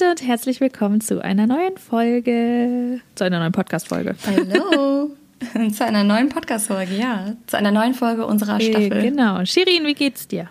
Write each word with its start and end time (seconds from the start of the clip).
Leute 0.00 0.10
und 0.12 0.26
herzlich 0.26 0.60
willkommen 0.60 1.00
zu 1.00 1.22
einer 1.22 1.46
neuen 1.46 1.76
Folge, 1.76 3.00
zu 3.16 3.24
einer 3.24 3.38
neuen 3.38 3.52
Podcast-Folge. 3.52 4.14
Hallo. 4.26 5.10
zu 5.72 5.84
einer 5.84 6.04
neuen 6.04 6.30
Podcast-Folge, 6.30 6.96
ja. 6.96 7.34
Zu 7.46 7.58
einer 7.58 7.70
neuen 7.70 7.92
Folge 7.92 8.24
unserer 8.24 8.60
Staffel. 8.60 8.90
Hey, 8.94 9.10
genau. 9.10 9.44
Shirin, 9.44 9.84
wie 9.84 9.94
geht's 9.94 10.26
dir? 10.26 10.48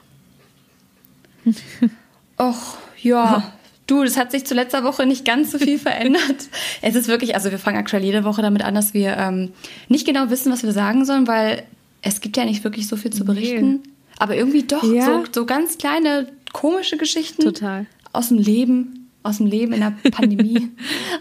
Och, 2.38 2.78
ja. 3.02 3.52
Du, 3.88 4.04
das 4.04 4.18
hat 4.18 4.32
sich 4.32 4.46
zu 4.46 4.54
letzter 4.54 4.84
Woche 4.84 5.08
nicht 5.08 5.26
ganz 5.26 5.52
so 5.52 5.58
viel 5.58 5.80
verändert. 5.80 6.50
es 6.82 6.96
ist 6.96 7.08
wirklich, 7.08 7.34
also 7.34 7.50
wir 7.50 7.60
fangen 7.60 7.78
aktuell 7.78 8.04
jede 8.04 8.24
Woche 8.26 8.44
damit 8.44 8.64
an, 8.64 8.76
dass 8.76 8.94
wir 8.94 9.18
ähm, 9.18 9.54
nicht 9.88 10.06
genau 10.06 10.30
wissen, 10.30 10.52
was 10.52 10.62
wir 10.64 10.74
sagen 10.74 11.06
sollen, 11.06 11.28
weil 11.28 11.64
es 12.04 12.22
gibt 12.22 12.38
ja 12.38 12.46
nicht 12.46 12.64
wirklich 12.64 12.88
so 12.88 12.98
viel 12.98 13.12
zu 13.12 13.26
berichten. 13.26 13.72
Nee. 13.72 13.90
Aber 14.20 14.36
irgendwie 14.36 14.64
doch 14.64 14.84
ja. 14.84 15.06
so, 15.06 15.24
so 15.32 15.46
ganz 15.48 15.80
kleine 15.80 16.28
komische 16.54 16.98
Geschichten. 16.98 17.42
Total. 17.42 17.88
Aus 18.12 18.28
dem 18.28 18.38
Leben 18.38 19.00
aus 19.24 19.38
dem 19.38 19.46
Leben 19.46 19.74
in 19.74 19.82
der 19.82 19.94
Pandemie. 20.12 20.72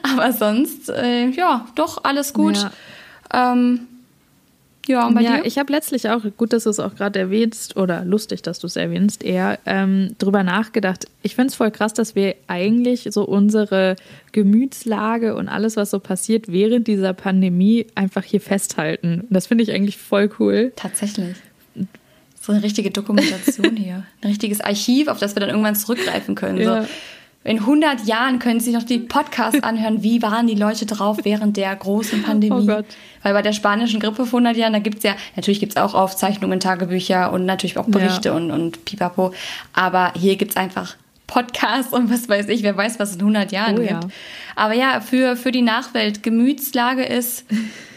Aber 0.03 0.33
sonst, 0.33 0.89
äh, 0.89 1.29
ja, 1.31 1.67
doch, 1.75 2.05
alles 2.05 2.33
gut. 2.33 2.57
Ja. 2.57 3.53
Ähm, 3.53 3.89
ja, 4.89 5.07
und 5.07 5.15
bei 5.15 5.21
ja, 5.21 5.37
dir? 5.37 5.45
ich 5.45 5.59
habe 5.59 5.71
letztlich 5.71 6.09
auch, 6.09 6.23
gut, 6.39 6.55
dass 6.55 6.65
du 6.65 6.71
es 6.71 6.81
auch 6.81 6.95
gerade 6.95 7.19
erwähnst, 7.19 7.77
oder 7.77 8.07
lustig, 8.07 8.41
dass 8.43 8.59
du 8.59 8.67
es 8.67 8.77
erwähnst, 8.77 9.23
eher 9.23 9.59
ähm, 9.67 10.15
drüber 10.17 10.43
nachgedacht. 10.43 11.07
Ich 11.23 11.35
finde 11.35 11.49
es 11.49 11.55
voll 11.57 11.71
krass, 11.71 11.93
dass 11.93 12.15
wir 12.15 12.35
eigentlich 12.47 13.07
so 13.11 13.25
unsere 13.25 13.97
Gemütslage 14.33 15.37
und 15.37 15.49
alles, 15.49 15.77
was 15.77 15.91
so 15.91 16.01
passiert 16.01 16.51
während 16.51 16.89
dieser 16.89 17.13
Pandemie, 17.13 17.87
einfach 17.95 18.25
hier 18.25 18.41
festhalten. 18.41 19.27
Das 19.29 19.47
finde 19.47 19.65
ich 19.65 19.73
eigentlich 19.73 19.99
voll 19.99 20.31
cool. 20.39 20.73
Tatsächlich. 20.75 21.37
So 22.41 22.53
eine 22.53 22.63
richtige 22.63 22.91
Dokumentation 22.91 23.77
hier. 23.77 24.07
Ein 24.23 24.29
richtiges 24.29 24.63
Archiv, 24.63 25.09
auf 25.09 25.19
das 25.19 25.37
wir 25.37 25.41
dann 25.41 25.51
irgendwann 25.51 25.77
zurückgreifen 25.77 26.35
können. 26.35 26.59
Ja. 26.59 26.83
So 26.83 26.89
in 27.45 27.61
100 27.61 28.05
Jahren 28.07 28.41
können 28.41 28.61
Sie 28.61 28.73
noch 28.73 28.83
die 28.83 28.99
Podcasts 28.99 29.63
anhören, 29.63 30.03
wie 30.03 30.21
waren 30.23 30.47
die 30.47 30.55
Leute 30.55 30.87
drauf 30.87 31.19
während 31.23 31.57
der 31.57 31.75
großen 31.75 32.23
Pandemie. 32.23 32.63
Oh 32.63 32.67
Gott. 32.67 32.87
Weil 33.23 33.33
bei 33.33 33.43
der 33.43 33.53
spanischen 33.53 34.01
Grippe 34.01 34.27
vor 34.27 34.41
100 34.41 34.57
Jahren, 34.57 34.73
da 34.73 34.81
gibt 34.81 34.99
es 34.99 35.05
ja, 35.05 35.17
natürlich 35.37 35.61
gibt 35.61 35.73
es 35.73 35.77
auch 35.77 35.95
Aufzeichnungen, 35.95 36.61
Tagebücher 36.61 37.33
und 37.33 37.47
natürlich 37.47 37.79
auch 37.79 37.87
Berichte 37.87 38.31
ja. 38.31 38.35
und, 38.35 38.51
und 38.51 38.85
pipapo. 38.85 39.33
Aber 39.73 40.13
hier 40.17 40.37
gibt 40.37 40.51
es 40.51 40.57
einfach 40.57 40.97
Podcasts 41.27 41.93
und 41.93 42.11
was 42.11 42.29
weiß 42.29 42.49
ich, 42.49 42.63
wer 42.63 42.77
weiß, 42.77 42.99
was 42.99 43.11
es 43.11 43.15
in 43.17 43.23
100 43.23 43.53
Jahren 43.53 43.79
oh, 43.79 43.81
gibt. 43.81 43.91
Ja. 43.91 44.11
Aber 44.57 44.75
ja, 44.75 45.01
für, 45.01 45.37
für 45.37 45.53
die 45.53 45.63
Nachwelt, 45.63 46.23
Gemütslage 46.23 47.05
ist, 47.05 47.45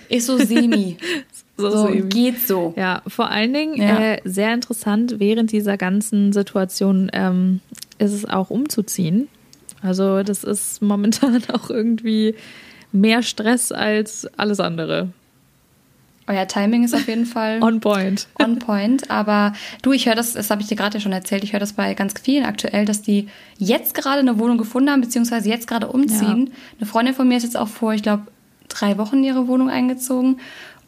ist 0.07 0.27
so 0.27 0.37
semi. 0.37 0.97
so, 1.57 1.69
so 1.69 1.87
geht 1.87 2.47
so. 2.47 2.73
Ja, 2.75 3.01
vor 3.07 3.29
allen 3.29 3.53
Dingen 3.53 3.75
ja. 3.75 3.99
äh, 3.99 4.21
sehr 4.23 4.53
interessant, 4.53 5.15
während 5.19 5.51
dieser 5.51 5.77
ganzen 5.77 6.33
Situation 6.33 7.09
ähm, 7.13 7.59
ist 7.99 8.13
es 8.13 8.25
auch 8.25 8.49
umzuziehen. 8.49 9.27
Also 9.81 10.23
das 10.23 10.43
ist 10.43 10.81
momentan 10.81 11.41
auch 11.53 11.69
irgendwie 11.69 12.35
mehr 12.91 13.23
Stress 13.23 13.71
als 13.71 14.27
alles 14.37 14.59
andere. 14.59 15.09
Euer 16.27 16.47
Timing 16.47 16.83
ist 16.83 16.93
auf 16.93 17.07
jeden 17.07 17.25
Fall 17.25 17.59
on 17.63 17.79
point. 17.79 18.27
On 18.41 18.59
point. 18.59 19.09
Aber 19.09 19.53
du, 19.81 19.91
ich 19.91 20.05
höre 20.05 20.15
das, 20.15 20.33
das 20.33 20.49
habe 20.49 20.61
ich 20.61 20.67
dir 20.67 20.75
gerade 20.75 20.97
ja 20.97 21.01
schon 21.01 21.11
erzählt, 21.11 21.43
ich 21.43 21.51
höre 21.53 21.59
das 21.59 21.73
bei 21.73 21.93
ganz 21.93 22.13
vielen 22.21 22.45
aktuell, 22.45 22.85
dass 22.85 23.01
die 23.01 23.27
jetzt 23.57 23.95
gerade 23.95 24.19
eine 24.19 24.39
Wohnung 24.39 24.57
gefunden 24.57 24.91
haben, 24.91 25.01
beziehungsweise 25.01 25.49
jetzt 25.49 25.67
gerade 25.67 25.87
umziehen. 25.87 26.47
Ja. 26.47 26.53
Eine 26.79 26.87
Freundin 26.87 27.15
von 27.15 27.27
mir 27.27 27.37
ist 27.37 27.43
jetzt 27.43 27.57
auch 27.57 27.67
vor, 27.67 27.93
ich 27.93 28.03
glaube, 28.03 28.27
drei 28.69 28.97
Wochen 28.97 29.17
in 29.17 29.23
ihre 29.23 29.47
Wohnung 29.47 29.69
eingezogen. 29.69 30.39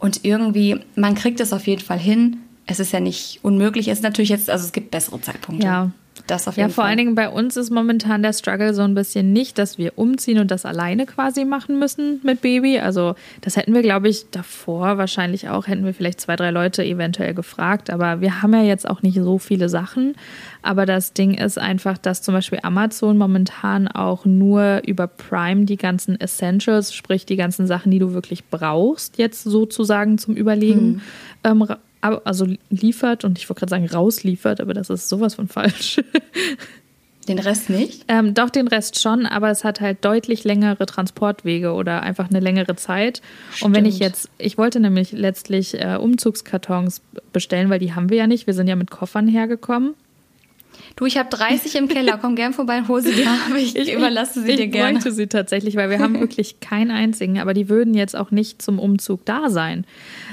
Und 0.04 0.22
irgendwie, 0.22 0.80
man 0.96 1.14
kriegt 1.14 1.40
es 1.40 1.54
auf 1.54 1.66
jeden 1.66 1.80
Fall 1.80 1.98
hin. 1.98 2.36
Es 2.66 2.78
ist 2.78 2.92
ja 2.92 3.00
nicht 3.00 3.38
unmöglich. 3.40 3.88
Es 3.88 4.00
ist 4.00 4.02
natürlich 4.02 4.28
jetzt, 4.28 4.50
also 4.50 4.66
es 4.66 4.72
gibt 4.72 4.90
bessere 4.90 5.18
Zeitpunkte. 5.18 5.66
Ja, 5.66 5.92
das 6.26 6.48
auf 6.48 6.56
jeden 6.56 6.68
ja, 6.68 6.74
vor 6.74 6.84
Fall. 6.84 6.90
allen 6.90 6.98
Dingen 6.98 7.14
bei 7.14 7.28
uns 7.28 7.56
ist 7.56 7.70
momentan 7.70 8.22
der 8.22 8.32
Struggle 8.32 8.72
so 8.72 8.82
ein 8.82 8.94
bisschen 8.94 9.32
nicht, 9.32 9.58
dass 9.58 9.78
wir 9.78 9.92
umziehen 9.96 10.38
und 10.38 10.50
das 10.50 10.64
alleine 10.64 11.06
quasi 11.06 11.44
machen 11.44 11.78
müssen 11.78 12.20
mit 12.22 12.40
Baby. 12.40 12.78
Also 12.78 13.14
das 13.40 13.56
hätten 13.56 13.74
wir, 13.74 13.82
glaube 13.82 14.08
ich, 14.08 14.30
davor 14.30 14.96
wahrscheinlich 14.96 15.48
auch, 15.48 15.66
hätten 15.66 15.84
wir 15.84 15.92
vielleicht 15.92 16.20
zwei, 16.20 16.36
drei 16.36 16.50
Leute 16.50 16.84
eventuell 16.84 17.34
gefragt. 17.34 17.90
Aber 17.90 18.20
wir 18.20 18.42
haben 18.42 18.54
ja 18.54 18.62
jetzt 18.62 18.88
auch 18.88 19.02
nicht 19.02 19.16
so 19.16 19.38
viele 19.38 19.68
Sachen. 19.68 20.14
Aber 20.62 20.86
das 20.86 21.12
Ding 21.12 21.34
ist 21.34 21.58
einfach, 21.58 21.98
dass 21.98 22.22
zum 22.22 22.34
Beispiel 22.34 22.60
Amazon 22.62 23.18
momentan 23.18 23.88
auch 23.88 24.24
nur 24.24 24.82
über 24.86 25.06
Prime 25.06 25.64
die 25.64 25.76
ganzen 25.76 26.18
Essentials, 26.18 26.94
sprich 26.94 27.26
die 27.26 27.36
ganzen 27.36 27.66
Sachen, 27.66 27.90
die 27.90 27.98
du 27.98 28.14
wirklich 28.14 28.44
brauchst, 28.44 29.18
jetzt 29.18 29.42
sozusagen 29.42 30.16
zum 30.18 30.36
Überlegen, 30.36 31.02
hm. 31.44 31.62
ähm, 31.62 31.76
also 32.04 32.46
liefert 32.70 33.24
und 33.24 33.38
ich 33.38 33.48
wollte 33.48 33.60
gerade 33.60 33.70
sagen 33.70 33.86
rausliefert, 33.86 34.60
aber 34.60 34.74
das 34.74 34.90
ist 34.90 35.08
sowas 35.08 35.34
von 35.34 35.48
falsch. 35.48 36.00
Den 37.28 37.38
Rest 37.38 37.70
nicht? 37.70 38.04
Ähm, 38.08 38.34
doch, 38.34 38.50
den 38.50 38.68
Rest 38.68 39.00
schon, 39.00 39.24
aber 39.24 39.50
es 39.50 39.64
hat 39.64 39.80
halt 39.80 40.04
deutlich 40.04 40.44
längere 40.44 40.84
Transportwege 40.84 41.72
oder 41.72 42.02
einfach 42.02 42.28
eine 42.28 42.40
längere 42.40 42.76
Zeit. 42.76 43.22
Stimmt. 43.50 43.66
Und 43.66 43.76
wenn 43.76 43.86
ich 43.86 43.98
jetzt, 43.98 44.28
ich 44.36 44.58
wollte 44.58 44.78
nämlich 44.78 45.12
letztlich 45.12 45.80
äh, 45.80 45.96
Umzugskartons 45.96 47.00
bestellen, 47.32 47.70
weil 47.70 47.78
die 47.78 47.94
haben 47.94 48.10
wir 48.10 48.18
ja 48.18 48.26
nicht. 48.26 48.46
Wir 48.46 48.52
sind 48.52 48.68
ja 48.68 48.76
mit 48.76 48.90
Koffern 48.90 49.26
hergekommen. 49.26 49.94
Du, 50.96 51.06
ich 51.06 51.18
habe 51.18 51.28
30 51.28 51.76
im 51.76 51.88
Keller, 51.88 52.18
komm 52.20 52.36
gern 52.36 52.52
vorbei 52.52 52.78
und 52.78 52.88
hol 52.88 53.02
sie 53.02 53.12
dir. 53.12 53.24
Ich, 53.56 53.76
ich 53.76 53.92
überlasse 53.92 54.42
sie 54.42 54.50
ich 54.50 54.56
dir 54.56 54.66
gerne. 54.68 54.90
Ich 54.90 55.04
bräuchte 55.04 55.12
sie 55.12 55.26
tatsächlich, 55.26 55.76
weil 55.76 55.88
wir 55.88 55.98
haben 55.98 56.18
wirklich 56.18 56.60
keinen 56.60 56.90
einzigen, 56.90 57.38
aber 57.38 57.54
die 57.54 57.68
würden 57.68 57.94
jetzt 57.94 58.16
auch 58.16 58.30
nicht 58.30 58.60
zum 58.60 58.78
Umzug 58.78 59.24
da 59.24 59.48
sein. 59.48 59.86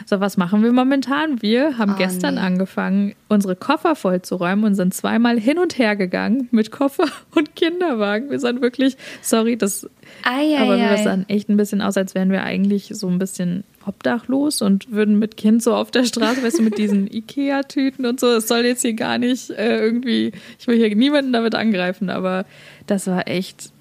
So, 0.05 0.19
was 0.19 0.37
machen 0.37 0.63
wir 0.63 0.71
momentan? 0.71 1.41
Wir 1.41 1.77
haben 1.77 1.93
oh, 1.93 1.97
gestern 1.97 2.35
nee. 2.35 2.41
angefangen, 2.41 3.15
unsere 3.27 3.55
Koffer 3.55 3.95
vollzuräumen 3.95 4.65
und 4.65 4.75
sind 4.75 4.93
zweimal 4.93 5.39
hin 5.39 5.57
und 5.59 5.77
her 5.77 5.95
gegangen 5.95 6.47
mit 6.51 6.71
Koffer 6.71 7.05
und 7.35 7.55
Kinderwagen. 7.55 8.29
Wir 8.29 8.39
sind 8.39 8.61
wirklich, 8.61 8.97
sorry, 9.21 9.57
das, 9.57 9.87
ei, 10.23 10.55
ei, 10.55 10.59
aber 10.59 10.77
wir 10.77 10.97
sahen 10.97 11.25
echt 11.27 11.49
ein 11.49 11.57
bisschen 11.57 11.81
aus, 11.81 11.97
als 11.97 12.15
wären 12.15 12.31
wir 12.31 12.43
eigentlich 12.43 12.91
so 12.93 13.07
ein 13.07 13.19
bisschen 13.19 13.63
obdachlos 13.85 14.61
und 14.61 14.91
würden 14.91 15.19
mit 15.19 15.37
Kind 15.37 15.63
so 15.63 15.73
auf 15.73 15.91
der 15.91 16.05
Straße, 16.05 16.43
weißt 16.43 16.59
du, 16.59 16.63
mit 16.63 16.77
diesen 16.77 17.07
Ikea-Tüten 17.11 18.05
und 18.05 18.19
so. 18.19 18.27
Es 18.27 18.47
soll 18.47 18.65
jetzt 18.65 18.81
hier 18.81 18.93
gar 18.93 19.17
nicht 19.17 19.49
äh, 19.51 19.77
irgendwie, 19.77 20.31
ich 20.59 20.67
will 20.67 20.77
hier 20.77 20.95
niemanden 20.95 21.33
damit 21.33 21.55
angreifen, 21.55 22.09
aber 22.09 22.45
das 22.87 23.07
war 23.07 23.27
echt. 23.27 23.71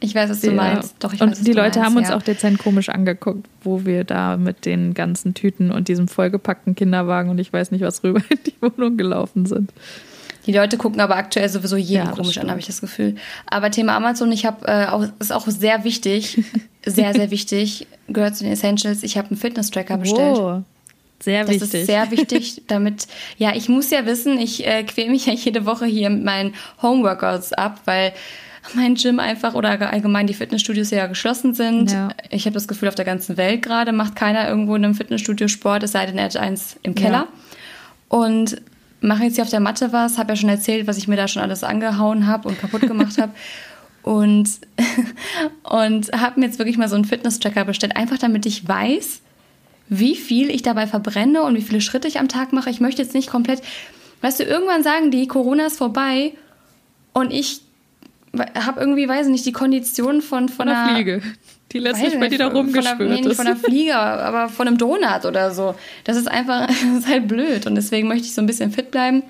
Ich 0.00 0.14
weiß, 0.14 0.28
was 0.28 0.40
du 0.40 0.50
meinst. 0.50 0.96
Doch, 0.98 1.12
ich 1.12 1.20
und 1.20 1.30
weiß, 1.30 1.38
was 1.38 1.44
die 1.44 1.52
Leute 1.52 1.78
meinst, 1.78 1.78
haben 1.78 1.96
uns 1.96 2.08
ja. 2.08 2.16
auch 2.16 2.22
dezent 2.22 2.58
komisch 2.58 2.88
angeguckt, 2.88 3.46
wo 3.62 3.84
wir 3.84 4.04
da 4.04 4.36
mit 4.36 4.66
den 4.66 4.92
ganzen 4.92 5.34
Tüten 5.34 5.70
und 5.70 5.88
diesem 5.88 6.08
vollgepackten 6.08 6.74
Kinderwagen 6.74 7.30
und 7.30 7.38
ich 7.38 7.52
weiß 7.52 7.70
nicht 7.70 7.82
was 7.82 8.02
rüber 8.02 8.20
in 8.28 8.38
die 8.44 8.54
Wohnung 8.60 8.96
gelaufen 8.96 9.46
sind. 9.46 9.72
Die 10.46 10.52
Leute 10.52 10.76
gucken 10.76 11.00
aber 11.00 11.16
aktuell 11.16 11.48
sowieso 11.48 11.76
jeden 11.76 12.06
ja, 12.06 12.12
komisch 12.12 12.32
stimmt. 12.32 12.44
an, 12.44 12.50
habe 12.50 12.60
ich 12.60 12.66
das 12.66 12.80
Gefühl. 12.80 13.16
Aber 13.46 13.70
Thema 13.70 13.96
Amazon, 13.96 14.30
ich 14.32 14.44
habe 14.44 14.66
äh, 14.66 14.86
auch 14.86 15.06
ist 15.18 15.32
auch 15.32 15.46
sehr 15.46 15.84
wichtig, 15.84 16.42
sehr 16.86 17.14
sehr 17.14 17.30
wichtig, 17.30 17.86
gehört 18.08 18.36
zu 18.36 18.44
den 18.44 18.52
Essentials. 18.52 19.02
Ich 19.02 19.16
habe 19.16 19.28
einen 19.28 19.38
Fitness 19.38 19.70
Tracker 19.70 19.96
bestellt. 19.96 20.36
Oh, 20.38 20.62
sehr 21.20 21.44
das 21.44 21.50
wichtig. 21.50 21.70
Das 21.70 21.80
ist 21.80 21.86
sehr 21.86 22.10
wichtig, 22.10 22.62
damit 22.66 23.06
ja, 23.38 23.54
ich 23.54 23.68
muss 23.68 23.90
ja 23.90 24.04
wissen, 24.06 24.38
ich 24.38 24.66
äh, 24.66 24.82
quäle 24.84 25.10
mich 25.10 25.26
ja 25.26 25.32
jede 25.32 25.64
Woche 25.66 25.86
hier 25.86 26.10
mit 26.10 26.24
meinen 26.24 26.54
Homeworkouts 26.82 27.52
ab, 27.54 27.80
weil 27.86 28.12
mein 28.74 28.94
Gym 28.94 29.18
einfach 29.20 29.54
oder 29.54 29.92
allgemein 29.92 30.26
die 30.26 30.34
Fitnessstudios 30.34 30.90
ja 30.90 31.06
geschlossen 31.06 31.54
sind. 31.54 31.92
Ja. 31.92 32.10
Ich 32.30 32.46
habe 32.46 32.54
das 32.54 32.66
Gefühl, 32.66 32.88
auf 32.88 32.94
der 32.94 33.04
ganzen 33.04 33.36
Welt 33.36 33.62
gerade 33.62 33.92
macht 33.92 34.16
keiner 34.16 34.48
irgendwo 34.48 34.74
in 34.74 34.84
einem 34.84 34.94
Fitnessstudio 34.94 35.48
Sport, 35.48 35.82
es 35.82 35.92
sei 35.92 36.06
denn, 36.06 36.16
er 36.16 36.24
hat 36.24 36.36
eins 36.36 36.76
im 36.82 36.94
Keller. 36.94 37.28
Ja. 37.28 38.18
Und 38.18 38.56
mache 39.04 39.24
jetzt 39.24 39.34
hier 39.34 39.44
auf 39.44 39.50
der 39.50 39.60
Matte 39.60 39.92
was, 39.92 40.18
habe 40.18 40.32
ja 40.32 40.36
schon 40.36 40.48
erzählt, 40.48 40.86
was 40.86 40.98
ich 40.98 41.08
mir 41.08 41.16
da 41.16 41.28
schon 41.28 41.42
alles 41.42 41.64
angehauen 41.64 42.26
habe 42.26 42.48
und 42.48 42.58
kaputt 42.58 42.82
gemacht 42.82 43.18
habe. 43.18 43.32
Und, 44.02 44.50
und 45.62 46.12
habe 46.12 46.38
mir 46.38 46.44
jetzt 46.44 46.58
wirklich 46.58 46.76
mal 46.76 46.90
so 46.90 46.94
einen 46.94 47.06
Fitness-Tracker 47.06 47.64
bestellt, 47.64 47.96
einfach 47.96 48.18
damit 48.18 48.44
ich 48.44 48.68
weiß, 48.68 49.22
wie 49.88 50.14
viel 50.14 50.50
ich 50.50 50.60
dabei 50.60 50.86
verbrenne 50.86 51.42
und 51.42 51.56
wie 51.56 51.62
viele 51.62 51.80
Schritte 51.80 52.06
ich 52.06 52.18
am 52.18 52.28
Tag 52.28 52.52
mache. 52.52 52.68
Ich 52.68 52.80
möchte 52.80 53.00
jetzt 53.00 53.14
nicht 53.14 53.30
komplett, 53.30 53.62
weißt 54.20 54.40
du, 54.40 54.44
irgendwann 54.44 54.82
sagen 54.82 55.10
die, 55.10 55.26
Corona 55.26 55.64
ist 55.64 55.78
vorbei 55.78 56.34
und 57.14 57.32
ich 57.32 57.62
habe 58.54 58.80
irgendwie, 58.80 59.08
weiß 59.08 59.26
ich 59.26 59.32
nicht, 59.32 59.46
die 59.46 59.52
Kondition 59.52 60.22
von, 60.22 60.48
von, 60.48 60.56
von 60.56 60.68
einer 60.68 60.94
Fliege. 60.94 61.22
Die 61.72 61.78
letztlich 61.78 62.18
bei 62.20 62.28
dir 62.28 62.38
da 62.38 62.48
rumgeschwört 62.48 62.96
von, 62.98 63.08
nee, 63.08 63.20
nicht 63.20 63.34
von 63.34 63.46
einer 63.46 63.56
Flieger, 63.56 63.98
aber 63.98 64.48
von 64.48 64.68
einem 64.68 64.78
Donut 64.78 65.24
oder 65.24 65.50
so. 65.50 65.74
Das 66.04 66.16
ist 66.16 66.28
einfach, 66.28 66.66
das 66.68 67.00
ist 67.00 67.08
halt 67.08 67.26
blöd. 67.26 67.66
Und 67.66 67.74
deswegen 67.74 68.06
möchte 68.08 68.26
ich 68.26 68.34
so 68.34 68.40
ein 68.40 68.46
bisschen 68.46 68.70
fit 68.70 68.90
bleiben 68.90 69.22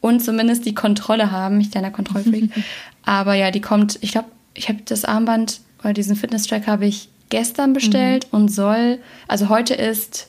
und 0.00 0.20
zumindest 0.20 0.64
die 0.64 0.74
Kontrolle 0.74 1.30
haben. 1.30 1.60
Ich 1.60 1.70
kleiner 1.70 1.90
Kontrollfreak. 1.90 2.50
aber 3.04 3.34
ja, 3.34 3.50
die 3.50 3.60
kommt, 3.60 3.98
ich 4.00 4.12
glaube, 4.12 4.28
ich 4.54 4.68
habe 4.68 4.78
das 4.84 5.04
Armband 5.04 5.60
oder 5.80 5.92
diesen 5.92 6.16
Fitness-Track 6.16 6.66
habe 6.66 6.86
ich 6.86 7.08
gestern 7.28 7.72
bestellt 7.72 8.26
mhm. 8.30 8.38
und 8.38 8.48
soll, 8.48 8.98
also 9.28 9.48
heute 9.48 9.74
ist 9.74 10.28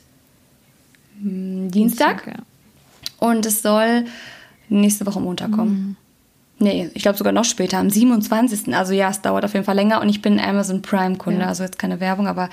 hm, 1.22 1.70
Dienstag, 1.72 2.24
Dienstag 2.24 2.38
ja. 2.38 3.28
und 3.28 3.46
es 3.46 3.62
soll 3.62 4.06
nächste 4.70 5.06
Woche 5.06 5.20
Montag 5.20 5.52
kommen. 5.52 5.72
Mhm. 5.72 6.03
Nee, 6.64 6.90
ich 6.94 7.02
glaube 7.02 7.18
sogar 7.18 7.34
noch 7.34 7.44
später, 7.44 7.78
am 7.78 7.90
27. 7.90 8.74
Also 8.74 8.94
ja, 8.94 9.10
es 9.10 9.22
dauert 9.22 9.44
auf 9.44 9.54
jeden 9.54 9.66
Fall 9.66 9.76
länger 9.76 10.00
und 10.00 10.08
ich 10.08 10.22
bin 10.22 10.40
Amazon 10.40 10.82
Prime-Kunde, 10.82 11.42
ja. 11.42 11.48
also 11.48 11.64
jetzt 11.64 11.78
keine 11.78 12.00
Werbung, 12.00 12.28
aber 12.28 12.50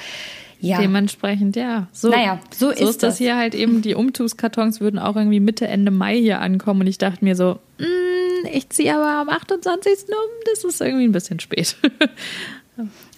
ja. 0.58 0.78
Dementsprechend, 0.78 1.56
ja. 1.56 1.86
So, 1.92 2.10
naja, 2.10 2.38
so, 2.50 2.66
so 2.66 2.72
ist, 2.72 2.80
ist 2.80 3.02
das 3.02 3.18
hier 3.18 3.36
halt 3.36 3.54
eben. 3.54 3.80
Die 3.80 3.94
Umzugskartons 3.94 4.80
würden 4.80 4.98
auch 4.98 5.16
irgendwie 5.16 5.40
Mitte, 5.40 5.66
Ende 5.66 5.90
Mai 5.90 6.18
hier 6.18 6.40
ankommen 6.40 6.82
und 6.82 6.86
ich 6.86 6.98
dachte 6.98 7.24
mir 7.24 7.34
so, 7.34 7.60
mm, 7.78 8.46
ich 8.52 8.68
ziehe 8.68 8.94
aber 8.94 9.06
am 9.06 9.28
28. 9.30 10.08
um, 10.08 10.14
das 10.52 10.64
ist 10.64 10.80
irgendwie 10.80 11.04
ein 11.04 11.12
bisschen 11.12 11.40
spät. 11.40 11.76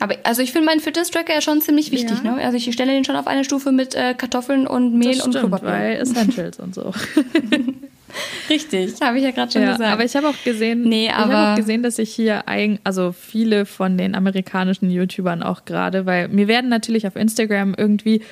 Aber 0.00 0.16
also 0.24 0.42
ich 0.42 0.50
finde 0.50 0.66
meinen 0.66 0.80
Fitness-Tracker 0.80 1.34
ja 1.34 1.40
schon 1.40 1.60
ziemlich 1.60 1.92
wichtig. 1.92 2.16
Ja. 2.24 2.34
Ne? 2.34 2.44
Also 2.44 2.56
ich 2.56 2.72
stelle 2.72 2.90
den 2.90 3.04
schon 3.04 3.14
auf 3.14 3.28
eine 3.28 3.44
Stufe 3.44 3.70
mit 3.70 3.94
äh, 3.94 4.12
Kartoffeln 4.14 4.66
und 4.66 4.94
Mehl 4.94 5.14
das 5.14 5.24
und 5.24 5.32
stimmt, 5.32 5.50
Klopapier. 5.50 5.68
weil 5.68 5.96
Essentials 5.98 6.58
und 6.58 6.74
so. 6.74 6.92
Richtig, 8.50 8.94
habe 9.00 9.18
ich 9.18 9.24
ja 9.24 9.30
gerade 9.30 9.52
schon 9.52 9.62
ja, 9.62 9.72
gesagt. 9.72 9.92
Aber 9.92 10.04
ich 10.04 10.14
habe 10.16 10.28
auch 10.28 10.44
gesehen, 10.44 10.82
nee, 10.82 11.06
ich 11.06 11.12
habe 11.12 11.36
auch 11.36 11.56
gesehen, 11.56 11.82
dass 11.82 11.98
ich 11.98 12.12
hier 12.12 12.48
ein, 12.48 12.78
also 12.84 13.12
viele 13.12 13.66
von 13.66 13.96
den 13.96 14.14
amerikanischen 14.14 14.90
YouTubern 14.90 15.42
auch 15.42 15.64
gerade, 15.64 16.06
weil 16.06 16.28
mir 16.28 16.48
werden 16.48 16.68
natürlich 16.68 17.06
auf 17.06 17.16
Instagram 17.16 17.74
irgendwie 17.76 18.22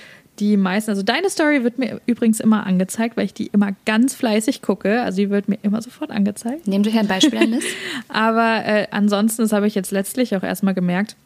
die 0.41 0.57
meisten, 0.57 0.91
also 0.91 1.03
deine 1.03 1.29
Story 1.29 1.65
wird 1.65 1.79
mir 1.79 2.01
übrigens 2.07 2.41
immer 2.41 2.67
angezeigt, 2.67 3.17
weil 3.17 3.27
ich 3.27 3.35
die 3.35 3.47
immer 3.49 3.73
ganz 3.85 4.15
fleißig 4.15 4.63
gucke. 4.63 5.03
Also 5.03 5.19
die 5.19 5.31
wird 5.31 5.49
mir 5.49 5.59
immer 5.63 5.83
sofort 5.83 6.11
angezeigt. 6.11 6.67
Nehmt 6.67 6.87
euch 6.87 6.99
ein 6.99 7.07
Beispiel 7.07 7.39
an. 7.39 7.59
Aber 8.09 8.65
äh, 8.65 8.87
ansonsten, 8.91 9.43
das 9.43 9.53
habe 9.53 9.67
ich 9.67 9.75
jetzt 9.75 9.91
letztlich 9.91 10.35
auch 10.35 10.43
erstmal 10.43 10.75
gemerkt, 10.75 11.17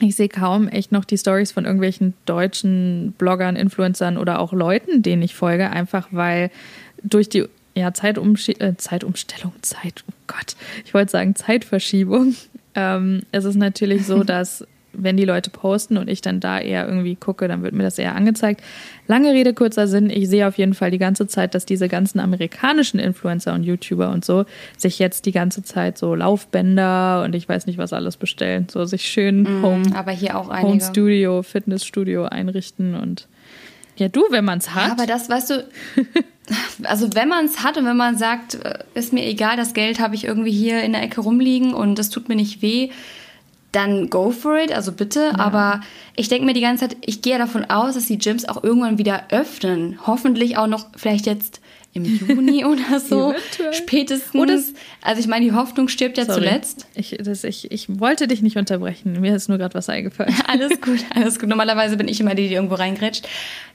ich 0.00 0.14
sehe 0.14 0.28
kaum 0.28 0.68
echt 0.68 0.92
noch 0.92 1.04
die 1.04 1.16
Stories 1.16 1.52
von 1.52 1.64
irgendwelchen 1.64 2.14
deutschen 2.26 3.14
Bloggern, 3.16 3.56
Influencern 3.56 4.18
oder 4.18 4.40
auch 4.40 4.52
Leuten, 4.52 5.02
denen 5.02 5.22
ich 5.22 5.34
folge, 5.34 5.70
einfach 5.70 6.08
weil 6.10 6.50
durch 7.02 7.28
die 7.28 7.46
ja, 7.76 7.92
Zeitumsch 7.92 8.48
äh, 8.48 8.76
Zeitumstellung, 8.76 9.52
Zeit, 9.60 10.02
oh 10.08 10.14
Gott, 10.26 10.56
ich 10.84 10.94
wollte 10.94 11.12
sagen 11.12 11.34
Zeitverschiebung. 11.34 12.34
Ähm, 12.74 13.22
es 13.32 13.44
ist 13.44 13.56
natürlich 13.56 14.06
so, 14.06 14.24
dass 14.24 14.66
wenn 14.98 15.18
die 15.18 15.26
Leute 15.26 15.50
posten 15.50 15.98
und 15.98 16.08
ich 16.08 16.22
dann 16.22 16.40
da 16.40 16.58
eher 16.58 16.88
irgendwie 16.88 17.16
gucke, 17.16 17.48
dann 17.48 17.62
wird 17.62 17.74
mir 17.74 17.82
das 17.82 17.98
eher 17.98 18.14
angezeigt. 18.14 18.62
Lange 19.06 19.32
Rede, 19.32 19.52
kurzer 19.52 19.86
Sinn. 19.88 20.08
Ich 20.08 20.26
sehe 20.30 20.48
auf 20.48 20.56
jeden 20.56 20.72
Fall 20.72 20.90
die 20.90 20.96
ganze 20.96 21.26
Zeit, 21.26 21.54
dass 21.54 21.66
diese 21.66 21.86
ganzen 21.88 22.18
amerikanischen 22.18 22.98
Influencer 22.98 23.52
und 23.52 23.62
YouTuber 23.62 24.08
und 24.08 24.24
so 24.24 24.46
sich 24.78 24.98
jetzt 24.98 25.26
die 25.26 25.32
ganze 25.32 25.62
Zeit 25.62 25.98
so 25.98 26.14
Laufbänder 26.14 27.24
und 27.24 27.34
ich 27.34 27.46
weiß 27.46 27.66
nicht 27.66 27.76
was 27.76 27.92
alles 27.92 28.16
bestellen. 28.16 28.68
So 28.70 28.86
sich 28.86 29.06
schön 29.06 29.42
mm, 29.42 29.62
Home, 29.62 29.82
aber 29.94 30.12
hier 30.12 30.38
auch 30.38 30.50
Home 30.62 30.80
Studio, 30.80 31.42
Fitnessstudio 31.42 32.24
einrichten 32.24 32.94
und 32.94 33.28
ja, 33.96 34.08
du, 34.08 34.24
wenn 34.30 34.44
man 34.44 34.58
es 34.58 34.74
hat. 34.74 34.86
Ja, 34.86 34.92
aber 34.92 35.06
das, 35.06 35.28
weißt 35.28 35.50
du, 35.50 35.68
also 36.84 37.08
wenn 37.14 37.28
man 37.28 37.46
es 37.46 37.62
hat 37.62 37.78
und 37.78 37.86
wenn 37.86 37.96
man 37.96 38.16
sagt, 38.18 38.54
äh, 38.56 38.78
ist 38.94 39.12
mir 39.12 39.24
egal, 39.24 39.56
das 39.56 39.74
Geld 39.74 40.00
habe 40.00 40.14
ich 40.14 40.24
irgendwie 40.24 40.52
hier 40.52 40.82
in 40.82 40.92
der 40.92 41.02
Ecke 41.02 41.20
rumliegen 41.20 41.74
und 41.74 41.98
das 41.98 42.10
tut 42.10 42.28
mir 42.28 42.36
nicht 42.36 42.62
weh, 42.62 42.90
dann 43.72 44.10
go 44.10 44.30
for 44.30 44.58
it, 44.58 44.72
also 44.72 44.92
bitte. 44.92 45.32
Ja. 45.32 45.38
Aber 45.38 45.80
ich 46.14 46.28
denke 46.28 46.46
mir 46.46 46.54
die 46.54 46.60
ganze 46.60 46.88
Zeit, 46.88 46.96
ich 47.00 47.22
gehe 47.22 47.38
davon 47.38 47.64
aus, 47.64 47.94
dass 47.94 48.06
die 48.06 48.18
Gyms 48.18 48.48
auch 48.48 48.62
irgendwann 48.62 48.98
wieder 48.98 49.24
öffnen. 49.30 49.98
Hoffentlich 50.06 50.56
auch 50.56 50.66
noch 50.66 50.86
vielleicht 50.96 51.26
jetzt 51.26 51.60
im 51.96 52.04
Juni 52.28 52.64
oder 52.64 53.00
so. 53.00 53.34
Spätestens. 53.72 54.34
Oder 54.34 54.58
also 55.02 55.20
ich 55.20 55.26
meine, 55.26 55.44
die 55.44 55.52
Hoffnung 55.52 55.88
stirbt 55.88 56.18
ja 56.18 56.24
Sorry. 56.24 56.40
zuletzt. 56.40 56.86
Ich, 56.94 57.16
das, 57.20 57.42
ich, 57.44 57.70
ich 57.72 58.00
wollte 58.00 58.28
dich 58.28 58.42
nicht 58.42 58.56
unterbrechen. 58.56 59.20
Mir 59.20 59.34
ist 59.34 59.48
nur 59.48 59.58
gerade 59.58 59.74
was 59.74 59.88
eingefallen. 59.88 60.34
alles 60.46 60.80
gut, 60.80 61.00
alles 61.14 61.38
gut. 61.38 61.48
Normalerweise 61.48 61.96
bin 61.96 62.08
ich 62.08 62.20
immer 62.20 62.34
die, 62.34 62.48
die 62.48 62.54
irgendwo 62.54 62.74
reingrätscht. 62.74 63.26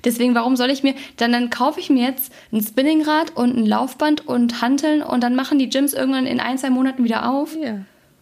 Deswegen, 0.06 0.36
warum 0.36 0.56
soll 0.56 0.70
ich 0.70 0.84
mir, 0.84 0.94
dann, 1.18 1.32
dann 1.32 1.50
kaufe 1.50 1.80
ich 1.80 1.90
mir 1.90 2.08
jetzt 2.08 2.32
ein 2.52 2.62
Spinningrad 2.62 3.36
und 3.36 3.58
ein 3.58 3.66
Laufband 3.66 4.28
und 4.28 4.62
Hanteln 4.62 5.02
und 5.02 5.22
dann 5.22 5.36
machen 5.36 5.60
die 5.60 5.70
Gyms 5.70 5.94
irgendwann 5.94 6.28
in 6.28 6.40
ein, 6.40 6.58
zwei 6.58 6.70
Monaten 6.70 7.04
wieder 7.04 7.30
auf. 7.30 7.56
Ja. 7.62 7.80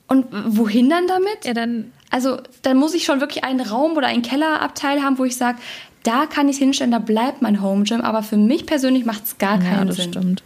Und 0.09 0.25
wohin 0.31 0.89
dann 0.89 1.07
damit? 1.07 1.45
Ja, 1.45 1.53
dann. 1.53 1.91
Also, 2.11 2.37
dann 2.63 2.77
muss 2.77 2.95
ich 2.95 3.05
schon 3.05 3.21
wirklich 3.21 3.43
einen 3.43 3.61
Raum 3.61 3.95
oder 3.95 4.07
einen 4.07 4.23
Kellerabteil 4.23 5.03
haben, 5.03 5.19
wo 5.19 5.25
ich 5.25 5.37
sage, 5.37 5.59
da 6.03 6.25
kann 6.25 6.49
ich 6.49 6.55
es 6.55 6.59
hinstellen, 6.59 6.91
da 6.91 6.99
bleibt 6.99 7.41
mein 7.41 7.61
Home 7.61 7.83
Gym. 7.83 8.01
Aber 8.01 8.23
für 8.23 8.37
mich 8.37 8.65
persönlich 8.65 9.05
macht 9.05 9.25
es 9.25 9.37
gar 9.37 9.59
keinen 9.59 9.79
ja, 9.79 9.85
das 9.85 9.97
Sinn. 9.97 10.13
Stimmt. 10.13 10.43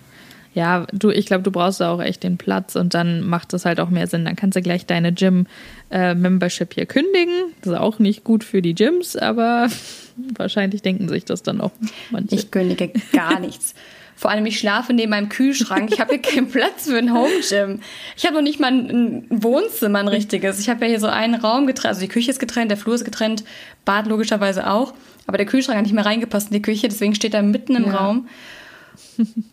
Ja, 0.54 0.86
du, 0.92 1.10
ich 1.10 1.26
glaube, 1.26 1.44
du 1.44 1.52
brauchst 1.52 1.80
da 1.80 1.92
auch 1.92 2.02
echt 2.02 2.24
den 2.24 2.38
Platz 2.38 2.76
und 2.76 2.94
dann 2.94 3.22
macht 3.22 3.54
es 3.54 3.66
halt 3.66 3.80
auch 3.80 3.90
mehr 3.90 4.06
Sinn. 4.08 4.26
Dann 4.26 4.36
kannst 4.36 4.56
du 4.56 4.62
gleich 4.62 4.86
deine 4.86 5.12
Gym-Membership 5.12 6.72
äh, 6.72 6.76
hier 6.76 6.86
kündigen. 6.86 7.34
Das 7.62 7.74
ist 7.74 7.80
auch 7.80 8.00
nicht 8.00 8.24
gut 8.24 8.44
für 8.44 8.62
die 8.62 8.76
Gyms, 8.76 9.16
aber 9.16 9.68
wahrscheinlich 10.36 10.82
denken 10.84 11.10
sich 11.10 11.26
das 11.26 11.42
dann 11.42 11.60
auch 11.60 11.72
manche. 12.12 12.36
Ich 12.36 12.52
kündige 12.52 12.92
gar 13.12 13.40
nichts. 13.40 13.74
Vor 14.16 14.32
allem, 14.32 14.46
ich 14.46 14.60
schlafe 14.60 14.94
neben 14.94 15.10
meinem 15.10 15.30
Kühlschrank. 15.30 15.92
Ich 15.92 16.00
habe 16.00 16.12
hier 16.14 16.22
keinen 16.22 16.48
Platz 16.52 16.86
für 16.86 16.98
ein 16.98 17.14
Home 17.14 17.42
Gym. 17.48 17.82
Ich 18.16 18.26
habe 18.26 18.36
noch 18.36 18.42
nicht 18.42 18.60
mal 18.60 18.72
ein 18.72 19.26
Wohnzimmer, 19.30 20.00
ein 20.00 20.08
richtiges. 20.08 20.60
Ich 20.60 20.70
habe 20.70 20.86
ja 20.86 20.92
hier 20.92 21.00
so 21.00 21.08
einen 21.08 21.36
Raum 21.36 21.68
getrennt. 21.68 21.90
Also 21.90 22.02
die 22.02 22.08
Küche 22.08 22.32
ist 22.32 22.40
getrennt, 22.40 22.72
der 22.72 22.78
Flur 22.78 22.96
ist 22.96 23.06
getrennt, 23.06 23.44
Bad 23.86 24.08
logischerweise 24.08 24.70
auch. 24.70 24.94
Aber 25.26 25.38
der 25.38 25.46
Kühlschrank 25.46 25.78
hat 25.78 25.86
nicht 25.86 25.96
mehr 25.96 26.06
reingepasst 26.06 26.48
in 26.48 26.54
die 26.54 26.62
Küche, 26.62 26.88
deswegen 26.88 27.16
steht 27.16 27.34
er 27.34 27.44
mitten 27.44 27.76
im 27.76 27.86
ja. 27.86 27.96
Raum. 27.96 28.28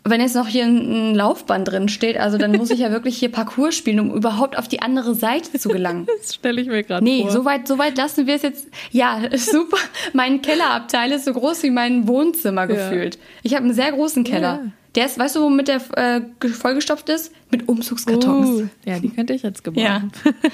Wenn 0.04 0.20
jetzt 0.20 0.34
noch 0.34 0.46
hier 0.46 0.64
ein 0.64 1.14
Laufband 1.14 1.68
drin 1.68 1.88
steht, 1.88 2.16
also 2.16 2.38
dann 2.38 2.52
muss 2.52 2.70
ich 2.70 2.80
ja 2.80 2.90
wirklich 2.90 3.18
hier 3.18 3.30
Parcours 3.30 3.74
spielen, 3.74 4.00
um 4.00 4.14
überhaupt 4.14 4.56
auf 4.58 4.68
die 4.68 4.82
andere 4.82 5.14
Seite 5.14 5.58
zu 5.58 5.68
gelangen. 5.68 6.06
Das 6.20 6.34
stelle 6.34 6.60
ich 6.60 6.68
mir 6.68 6.82
gerade 6.82 7.04
nee, 7.04 7.22
vor. 7.22 7.30
Nee, 7.30 7.36
so 7.36 7.44
weit, 7.44 7.68
so 7.68 7.78
weit 7.78 7.96
lassen 7.96 8.26
wir 8.26 8.34
es 8.34 8.42
jetzt. 8.42 8.68
Ja, 8.90 9.20
super. 9.36 9.78
Mein 10.12 10.42
Kellerabteil 10.42 11.12
ist 11.12 11.24
so 11.24 11.32
groß 11.32 11.62
wie 11.62 11.70
mein 11.70 12.06
Wohnzimmer 12.06 12.66
gefühlt. 12.66 13.14
Ja. 13.14 13.20
Ich 13.42 13.54
habe 13.54 13.64
einen 13.64 13.74
sehr 13.74 13.92
großen 13.92 14.24
Keller. 14.24 14.60
Ja. 14.62 14.72
Der 14.96 15.06
ist, 15.06 15.18
weißt 15.18 15.36
du, 15.36 15.42
womit 15.42 15.68
der 15.68 15.80
äh, 15.96 16.48
vollgestopft 16.48 17.08
ist? 17.08 17.32
Mit 17.50 17.68
Umzugskartons. 17.68 18.48
Uh, 18.48 18.68
ja, 18.84 18.98
die 18.98 19.10
könnte 19.10 19.32
ich 19.32 19.42
jetzt 19.42 19.62
gebrauchen. 19.62 19.84
Ja. 19.84 20.02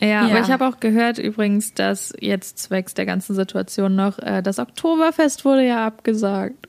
Ja, 0.00 0.06
ja, 0.06 0.20
aber 0.22 0.40
ich 0.40 0.50
habe 0.50 0.66
auch 0.66 0.78
gehört 0.78 1.18
übrigens, 1.18 1.74
dass 1.74 2.12
jetzt 2.20 2.58
zwecks 2.58 2.94
der 2.94 3.04
ganzen 3.04 3.34
Situation 3.34 3.96
noch 3.96 4.18
äh, 4.18 4.42
das 4.42 4.58
Oktoberfest 4.58 5.44
wurde 5.44 5.66
ja 5.66 5.86
abgesagt. 5.86 6.68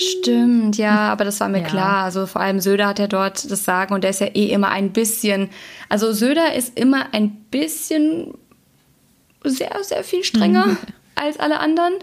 Stimmt, 0.00 0.76
ja, 0.76 1.10
aber 1.12 1.24
das 1.24 1.40
war 1.40 1.48
mir 1.48 1.62
ja. 1.62 1.66
klar. 1.66 2.04
Also 2.04 2.26
vor 2.26 2.40
allem 2.40 2.60
Söder 2.60 2.86
hat 2.86 3.00
ja 3.00 3.08
dort 3.08 3.50
das 3.50 3.64
Sagen 3.64 3.92
und 3.94 4.04
der 4.04 4.10
ist 4.10 4.20
ja 4.20 4.28
eh 4.28 4.50
immer 4.50 4.68
ein 4.68 4.92
bisschen, 4.92 5.50
also 5.88 6.12
Söder 6.12 6.54
ist 6.54 6.78
immer 6.78 7.12
ein 7.12 7.30
bisschen 7.50 8.34
sehr, 9.44 9.76
sehr 9.82 10.04
viel 10.04 10.22
strenger 10.22 10.66
mhm. 10.66 10.76
als 11.16 11.40
alle 11.40 11.58
anderen. 11.58 11.94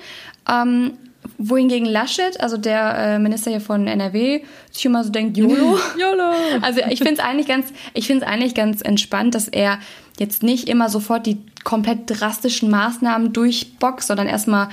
Ähm, 0.49 0.93
wohingegen 1.37 1.85
Laschet, 1.85 2.39
also 2.39 2.57
der 2.57 2.97
äh, 2.97 3.19
Minister 3.19 3.51
hier 3.51 3.61
von 3.61 3.87
NRW, 3.87 4.41
sich 4.71 4.85
immer 4.85 5.03
so 5.03 5.11
denkt, 5.11 5.37
YOLO. 5.37 5.79
YOLO. 5.97 6.31
Also 6.61 6.81
ich 6.89 6.99
finde 6.99 7.13
es 7.13 7.19
eigentlich 7.19 7.47
ganz, 7.47 7.71
ich 7.93 8.07
finde 8.07 8.25
es 8.25 8.31
eigentlich 8.31 8.53
ganz 8.53 8.81
entspannt, 8.81 9.35
dass 9.35 9.47
er 9.47 9.79
jetzt 10.19 10.43
nicht 10.43 10.67
immer 10.67 10.89
sofort 10.89 11.25
die 11.25 11.37
komplett 11.63 11.99
drastischen 12.07 12.69
Maßnahmen 12.69 13.33
durchboxt, 13.33 14.07
sondern 14.07 14.27
erstmal, 14.27 14.69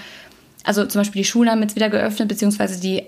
also 0.65 0.85
zum 0.87 1.01
Beispiel 1.01 1.23
die 1.23 1.29
Schulen 1.29 1.51
haben 1.51 1.63
jetzt 1.63 1.77
wieder 1.77 1.91
geöffnet, 1.91 2.29
beziehungsweise 2.29 2.81
die 2.81 3.05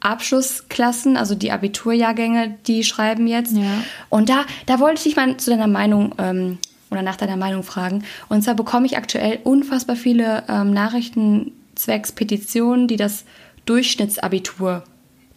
Abschlussklassen, 0.00 1.16
also 1.16 1.34
die 1.34 1.52
Abiturjahrgänge, 1.52 2.56
die 2.66 2.84
schreiben 2.84 3.26
jetzt. 3.26 3.54
Ja. 3.56 3.84
Und 4.08 4.28
da, 4.28 4.44
da 4.66 4.80
wollte 4.80 4.96
ich 4.96 5.02
dich 5.04 5.16
mal 5.16 5.36
zu 5.36 5.50
deiner 5.50 5.66
Meinung 5.66 6.14
ähm, 6.18 6.58
oder 6.90 7.02
nach 7.02 7.16
deiner 7.16 7.36
Meinung 7.36 7.62
fragen. 7.62 8.04
Und 8.28 8.42
zwar 8.42 8.54
bekomme 8.54 8.86
ich 8.86 8.96
aktuell 8.96 9.40
unfassbar 9.44 9.96
viele 9.96 10.44
ähm, 10.48 10.72
Nachrichten 10.72 11.52
zwecks 11.74 12.12
Petitionen, 12.12 12.88
die 12.88 12.96
das 12.96 13.24
Durchschnittsabitur 13.66 14.84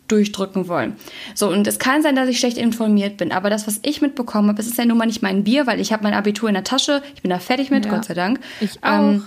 durchdrücken 0.07 0.67
wollen. 0.67 0.95
So, 1.33 1.49
und 1.49 1.65
es 1.67 1.79
kann 1.79 2.01
sein, 2.01 2.15
dass 2.15 2.27
ich 2.27 2.39
schlecht 2.39 2.57
informiert 2.57 3.17
bin, 3.17 3.31
aber 3.31 3.49
das, 3.49 3.67
was 3.67 3.79
ich 3.83 4.01
mitbekommen 4.01 4.49
habe, 4.49 4.61
es 4.61 4.67
ist 4.67 4.77
ja 4.77 4.85
nun 4.85 4.97
mal 4.97 5.05
nicht 5.05 5.21
mein 5.21 5.43
Bier, 5.43 5.65
weil 5.65 5.79
ich 5.79 5.93
habe 5.93 6.03
mein 6.03 6.13
Abitur 6.13 6.49
in 6.49 6.55
der 6.55 6.63
Tasche, 6.63 7.01
ich 7.15 7.21
bin 7.21 7.29
da 7.29 7.39
fertig 7.39 7.71
mit, 7.71 7.85
ja. 7.85 7.91
Gott 7.91 8.05
sei 8.05 8.13
Dank. 8.13 8.39
Ich 8.59 8.75
ähm, 8.83 8.83
auch. 8.83 8.99
Ähm, 8.99 9.23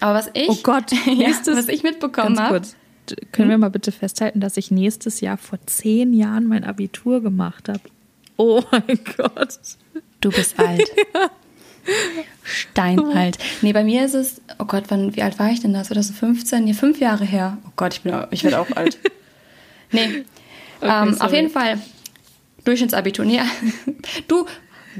aber 0.00 0.14
was 0.14 0.30
ich, 0.34 0.48
oh 0.48 0.58
Gott, 0.62 0.92
ja, 1.06 1.28
was 1.46 1.68
ich 1.68 1.82
mitbekommen 1.82 2.38
habe. 2.38 2.62
Können 3.32 3.48
hm? 3.48 3.50
wir 3.50 3.58
mal 3.58 3.70
bitte 3.70 3.90
festhalten, 3.90 4.40
dass 4.40 4.56
ich 4.56 4.70
nächstes 4.70 5.20
Jahr 5.20 5.36
vor 5.36 5.58
zehn 5.66 6.12
Jahren 6.12 6.46
mein 6.46 6.64
Abitur 6.64 7.20
gemacht 7.20 7.68
habe? 7.68 7.80
Oh 8.36 8.62
mein 8.70 9.00
Gott. 9.16 9.58
Du 10.20 10.30
bist 10.30 10.58
alt. 10.58 10.88
ja. 11.14 11.30
Steinalt. 12.42 13.38
Nee, 13.62 13.72
bei 13.72 13.84
mir 13.84 14.04
ist 14.04 14.14
es, 14.14 14.40
oh 14.58 14.64
Gott, 14.64 14.84
wann, 14.88 15.16
wie 15.16 15.22
alt 15.22 15.38
war 15.38 15.50
ich 15.50 15.60
denn 15.60 15.72
da? 15.72 15.82
2015? 15.82 16.64
Nee, 16.64 16.74
fünf 16.74 17.00
Jahre 17.00 17.24
her. 17.24 17.58
Oh 17.66 17.72
Gott, 17.76 17.94
ich, 17.94 18.02
bin, 18.02 18.14
ich 18.30 18.44
werde 18.44 18.60
auch 18.60 18.70
alt. 18.76 18.98
Nee. 19.92 20.24
Okay, 20.80 21.08
ähm, 21.08 21.20
auf 21.20 21.32
jeden 21.32 21.50
Fall 21.50 21.78
Durchschnittsabitur. 22.64 23.24
Nee, 23.24 23.40
du 24.28 24.46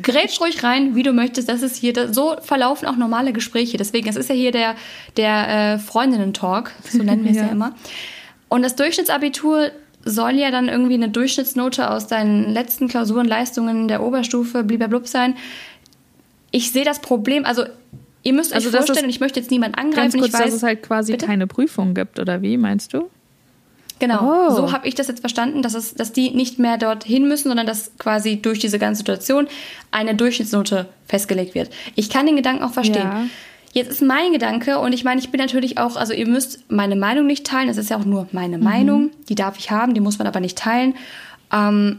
grätsch 0.03 0.41
ruhig 0.41 0.63
rein, 0.63 0.95
wie 0.95 1.03
du 1.03 1.13
möchtest. 1.13 1.49
Das 1.49 1.63
ist 1.63 1.77
hier, 1.77 2.13
so 2.13 2.37
verlaufen 2.41 2.87
auch 2.87 2.97
normale 2.97 3.33
Gespräche. 3.33 3.77
Deswegen, 3.77 4.09
es 4.09 4.17
ist 4.17 4.29
ja 4.29 4.35
hier 4.35 4.53
der, 4.53 4.77
der 5.17 5.49
äh, 5.75 5.79
Freundinnen-Talk, 5.79 6.73
so 6.89 7.03
nennen 7.03 7.25
wir 7.25 7.31
es 7.31 7.37
ja. 7.39 7.45
ja 7.45 7.51
immer. 7.51 7.75
Und 8.49 8.63
das 8.63 8.77
Durchschnittsabitur 8.77 9.71
soll 10.05 10.33
ja 10.33 10.51
dann 10.51 10.69
irgendwie 10.69 10.95
eine 10.95 11.09
Durchschnittsnote 11.09 11.91
aus 11.91 12.07
deinen 12.07 12.51
letzten 12.53 12.89
Klausurenleistungen 12.89 13.89
der 13.89 14.03
Oberstufe 14.03 14.65
blub 14.65 15.07
sein. 15.07 15.37
Ich 16.51 16.73
sehe 16.73 16.85
das 16.85 17.01
Problem, 17.01 17.45
also 17.45 17.65
ihr 18.23 18.33
müsst 18.33 18.53
euch 18.53 18.57
also 18.57 18.71
vorstellen, 18.71 19.05
und 19.05 19.11
ich 19.11 19.21
möchte 19.21 19.39
jetzt 19.39 19.51
niemanden 19.51 19.77
angreifen. 19.77 20.13
Ganz 20.13 20.15
kurz, 20.15 20.29
ich 20.29 20.35
weiß, 20.35 20.45
dass 20.47 20.55
es 20.55 20.63
halt 20.63 20.83
quasi 20.83 21.13
bitte? 21.13 21.27
keine 21.27 21.47
Prüfung 21.47 21.95
gibt, 21.95 22.19
oder 22.19 22.43
wie 22.43 22.57
meinst 22.57 22.95
du? 22.95 23.11
Genau, 24.01 24.49
oh. 24.49 24.57
so 24.57 24.73
habe 24.73 24.89
ich 24.89 24.95
das 24.95 25.09
jetzt 25.09 25.21
verstanden, 25.21 25.63
dass, 25.63 25.75
es, 25.75 25.95
dass 25.95 26.13
die 26.13 26.31
nicht 26.31 26.59
mehr 26.59 26.79
dorthin 26.79 27.29
müssen, 27.29 27.49
sondern 27.49 27.67
dass 27.67 27.93
quasi 27.99 28.41
durch 28.41 28.59
diese 28.59 28.79
ganze 28.79 29.01
Situation 29.01 29.47
eine 29.91 30.15
Durchschnittsnote 30.15 30.87
festgelegt 31.07 31.55
wird. 31.55 31.71
Ich 31.95 32.09
kann 32.09 32.27
den 32.27 32.35
Gedanken 32.35 32.65
auch 32.65 32.73
verstehen. 32.73 33.03
Ja. 33.03 33.25
Jetzt 33.73 33.91
ist 33.91 34.03
mein 34.03 34.33
Gedanke, 34.33 34.79
und 34.79 34.95
ich 34.95 35.05
meine, 35.05 35.21
ich 35.21 35.31
bin 35.31 35.39
natürlich 35.39 35.79
auch, 35.79 35.97
also 35.97 36.13
ihr 36.13 36.27
müsst 36.27 36.65
meine 36.71 36.97
Meinung 36.97 37.27
nicht 37.27 37.47
teilen, 37.47 37.69
das 37.69 37.77
ist 37.77 37.91
ja 37.91 37.99
auch 37.99 38.05
nur 38.05 38.27
meine 38.33 38.59
mhm. 38.59 38.65
Meinung, 38.65 39.11
die 39.29 39.37
darf 39.37 39.59
ich 39.59 39.71
haben, 39.71 39.95
die 39.95 40.01
muss 40.01 40.19
man 40.19 40.27
aber 40.27 40.41
nicht 40.41 40.59
teilen. 40.59 40.95
Ähm, 41.53 41.99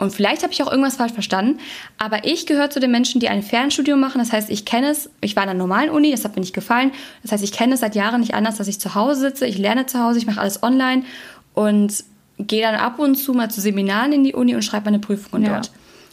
und 0.00 0.12
vielleicht 0.12 0.42
habe 0.42 0.52
ich 0.52 0.62
auch 0.62 0.70
irgendwas 0.70 0.96
falsch 0.96 1.12
verstanden, 1.12 1.60
aber 1.98 2.24
ich 2.24 2.46
gehöre 2.46 2.70
zu 2.70 2.80
den 2.80 2.90
Menschen, 2.90 3.20
die 3.20 3.28
ein 3.28 3.42
Fernstudium 3.42 4.00
machen. 4.00 4.18
Das 4.18 4.32
heißt, 4.32 4.48
ich 4.48 4.64
kenne 4.64 4.88
es, 4.88 5.10
ich 5.20 5.36
war 5.36 5.42
in 5.42 5.50
einer 5.50 5.58
normalen 5.58 5.90
Uni, 5.90 6.10
das 6.10 6.24
hat 6.24 6.36
mir 6.36 6.40
nicht 6.40 6.54
gefallen. 6.54 6.90
Das 7.22 7.32
heißt, 7.32 7.44
ich 7.44 7.52
kenne 7.52 7.74
es 7.74 7.80
seit 7.80 7.94
Jahren 7.94 8.20
nicht 8.20 8.32
anders, 8.32 8.56
dass 8.56 8.66
ich 8.66 8.80
zu 8.80 8.94
Hause 8.94 9.20
sitze, 9.20 9.46
ich 9.46 9.58
lerne 9.58 9.84
zu 9.84 10.02
Hause, 10.02 10.18
ich 10.18 10.26
mache 10.26 10.40
alles 10.40 10.62
online 10.62 11.02
und 11.52 12.02
gehe 12.38 12.62
dann 12.62 12.76
ab 12.76 12.98
und 12.98 13.16
zu 13.16 13.34
mal 13.34 13.50
zu 13.50 13.60
Seminaren 13.60 14.12
in 14.12 14.24
die 14.24 14.32
Uni 14.32 14.54
und 14.54 14.62
schreibe 14.62 14.86
meine 14.86 15.00
Prüfungen 15.00 15.44
ja. 15.44 15.52
dort. 15.52 15.70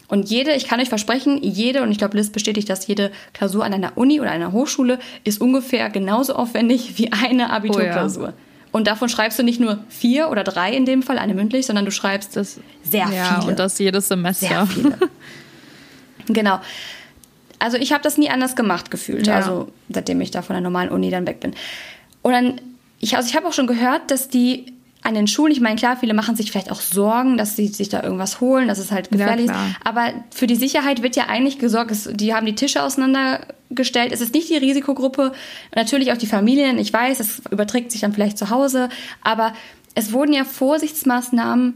Und 0.10 0.30
jede, 0.30 0.52
ich 0.52 0.68
kann 0.68 0.82
euch 0.82 0.90
versprechen, 0.90 1.40
jede, 1.42 1.82
und 1.82 1.90
ich 1.90 1.98
glaube, 1.98 2.18
Liz 2.18 2.30
bestätigt 2.30 2.70
das, 2.70 2.88
jede 2.88 3.12
Klausur 3.32 3.64
an 3.64 3.74
einer 3.74 3.94
Uni 3.96 4.20
oder 4.20 4.32
einer 4.32 4.52
Hochschule 4.52 5.00
ist 5.24 5.40
ungefähr 5.40 5.90
genauso 5.90 6.36
aufwendig 6.36 6.98
wie 6.98 7.14
eine 7.14 7.52
Abiturklausur. 7.52 8.24
Oh 8.24 8.28
ja. 8.28 8.47
Und 8.72 8.88
davon 8.88 9.10
schreibst 9.10 9.40
du 9.40 9.44
nicht 9.44 9.60
nur 9.60 9.80
vier 9.90 10.30
oder 10.30 10.44
drei 10.44 10.72
in 10.72 10.86
dem 10.86 11.02
Fall, 11.02 11.18
eine 11.18 11.34
mündlich, 11.34 11.66
sondern 11.66 11.86
du 11.86 11.92
schreibst 11.92 12.36
das 12.36 12.60
sehr 12.84 13.08
ja, 13.10 13.40
viele. 13.40 13.52
Und 13.52 13.60
das 13.60 13.80
jedes 13.80 14.08
Semester. 14.08 14.48
Sehr 14.48 14.68
viele. 14.68 14.98
genau. 16.28 16.60
Also 17.60 17.78
ich 17.78 17.92
habe 17.92 18.04
das 18.04 18.18
nie 18.18 18.30
anders 18.30 18.56
gemacht 18.56 18.92
gefühlt, 18.92 19.28
ja. 19.28 19.36
also 19.36 19.72
seitdem 19.90 20.22
ich 20.22 20.32
da 20.32 20.42
von 20.42 20.54
der 20.54 20.62
normalen 20.62 20.90
Uni 20.90 21.10
dann 21.10 21.26
weg 21.26 21.40
bin. 21.40 21.56
Und 22.22 22.34
dann, 22.34 22.62
ich, 23.00 23.16
also 23.16 23.28
ich 23.30 23.36
habe 23.36 23.48
auch 23.48 23.54
schon 23.54 23.68
gehört, 23.68 24.12
dass 24.12 24.30
die 24.30 24.74
an 25.08 25.14
den 25.14 25.28
Schulen, 25.28 25.54
ich 25.54 25.62
meine, 25.62 25.78
klar, 25.78 25.96
viele 25.96 26.14
machen 26.14 26.36
sich 26.36 26.52
vielleicht 26.52 26.70
auch 26.70 26.82
Sorgen, 26.82 27.38
dass 27.38 27.56
sie 27.56 27.68
sich 27.68 27.88
da 27.88 28.04
irgendwas 28.04 28.42
holen, 28.42 28.68
dass 28.68 28.78
es 28.78 28.92
halt 28.92 29.10
gefährlich 29.10 29.48
ja, 29.48 29.68
ist. 29.68 29.76
Aber 29.86 30.12
für 30.32 30.48
die 30.48 30.58
Sicherheit 30.58 31.02
wird 31.02 31.16
ja 31.16 31.28
eigentlich 31.28 31.60
gesorgt. 31.60 31.94
die 32.20 32.34
haben 32.34 32.46
die 32.46 32.56
Tische 32.56 32.84
auseinandergestellt. 32.84 34.12
Es 34.12 34.20
ist 34.20 34.34
nicht 34.34 34.50
die 34.50 34.58
Risikogruppe. 34.58 35.32
Natürlich 35.74 36.12
auch 36.12 36.18
die 36.18 36.28
Familien. 36.28 36.78
Ich 36.78 36.92
weiß, 36.92 37.22
es 37.22 37.42
überträgt 37.50 37.94
sich 37.94 38.02
dann 38.02 38.12
vielleicht 38.12 38.38
zu 38.38 38.50
Hause. 38.50 38.90
Aber 39.24 39.54
es 39.96 40.12
wurden 40.12 40.34
ja 40.34 40.44
Vorsichtsmaßnahmen 40.44 41.76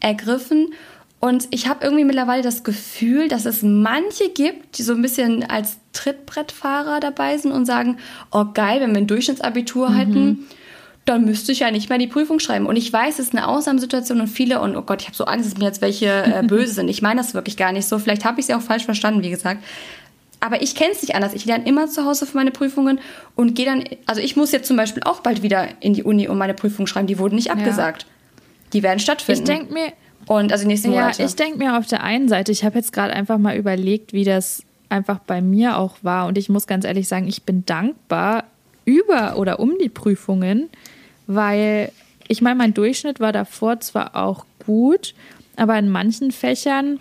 ergriffen. 0.00 0.72
Und 1.20 1.46
ich 1.52 1.68
habe 1.68 1.84
irgendwie 1.84 2.04
mittlerweile 2.04 2.42
das 2.42 2.64
Gefühl, 2.64 3.28
dass 3.28 3.46
es 3.46 3.62
manche 3.62 4.28
gibt, 4.28 4.78
die 4.78 4.82
so 4.82 4.92
ein 4.92 5.02
bisschen 5.02 5.44
als 5.44 5.76
Trittbrettfahrer 5.92 6.98
dabei 6.98 7.38
sind 7.38 7.52
und 7.52 7.64
sagen, 7.64 7.98
oh 8.32 8.46
geil, 8.52 8.80
wenn 8.80 8.90
wir 8.90 8.98
ein 8.98 9.06
Durchschnittsabitur 9.06 9.90
mhm. 9.90 9.94
halten 9.96 10.46
dann 11.06 11.24
müsste 11.24 11.52
ich 11.52 11.60
ja 11.60 11.70
nicht 11.70 11.88
mehr 11.88 11.98
die 11.98 12.08
Prüfung 12.08 12.40
schreiben. 12.40 12.66
Und 12.66 12.76
ich 12.76 12.92
weiß, 12.92 13.18
es 13.18 13.28
ist 13.28 13.34
eine 13.34 13.48
Ausnahmesituation 13.48 14.20
und 14.20 14.26
viele, 14.26 14.60
und 14.60 14.76
oh 14.76 14.82
Gott, 14.82 15.00
ich 15.02 15.06
habe 15.06 15.16
so 15.16 15.24
Angst, 15.24 15.50
dass 15.50 15.58
mir 15.58 15.64
jetzt 15.64 15.80
welche 15.80 16.06
äh, 16.06 16.42
böse 16.46 16.74
sind. 16.74 16.88
Ich 16.88 17.00
meine 17.00 17.20
das 17.20 17.32
wirklich 17.32 17.56
gar 17.56 17.72
nicht 17.72 17.86
so. 17.86 17.98
Vielleicht 17.98 18.24
habe 18.24 18.40
ich 18.40 18.48
ja 18.48 18.58
auch 18.58 18.62
falsch 18.62 18.84
verstanden, 18.84 19.22
wie 19.22 19.30
gesagt. 19.30 19.62
Aber 20.40 20.60
ich 20.60 20.74
kenne 20.74 20.90
es 20.92 21.02
nicht 21.02 21.14
anders. 21.14 21.32
Ich 21.32 21.46
lerne 21.46 21.64
immer 21.64 21.88
zu 21.88 22.04
Hause 22.04 22.26
für 22.26 22.36
meine 22.36 22.50
Prüfungen 22.50 23.00
und 23.36 23.54
gehe 23.54 23.64
dann, 23.64 23.84
also 24.04 24.20
ich 24.20 24.36
muss 24.36 24.52
jetzt 24.52 24.66
zum 24.66 24.76
Beispiel 24.76 25.02
auch 25.04 25.20
bald 25.20 25.42
wieder 25.42 25.68
in 25.80 25.94
die 25.94 26.02
Uni 26.02 26.28
und 26.28 26.38
meine 26.38 26.54
Prüfung 26.54 26.86
schreiben. 26.86 27.06
Die 27.06 27.18
wurden 27.18 27.36
nicht 27.36 27.50
abgesagt. 27.50 28.02
Ja. 28.02 28.08
Die 28.72 28.82
werden 28.82 28.98
stattfinden. 28.98 29.42
Ich 29.42 29.46
denke 29.46 29.72
mir, 29.72 29.92
und 30.26 30.52
also 30.52 30.66
nächsten 30.66 30.90
Monate. 30.90 31.22
Ja, 31.22 31.28
ich 31.28 31.36
denke 31.36 31.58
mir 31.58 31.78
auf 31.78 31.86
der 31.86 32.02
einen 32.02 32.28
Seite, 32.28 32.50
ich 32.50 32.64
habe 32.64 32.76
jetzt 32.76 32.92
gerade 32.92 33.12
einfach 33.12 33.38
mal 33.38 33.56
überlegt, 33.56 34.12
wie 34.12 34.24
das 34.24 34.64
einfach 34.88 35.20
bei 35.20 35.40
mir 35.40 35.78
auch 35.78 35.96
war. 36.02 36.26
Und 36.26 36.36
ich 36.36 36.48
muss 36.48 36.66
ganz 36.66 36.84
ehrlich 36.84 37.08
sagen, 37.08 37.28
ich 37.28 37.44
bin 37.44 37.64
dankbar 37.64 38.44
über 38.84 39.36
oder 39.36 39.60
um 39.60 39.74
die 39.80 39.88
Prüfungen, 39.88 40.68
weil 41.26 41.92
ich 42.28 42.42
meine, 42.42 42.56
mein 42.56 42.74
Durchschnitt 42.74 43.20
war 43.20 43.32
davor 43.32 43.80
zwar 43.80 44.16
auch 44.16 44.44
gut, 44.64 45.14
aber 45.56 45.78
in 45.78 45.88
manchen 45.88 46.32
Fächern 46.32 47.00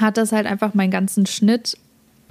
hat 0.00 0.16
das 0.16 0.32
halt 0.32 0.46
einfach 0.46 0.74
meinen 0.74 0.90
ganzen 0.90 1.26
Schnitt 1.26 1.76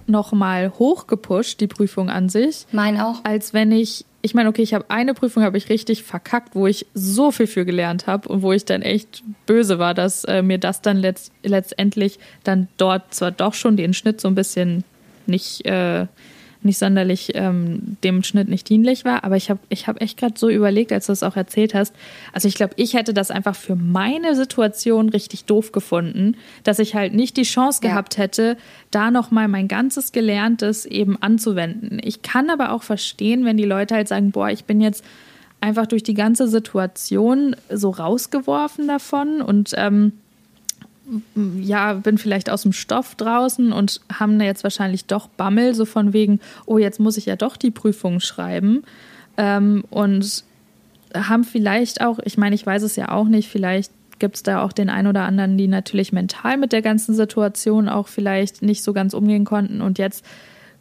nochmal 0.07 0.71
hochgepusht, 0.77 1.59
die 1.59 1.67
Prüfung 1.67 2.09
an 2.09 2.29
sich. 2.29 2.65
Mein 2.71 2.99
auch. 2.99 3.23
Als 3.23 3.53
wenn 3.53 3.71
ich, 3.71 4.05
ich 4.21 4.33
meine, 4.33 4.49
okay, 4.49 4.61
ich 4.61 4.73
habe 4.73 4.85
eine 4.89 5.13
Prüfung, 5.13 5.43
habe 5.43 5.57
ich 5.57 5.69
richtig 5.69 6.03
verkackt, 6.03 6.55
wo 6.55 6.67
ich 6.67 6.85
so 6.93 7.31
viel 7.31 7.47
für 7.47 7.65
gelernt 7.65 8.07
habe 8.07 8.29
und 8.29 8.41
wo 8.41 8.51
ich 8.51 8.65
dann 8.65 8.81
echt 8.81 9.23
böse 9.45 9.79
war, 9.79 9.93
dass 9.93 10.23
äh, 10.25 10.41
mir 10.41 10.59
das 10.59 10.81
dann 10.81 10.97
letzt, 10.97 11.31
letztendlich 11.43 12.19
dann 12.43 12.67
dort 12.77 13.13
zwar 13.13 13.31
doch 13.31 13.53
schon 13.53 13.77
den 13.77 13.93
Schnitt 13.93 14.21
so 14.21 14.27
ein 14.27 14.35
bisschen 14.35 14.83
nicht 15.25 15.65
äh, 15.65 16.05
nicht 16.65 16.77
sonderlich 16.77 17.31
ähm, 17.35 17.97
dem 18.03 18.23
Schnitt 18.23 18.49
nicht 18.49 18.67
dienlich 18.67 19.05
war. 19.05 19.23
Aber 19.23 19.37
ich 19.37 19.49
habe 19.49 19.59
ich 19.69 19.87
hab 19.87 20.01
echt 20.01 20.17
gerade 20.17 20.33
so 20.37 20.49
überlegt, 20.49 20.91
als 20.91 21.05
du 21.05 21.13
es 21.13 21.23
auch 21.23 21.35
erzählt 21.35 21.73
hast. 21.73 21.95
Also 22.33 22.47
ich 22.47 22.55
glaube, 22.55 22.73
ich 22.75 22.93
hätte 22.93 23.13
das 23.13 23.31
einfach 23.31 23.55
für 23.55 23.75
meine 23.75 24.35
Situation 24.35 25.09
richtig 25.09 25.45
doof 25.45 25.71
gefunden, 25.71 26.35
dass 26.63 26.79
ich 26.79 26.95
halt 26.95 27.13
nicht 27.13 27.37
die 27.37 27.43
Chance 27.43 27.81
gehabt 27.81 28.17
ja. 28.17 28.23
hätte, 28.23 28.57
da 28.91 29.11
nochmal 29.11 29.47
mein 29.47 29.67
ganzes 29.67 30.11
Gelerntes 30.11 30.85
eben 30.85 31.21
anzuwenden. 31.21 31.99
Ich 32.03 32.21
kann 32.21 32.49
aber 32.49 32.71
auch 32.71 32.83
verstehen, 32.83 33.45
wenn 33.45 33.57
die 33.57 33.65
Leute 33.65 33.95
halt 33.95 34.07
sagen, 34.07 34.31
boah, 34.31 34.49
ich 34.49 34.65
bin 34.65 34.81
jetzt 34.81 35.03
einfach 35.61 35.87
durch 35.87 36.03
die 36.03 36.13
ganze 36.13 36.47
Situation 36.47 37.55
so 37.71 37.89
rausgeworfen 37.89 38.87
davon 38.87 39.41
und 39.41 39.71
ähm, 39.77 40.13
ja, 41.59 41.93
bin 41.93 42.17
vielleicht 42.17 42.49
aus 42.49 42.63
dem 42.63 42.73
Stoff 42.73 43.15
draußen 43.15 43.71
und 43.71 44.01
haben 44.11 44.39
jetzt 44.41 44.63
wahrscheinlich 44.63 45.05
doch 45.05 45.27
Bammel, 45.27 45.75
so 45.75 45.85
von 45.85 46.13
wegen, 46.13 46.39
oh, 46.65 46.77
jetzt 46.77 46.99
muss 46.99 47.17
ich 47.17 47.25
ja 47.25 47.35
doch 47.35 47.57
die 47.57 47.71
Prüfung 47.71 48.19
schreiben. 48.19 48.83
Ähm, 49.37 49.83
und 49.89 50.43
haben 51.13 51.43
vielleicht 51.43 52.01
auch, 52.01 52.19
ich 52.23 52.37
meine, 52.37 52.55
ich 52.55 52.65
weiß 52.65 52.83
es 52.83 52.95
ja 52.95 53.09
auch 53.09 53.27
nicht, 53.27 53.49
vielleicht 53.49 53.91
gibt 54.19 54.37
es 54.37 54.43
da 54.43 54.61
auch 54.61 54.71
den 54.71 54.89
einen 54.89 55.07
oder 55.07 55.23
anderen, 55.23 55.57
die 55.57 55.67
natürlich 55.67 56.13
mental 56.13 56.57
mit 56.57 56.71
der 56.71 56.81
ganzen 56.81 57.13
Situation 57.13 57.89
auch 57.89 58.07
vielleicht 58.07 58.61
nicht 58.61 58.83
so 58.83 58.93
ganz 58.93 59.13
umgehen 59.13 59.45
konnten. 59.45 59.81
Und 59.81 59.97
jetzt 59.97 60.25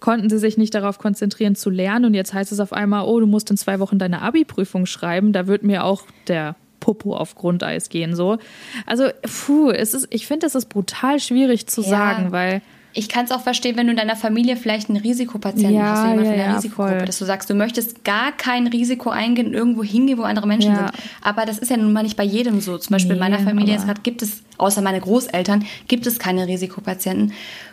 konnten 0.00 0.31
sie 0.31 0.38
sich 0.38 0.57
nicht 0.57 0.75
darauf 0.75 0.99
konzentrieren 0.99 1.57
zu 1.57 1.71
lernen. 1.71 2.07
Und 2.07 2.14
jetzt 2.14 2.33
heißt 2.33 2.52
es 2.52 2.61
auf 2.61 2.73
einmal, 2.73 3.07
oh, 3.07 3.21
du 3.21 3.26
musst 3.26 3.50
in 3.50 3.57
zwei 3.57 3.81
Wochen 3.81 3.99
deine 3.99 4.23
Abi-Prüfung 4.23 4.87
schreiben, 4.87 5.33
da 5.33 5.47
wird 5.47 5.62
mir 5.62 5.85
auch 5.85 6.02
der 6.28 6.57
Popo 6.85 7.17
auf 7.17 7.35
Grundeis 7.35 7.88
gehen. 7.88 8.14
So. 8.14 8.37
Also, 8.85 9.09
puh, 9.23 9.71
es 9.71 9.95
ist, 9.95 10.07
ich 10.11 10.26
finde, 10.26 10.47
das 10.47 10.55
ist 10.55 10.67
brutal 10.67 11.19
schwierig 11.19 11.67
zu 11.67 11.81
ja. 11.81 11.88
sagen, 11.88 12.31
weil. 12.31 12.61
Ich 12.97 13.09
kann 13.09 13.25
es 13.25 13.33
auch 13.33 13.41
verstehen, 13.41 13.76
wenn 13.76 13.87
du 13.87 13.93
in 13.93 13.97
deiner 13.97 14.14
Familie 14.14 14.57
vielleicht 14.57 14.88
einen 14.88 14.99
Risikopatienten 14.99 15.75
ja, 15.75 15.97
hast, 15.97 16.03
jemand 16.03 16.21
ja, 16.21 16.26
von 16.26 16.37
der 16.37 16.47
ja, 16.47 16.55
Risikogruppe, 16.55 16.99
voll. 16.99 17.07
dass 17.07 17.19
du 17.19 17.25
sagst, 17.25 17.50
du 17.50 17.55
möchtest 17.55 18.05
gar 18.05 18.31
kein 18.31 18.69
Risiko 18.69 19.11
eingehen, 19.11 19.53
irgendwo 19.53 19.83
hingehen, 19.83 20.17
wo 20.19 20.23
andere 20.23 20.47
Menschen 20.47 20.73
ja. 20.73 20.79
sind. 20.79 20.91
Aber 21.21 21.45
das 21.45 21.59
ist 21.59 21.71
ja 21.71 21.76
nun 21.76 21.93
mal 21.93 22.05
nicht 22.05 22.17
bei 22.17 22.23
jedem 22.23 22.61
so. 22.61 22.79
Zum 22.79 22.93
Beispiel 22.93 23.17
nee, 23.17 23.25
in 23.25 23.33
meiner 23.33 23.41
Familie 23.41 23.75
jetzt 23.75 23.87
gerade 23.87 24.03
gibt 24.03 24.23
es, 24.23 24.43
außer 24.59 24.81
meine 24.81 25.00
Großeltern, 25.00 25.64
gibt 25.88 26.07
es 26.07 26.21
keine 26.21 26.47
Risikopatienten. 26.47 27.33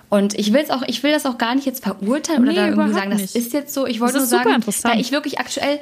Und 0.09 0.37
ich 0.39 0.51
will 0.53 0.65
auch, 0.71 0.81
ich 0.87 1.03
will 1.03 1.11
das 1.11 1.25
auch 1.25 1.37
gar 1.37 1.53
nicht 1.53 1.65
jetzt 1.65 1.83
verurteilen 1.83 2.41
oder 2.41 2.51
nee, 2.51 2.57
da 2.57 2.67
irgendwie 2.67 2.93
sagen, 2.93 3.11
das 3.11 3.35
ist 3.35 3.53
jetzt 3.53 3.73
so. 3.73 3.85
Ich 3.85 3.99
wollte 3.99 4.17
nur 4.17 4.25
sagen, 4.25 4.63
da 4.83 4.93
ich 4.95 5.11
wirklich 5.11 5.39
aktuell 5.39 5.79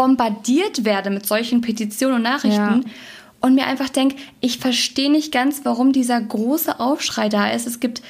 bombardiert 0.00 0.86
werde 0.86 1.10
mit 1.10 1.26
solchen 1.26 1.60
Petitionen 1.60 2.16
und 2.16 2.22
Nachrichten 2.22 2.58
ja. 2.58 2.80
und 3.42 3.54
mir 3.54 3.66
einfach 3.66 3.90
denke, 3.90 4.16
ich 4.40 4.56
verstehe 4.56 5.12
nicht 5.12 5.30
ganz, 5.30 5.60
warum 5.64 5.92
dieser 5.92 6.18
große 6.18 6.80
Aufschrei 6.80 7.28
da 7.28 7.50
ist. 7.50 7.66
Es 7.66 7.80
gibt 7.80 8.00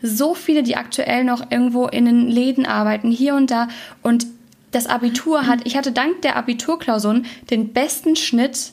so 0.00 0.36
viele, 0.36 0.62
die 0.62 0.76
aktuell 0.76 1.24
noch 1.24 1.50
irgendwo 1.50 1.88
in 1.88 2.04
den 2.04 2.28
Läden 2.28 2.66
arbeiten, 2.66 3.10
hier 3.10 3.34
und 3.34 3.50
da. 3.50 3.66
Und 4.00 4.28
das 4.70 4.86
Abitur 4.86 5.48
hat, 5.48 5.62
ich 5.64 5.76
hatte 5.76 5.90
dank 5.90 6.22
der 6.22 6.36
Abiturklausuren 6.36 7.26
den 7.50 7.72
besten 7.72 8.14
Schnitt 8.14 8.70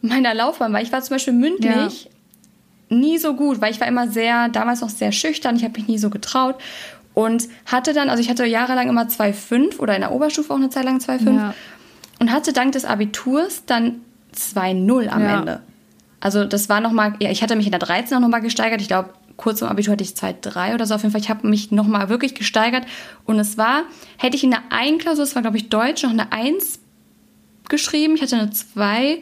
meiner 0.00 0.32
Laufbahn, 0.32 0.72
weil 0.72 0.82
ich 0.82 0.92
war 0.92 1.02
zum 1.02 1.16
Beispiel 1.16 1.34
mündlich 1.34 2.04
ja. 2.04 2.96
nie 2.96 3.18
so 3.18 3.34
gut, 3.34 3.60
weil 3.60 3.70
ich 3.70 3.82
war 3.82 3.86
immer 3.86 4.08
sehr, 4.08 4.48
damals 4.48 4.80
noch 4.80 4.88
sehr 4.88 5.12
schüchtern, 5.12 5.56
ich 5.56 5.62
habe 5.62 5.78
mich 5.78 5.88
nie 5.88 5.98
so 5.98 6.08
getraut 6.08 6.56
und 7.12 7.48
hatte 7.66 7.92
dann, 7.92 8.08
also 8.08 8.22
ich 8.22 8.30
hatte 8.30 8.46
jahrelang 8.46 8.88
immer 8.88 9.08
2,5 9.08 9.78
oder 9.78 9.94
in 9.94 10.00
der 10.00 10.12
Oberstufe 10.12 10.50
auch 10.54 10.56
eine 10.56 10.70
Zeit 10.70 10.84
lang 10.84 11.00
2,5 11.00 11.36
ja 11.36 11.54
und 12.18 12.32
hatte 12.32 12.52
dank 12.52 12.72
des 12.72 12.84
Abiturs 12.84 13.64
dann 13.66 14.00
2-0 14.34 15.08
am 15.08 15.22
ja. 15.22 15.38
Ende. 15.38 15.60
Also 16.20 16.44
das 16.44 16.68
war 16.68 16.80
nochmal, 16.80 17.14
ja, 17.20 17.30
ich 17.30 17.42
hatte 17.42 17.54
mich 17.56 17.66
in 17.66 17.72
der 17.72 17.80
13 17.80 18.16
auch 18.16 18.20
nochmal 18.20 18.40
gesteigert. 18.40 18.80
Ich 18.80 18.88
glaube, 18.88 19.10
kurz 19.36 19.60
im 19.60 19.68
Abitur 19.68 19.92
hatte 19.92 20.04
ich 20.04 20.10
2-3 20.10 20.74
oder 20.74 20.86
so. 20.86 20.94
Auf 20.94 21.02
jeden 21.02 21.12
Fall, 21.12 21.20
ich 21.20 21.28
habe 21.28 21.46
mich 21.46 21.70
nochmal 21.70 22.08
wirklich 22.08 22.34
gesteigert. 22.34 22.86
Und 23.24 23.38
es 23.38 23.58
war, 23.58 23.82
hätte 24.16 24.36
ich 24.36 24.44
in 24.44 24.50
der 24.50 24.62
einen 24.70 24.98
Klausur, 24.98 25.24
das 25.24 25.34
war 25.34 25.42
glaube 25.42 25.58
ich 25.58 25.68
Deutsch, 25.68 26.02
noch 26.02 26.10
eine 26.10 26.32
1 26.32 26.78
geschrieben, 27.68 28.14
ich 28.14 28.22
hatte 28.22 28.36
eine 28.36 28.50
2, 28.50 29.18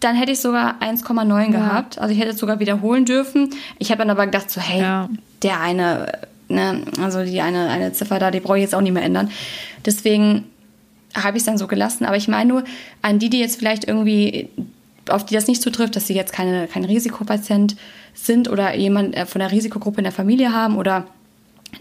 dann 0.00 0.16
hätte 0.16 0.32
ich 0.32 0.40
sogar 0.40 0.80
1,9 0.80 1.40
ja. 1.40 1.46
gehabt. 1.50 1.98
Also 1.98 2.12
ich 2.12 2.20
hätte 2.20 2.30
es 2.30 2.38
sogar 2.38 2.58
wiederholen 2.58 3.04
dürfen. 3.04 3.50
Ich 3.78 3.90
habe 3.90 3.98
dann 3.98 4.10
aber 4.10 4.24
gedacht 4.26 4.50
so, 4.50 4.60
hey, 4.60 4.80
ja. 4.80 5.08
der 5.42 5.60
eine, 5.60 6.12
ne, 6.48 6.82
also 7.00 7.22
die 7.22 7.40
eine, 7.40 7.68
eine 7.68 7.92
Ziffer 7.92 8.18
da, 8.18 8.30
die 8.30 8.40
brauche 8.40 8.56
ich 8.56 8.62
jetzt 8.62 8.74
auch 8.74 8.80
nicht 8.80 8.92
mehr 8.92 9.02
ändern. 9.02 9.30
Deswegen 9.84 10.49
habe 11.14 11.36
ich 11.36 11.42
es 11.42 11.46
dann 11.46 11.58
so 11.58 11.66
gelassen. 11.66 12.04
Aber 12.04 12.16
ich 12.16 12.28
meine 12.28 12.48
nur 12.48 12.64
an 13.02 13.18
die, 13.18 13.30
die 13.30 13.40
jetzt 13.40 13.58
vielleicht 13.58 13.86
irgendwie, 13.86 14.48
auf 15.08 15.24
die 15.24 15.34
das 15.34 15.46
nicht 15.46 15.62
zutrifft, 15.62 15.96
dass 15.96 16.06
sie 16.06 16.14
jetzt 16.14 16.32
keine, 16.32 16.66
kein 16.66 16.84
Risikopatient 16.84 17.76
sind 18.14 18.48
oder 18.48 18.74
jemand 18.74 19.16
äh, 19.16 19.26
von 19.26 19.40
der 19.40 19.52
Risikogruppe 19.52 19.98
in 19.98 20.04
der 20.04 20.12
Familie 20.12 20.52
haben 20.52 20.76
oder 20.76 21.06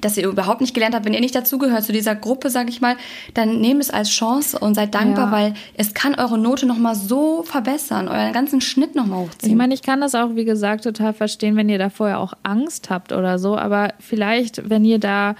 dass 0.01 0.17
ihr 0.17 0.27
überhaupt 0.27 0.61
nicht 0.61 0.73
gelernt 0.73 0.95
habt, 0.95 1.05
wenn 1.05 1.13
ihr 1.13 1.19
nicht 1.19 1.35
dazugehört 1.35 1.83
zu 1.83 1.91
dieser 1.91 2.15
Gruppe, 2.15 2.49
sage 2.49 2.69
ich 2.69 2.81
mal, 2.81 2.95
dann 3.33 3.59
nehmt 3.59 3.81
es 3.81 3.89
als 3.89 4.09
Chance 4.09 4.57
und 4.59 4.75
seid 4.75 4.93
dankbar, 4.93 5.25
ja. 5.25 5.31
weil 5.31 5.53
es 5.75 5.93
kann 5.93 6.15
eure 6.15 6.37
Note 6.37 6.65
nochmal 6.65 6.95
so 6.95 7.43
verbessern, 7.43 8.07
euren 8.07 8.33
ganzen 8.33 8.61
Schnitt 8.61 8.95
nochmal 8.95 9.21
hochziehen. 9.21 9.51
Ich 9.51 9.57
meine, 9.57 9.73
ich 9.73 9.81
kann 9.81 10.01
das 10.01 10.15
auch, 10.15 10.35
wie 10.35 10.45
gesagt, 10.45 10.83
total 10.83 11.13
verstehen, 11.13 11.55
wenn 11.55 11.69
ihr 11.69 11.79
da 11.79 11.89
vorher 11.89 12.19
auch 12.19 12.33
Angst 12.43 12.89
habt 12.89 13.11
oder 13.11 13.39
so, 13.39 13.57
aber 13.57 13.93
vielleicht, 13.99 14.69
wenn 14.69 14.85
ihr 14.85 14.99
da 14.99 15.35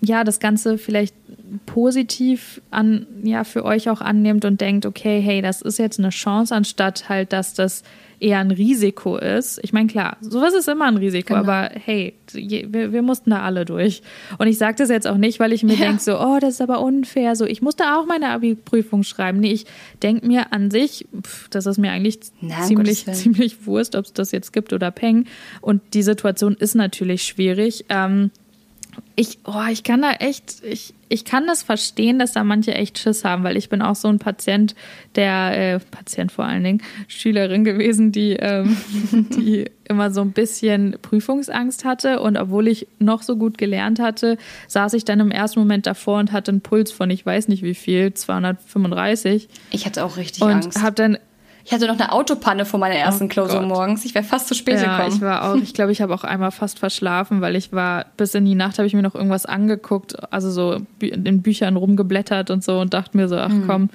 ja, 0.00 0.24
das 0.24 0.40
Ganze 0.40 0.78
vielleicht 0.78 1.14
positiv 1.66 2.60
an, 2.70 3.06
ja, 3.22 3.44
für 3.44 3.64
euch 3.64 3.90
auch 3.90 4.00
annimmt 4.00 4.44
und 4.44 4.60
denkt, 4.60 4.86
okay, 4.86 5.20
hey, 5.20 5.42
das 5.42 5.62
ist 5.62 5.78
jetzt 5.78 5.98
eine 5.98 6.10
Chance, 6.10 6.54
anstatt 6.54 7.08
halt, 7.08 7.32
dass 7.32 7.54
das 7.54 7.82
eher 8.20 8.38
ein 8.38 8.50
Risiko 8.50 9.16
ist. 9.16 9.60
Ich 9.62 9.72
meine, 9.72 9.86
klar, 9.86 10.16
sowas 10.20 10.54
ist 10.54 10.68
immer 10.68 10.86
ein 10.86 10.96
Risiko, 10.96 11.34
genau. 11.34 11.40
aber 11.40 11.70
hey, 11.72 12.14
wir, 12.32 12.92
wir, 12.92 13.02
mussten 13.02 13.30
da 13.30 13.42
alle 13.42 13.64
durch. 13.64 14.02
Und 14.38 14.48
ich 14.48 14.58
sage 14.58 14.76
das 14.76 14.88
jetzt 14.88 15.06
auch 15.06 15.16
nicht, 15.16 15.38
weil 15.38 15.52
ich 15.52 15.62
mir 15.62 15.74
ja. 15.74 15.86
denke, 15.86 16.02
so, 16.02 16.18
oh, 16.18 16.38
das 16.40 16.54
ist 16.54 16.60
aber 16.60 16.80
unfair. 16.80 17.36
So, 17.36 17.44
ich 17.44 17.62
musste 17.62 17.84
auch 17.96 18.06
meine 18.06 18.30
Abi-Prüfung 18.30 19.04
schreiben. 19.04 19.38
Nee, 19.40 19.52
ich 19.52 19.66
denke 20.02 20.26
mir 20.26 20.52
an 20.52 20.70
sich, 20.70 21.06
pff, 21.22 21.48
das 21.48 21.66
ist 21.66 21.78
mir 21.78 21.92
eigentlich 21.92 22.18
Na, 22.40 22.62
ziemlich, 22.62 23.04
ziemlich 23.06 23.66
Wurst, 23.66 23.94
ob 23.94 24.06
es 24.06 24.12
das 24.12 24.32
jetzt 24.32 24.52
gibt 24.52 24.72
oder 24.72 24.90
Peng. 24.90 25.26
Und 25.60 25.80
die 25.94 26.02
Situation 26.02 26.54
ist 26.54 26.74
natürlich 26.74 27.22
schwierig. 27.22 27.84
Ähm, 27.88 28.30
ich, 29.16 29.38
oh, 29.44 29.64
ich 29.70 29.82
kann 29.82 30.02
da 30.02 30.12
echt, 30.12 30.62
ich, 30.62 30.94
ich 31.08 31.24
kann 31.24 31.46
das 31.46 31.62
verstehen, 31.62 32.18
dass 32.18 32.32
da 32.32 32.44
manche 32.44 32.74
echt 32.74 32.98
Schiss 32.98 33.24
haben, 33.24 33.42
weil 33.42 33.56
ich 33.56 33.68
bin 33.68 33.82
auch 33.82 33.96
so 33.96 34.08
ein 34.08 34.18
Patient, 34.18 34.74
der, 35.16 35.74
äh, 35.74 35.80
Patient 35.80 36.30
vor 36.30 36.44
allen 36.44 36.62
Dingen, 36.62 36.82
Schülerin 37.08 37.64
gewesen, 37.64 38.12
die, 38.12 38.34
ähm, 38.34 38.76
die 39.12 39.66
immer 39.88 40.10
so 40.10 40.20
ein 40.20 40.32
bisschen 40.32 40.96
Prüfungsangst 41.02 41.84
hatte. 41.84 42.20
Und 42.20 42.36
obwohl 42.36 42.68
ich 42.68 42.86
noch 42.98 43.22
so 43.22 43.36
gut 43.36 43.58
gelernt 43.58 43.98
hatte, 43.98 44.38
saß 44.68 44.92
ich 44.94 45.04
dann 45.04 45.20
im 45.20 45.30
ersten 45.30 45.58
Moment 45.58 45.86
davor 45.86 46.18
und 46.18 46.30
hatte 46.32 46.52
einen 46.52 46.60
Puls 46.60 46.92
von 46.92 47.10
ich 47.10 47.24
weiß 47.24 47.48
nicht 47.48 47.62
wie 47.62 47.74
viel, 47.74 48.14
235. 48.14 49.48
Ich 49.70 49.86
hatte 49.86 50.04
auch 50.04 50.16
richtig 50.16 50.42
und 50.42 50.52
Angst. 50.52 50.80
Habe 50.80 50.94
dann 50.94 51.18
ich 51.68 51.74
hatte 51.74 51.86
noch 51.86 52.00
eine 52.00 52.12
Autopanne 52.12 52.64
vor 52.64 52.80
meiner 52.80 52.94
ersten 52.94 53.24
oh 53.24 53.28
Klausur 53.28 53.60
Gott. 53.60 53.68
morgens. 53.68 54.06
Ich 54.06 54.14
wäre 54.14 54.24
fast 54.24 54.48
zu 54.48 54.54
spät 54.54 54.80
ja, 54.80 54.96
gekommen. 54.96 55.14
Ich 55.14 55.20
war 55.20 55.50
auch, 55.50 55.56
ich 55.56 55.74
glaube, 55.74 55.92
ich 55.92 56.00
habe 56.00 56.14
auch 56.14 56.24
einmal 56.24 56.50
fast 56.50 56.78
verschlafen, 56.78 57.42
weil 57.42 57.56
ich 57.56 57.72
war 57.74 58.06
bis 58.16 58.34
in 58.34 58.46
die 58.46 58.54
Nacht 58.54 58.78
habe 58.78 58.86
ich 58.86 58.94
mir 58.94 59.02
noch 59.02 59.14
irgendwas 59.14 59.44
angeguckt, 59.44 60.32
also 60.32 60.50
so 60.50 60.80
in 61.00 61.42
Büchern 61.42 61.76
rumgeblättert 61.76 62.50
und 62.50 62.64
so 62.64 62.80
und 62.80 62.94
dachte 62.94 63.18
mir 63.18 63.28
so, 63.28 63.36
ach 63.36 63.50
mhm. 63.50 63.66
komm. 63.66 63.90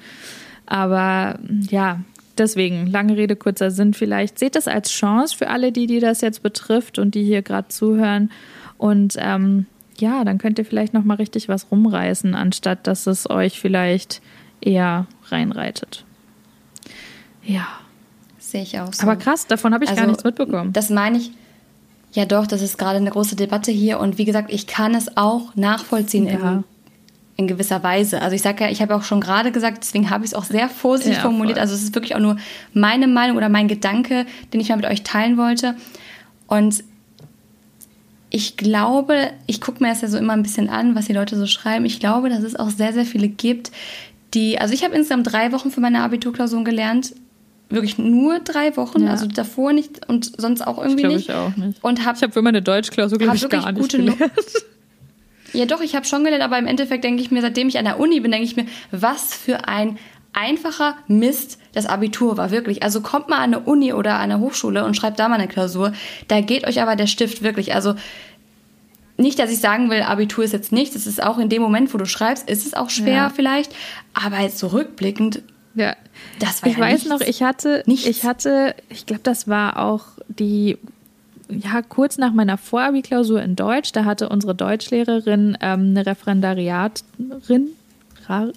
Aber 0.66 1.40
ja, 1.68 1.98
deswegen, 2.38 2.86
lange 2.86 3.16
Rede, 3.16 3.34
kurzer 3.34 3.72
Sinn 3.72 3.92
vielleicht. 3.92 4.38
Seht 4.38 4.54
das 4.54 4.68
als 4.68 4.92
Chance 4.92 5.36
für 5.36 5.48
alle, 5.48 5.72
die, 5.72 5.88
die 5.88 5.98
das 5.98 6.20
jetzt 6.20 6.44
betrifft 6.44 7.00
und 7.00 7.16
die 7.16 7.24
hier 7.24 7.42
gerade 7.42 7.66
zuhören. 7.66 8.30
Und 8.78 9.16
ähm, 9.18 9.66
ja, 9.98 10.22
dann 10.22 10.38
könnt 10.38 10.60
ihr 10.60 10.64
vielleicht 10.64 10.94
noch 10.94 11.02
mal 11.02 11.14
richtig 11.14 11.48
was 11.48 11.72
rumreißen, 11.72 12.36
anstatt 12.36 12.86
dass 12.86 13.08
es 13.08 13.28
euch 13.28 13.58
vielleicht 13.58 14.22
eher 14.60 15.08
reinreitet. 15.28 16.04
Ja. 17.44 17.66
Sehe 18.38 18.62
ich 18.62 18.78
auch 18.78 18.92
so. 18.92 19.02
Aber 19.02 19.16
krass, 19.16 19.46
davon 19.46 19.74
habe 19.74 19.84
ich 19.84 19.90
also, 19.90 20.00
gar 20.00 20.08
nichts 20.08 20.24
mitbekommen. 20.24 20.72
Das 20.72 20.90
meine 20.90 21.18
ich. 21.18 21.30
Ja, 22.12 22.24
doch, 22.24 22.46
das 22.46 22.62
ist 22.62 22.78
gerade 22.78 22.98
eine 22.98 23.10
große 23.10 23.34
Debatte 23.36 23.72
hier. 23.72 23.98
Und 23.98 24.18
wie 24.18 24.24
gesagt, 24.24 24.52
ich 24.52 24.66
kann 24.66 24.94
es 24.94 25.16
auch 25.16 25.54
nachvollziehen 25.56 26.26
ja. 26.26 26.32
in, 26.34 26.64
in, 27.36 27.46
gewisser 27.48 27.82
Weise. 27.82 28.22
Also 28.22 28.36
ich 28.36 28.42
sage 28.42 28.64
ja, 28.64 28.70
ich 28.70 28.80
habe 28.80 28.94
auch 28.94 29.02
schon 29.02 29.20
gerade 29.20 29.50
gesagt, 29.50 29.78
deswegen 29.82 30.10
habe 30.10 30.24
ich 30.24 30.30
es 30.30 30.34
auch 30.34 30.44
sehr 30.44 30.68
vorsichtig 30.68 31.16
ja, 31.16 31.22
formuliert. 31.22 31.56
Voll. 31.56 31.62
Also 31.62 31.74
es 31.74 31.82
ist 31.82 31.94
wirklich 31.94 32.14
auch 32.14 32.20
nur 32.20 32.36
meine 32.72 33.08
Meinung 33.08 33.36
oder 33.36 33.48
mein 33.48 33.66
Gedanke, 33.66 34.26
den 34.52 34.60
ich 34.60 34.68
mal 34.68 34.76
mit 34.76 34.86
euch 34.86 35.02
teilen 35.02 35.36
wollte. 35.36 35.74
Und 36.46 36.84
ich 38.30 38.56
glaube, 38.56 39.30
ich 39.46 39.60
gucke 39.60 39.82
mir 39.82 39.88
das 39.90 40.02
ja 40.02 40.08
so 40.08 40.18
immer 40.18 40.34
ein 40.34 40.42
bisschen 40.42 40.68
an, 40.68 40.94
was 40.94 41.06
die 41.06 41.12
Leute 41.12 41.36
so 41.36 41.46
schreiben. 41.46 41.84
Ich 41.84 41.98
glaube, 41.98 42.28
dass 42.28 42.44
es 42.44 42.54
auch 42.54 42.70
sehr, 42.70 42.92
sehr 42.92 43.06
viele 43.06 43.28
gibt, 43.28 43.72
die, 44.34 44.60
also 44.60 44.74
ich 44.74 44.84
habe 44.84 44.94
insgesamt 44.94 45.32
drei 45.32 45.52
Wochen 45.52 45.70
für 45.70 45.80
meine 45.80 46.02
Abiturklausuren 46.02 46.64
gelernt 46.64 47.14
wirklich 47.70 47.98
nur 47.98 48.40
drei 48.40 48.76
Wochen, 48.76 49.04
ja. 49.04 49.10
also 49.10 49.26
davor 49.26 49.72
nicht 49.72 50.08
und 50.08 50.40
sonst 50.40 50.66
auch 50.66 50.78
irgendwie 50.78 51.02
das 51.02 51.12
nicht. 51.12 51.28
Ich 51.28 51.34
auch 51.34 51.56
nicht. 51.56 51.82
Und 51.82 52.04
hab, 52.04 52.16
ich 52.16 52.22
habe 52.22 52.32
für 52.32 52.42
meine 52.42 52.62
Deutschklausur, 52.62 53.18
glaube 53.18 53.36
ich, 53.36 53.48
gar 53.48 53.72
nicht 53.72 53.90
gelernt. 53.90 54.20
Ja, 55.52 55.66
doch, 55.66 55.80
ich 55.80 55.94
habe 55.94 56.04
schon 56.04 56.24
gelernt, 56.24 56.42
aber 56.42 56.58
im 56.58 56.66
Endeffekt 56.66 57.04
denke 57.04 57.22
ich 57.22 57.30
mir, 57.30 57.40
seitdem 57.40 57.68
ich 57.68 57.78
an 57.78 57.84
der 57.84 58.00
Uni 58.00 58.18
bin, 58.18 58.32
denke 58.32 58.44
ich 58.44 58.56
mir, 58.56 58.66
was 58.90 59.34
für 59.34 59.68
ein 59.68 59.98
einfacher 60.32 60.96
Mist 61.06 61.58
das 61.72 61.86
Abitur 61.86 62.36
war, 62.36 62.50
wirklich. 62.50 62.82
Also 62.82 63.00
kommt 63.00 63.28
mal 63.28 63.36
an 63.36 63.54
eine 63.54 63.60
Uni 63.60 63.92
oder 63.92 64.14
an 64.14 64.32
eine 64.32 64.40
Hochschule 64.40 64.84
und 64.84 64.96
schreibt 64.96 65.18
da 65.20 65.28
mal 65.28 65.36
eine 65.36 65.46
Klausur. 65.46 65.92
Da 66.26 66.40
geht 66.40 66.66
euch 66.66 66.82
aber 66.82 66.96
der 66.96 67.06
Stift 67.06 67.42
wirklich. 67.42 67.72
Also 67.72 67.94
nicht, 69.16 69.38
dass 69.38 69.50
ich 69.50 69.60
sagen 69.60 69.90
will, 69.90 70.02
Abitur 70.02 70.42
ist 70.42 70.52
jetzt 70.52 70.72
nichts. 70.72 70.96
Es 70.96 71.06
ist 71.06 71.22
auch 71.22 71.38
in 71.38 71.48
dem 71.48 71.62
Moment, 71.62 71.94
wo 71.94 71.98
du 71.98 72.06
schreibst, 72.06 72.50
ist 72.50 72.66
es 72.66 72.74
auch 72.74 72.90
schwer 72.90 73.14
ja. 73.14 73.30
vielleicht. 73.30 73.72
Aber 74.12 74.40
jetzt 74.40 74.58
zurückblickend, 74.58 75.42
ja. 75.76 75.94
Das 76.38 76.62
war 76.62 76.70
ich 76.70 76.76
ja 76.76 76.82
weiß 76.82 77.04
nichts. 77.04 77.08
noch, 77.08 77.20
ich 77.20 77.42
hatte, 77.42 77.82
nichts. 77.86 78.06
ich 78.06 78.24
hatte, 78.24 78.74
ich 78.88 79.06
glaube, 79.06 79.22
das 79.22 79.48
war 79.48 79.78
auch 79.78 80.04
die, 80.28 80.78
ja, 81.48 81.82
kurz 81.82 82.18
nach 82.18 82.32
meiner 82.32 82.58
Vorabi-Klausur 82.58 83.42
in 83.42 83.56
Deutsch, 83.56 83.92
da 83.92 84.04
hatte 84.04 84.28
unsere 84.28 84.54
Deutschlehrerin 84.54 85.56
ähm, 85.60 85.90
eine 85.90 86.06
Referendariatin, 86.06 87.68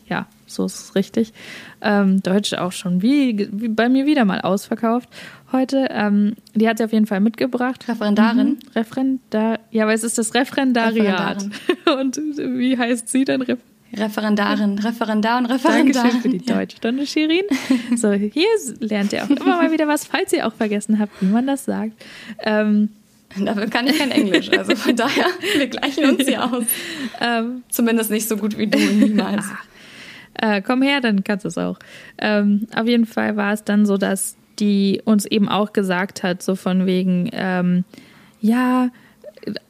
ja, 0.08 0.28
so 0.46 0.66
ist 0.66 0.80
es 0.80 0.96
richtig. 0.96 1.34
Ähm, 1.82 2.24
Deutsch 2.24 2.54
auch 2.54 2.72
schon 2.72 3.02
wie, 3.02 3.50
wie, 3.52 3.68
bei 3.68 3.90
mir 3.90 4.06
wieder 4.06 4.24
mal 4.24 4.40
ausverkauft 4.42 5.10
heute. 5.52 5.88
Ähm, 5.92 6.36
die 6.56 6.68
hat 6.68 6.78
sie 6.78 6.86
auf 6.86 6.94
jeden 6.94 7.06
Fall 7.06 7.20
mitgebracht. 7.20 7.88
Referendarin? 7.88 8.52
Mhm. 8.52 8.60
Referendar, 8.76 9.60
ja, 9.72 9.84
aber 9.84 9.94
es 9.94 10.04
ist 10.04 10.18
das 10.18 10.34
Referendariat. 10.34 11.44
Und 12.00 12.18
wie 12.18 12.78
heißt 12.78 13.10
sie 13.10 13.26
denn? 13.26 13.42
Referendarin? 13.42 13.77
Referendarin, 13.96 14.80
Referendar 14.80 15.38
und 15.38 15.46
Referendar. 15.46 16.04
Dankeschön 16.04 16.22
für 16.22 16.30
die 16.30 16.46
Deutschstunde, 16.46 17.08
Shirin. 17.08 17.46
So, 17.96 18.12
hier 18.12 18.48
lernt 18.80 19.14
ihr 19.14 19.24
auch 19.24 19.30
immer 19.30 19.58
mal 19.58 19.72
wieder 19.72 19.88
was, 19.88 20.06
falls 20.06 20.34
ihr 20.34 20.46
auch 20.46 20.54
vergessen 20.54 21.00
habt, 21.00 21.14
wie 21.22 21.28
man 21.28 21.48
das 21.48 21.66
sagt. 21.66 21.94
Ähm, 22.44 22.90
Dafür 23.36 23.68
kann 23.68 23.88
ich 23.88 24.00
kein 24.00 24.12
Englisch, 24.12 24.50
also 24.52 24.76
von 24.76 24.96
daher, 24.96 25.26
wir 25.58 25.68
gleichen 25.68 26.06
uns 26.06 26.26
hier 26.26 26.44
aus. 26.44 26.64
Ähm, 27.20 27.64
Zumindest 27.70 28.10
nicht 28.10 28.28
so 28.28 28.38
gut 28.38 28.58
wie 28.58 28.68
du, 28.68 28.78
niemals. 28.80 29.46
äh, 30.34 30.62
komm 30.62 30.82
her, 30.82 31.02
dann 31.02 31.24
kannst 31.24 31.46
du 31.46 31.50
es 31.50 31.58
auch. 31.58 31.78
Ähm, 32.18 32.68
auf 32.76 32.88
jeden 32.88 33.06
Fall 33.06 33.36
war 33.36 33.54
es 33.54 33.64
dann 33.64 33.86
so, 33.86 33.98
dass 33.98 34.38
die 34.60 35.02
uns 35.06 35.26
eben 35.26 35.50
auch 35.50 35.74
gesagt 35.74 36.24
hat, 36.24 36.42
so 36.42 36.56
von 36.56 36.86
wegen, 36.86 37.30
ähm, 37.34 37.84
ja, 38.42 38.90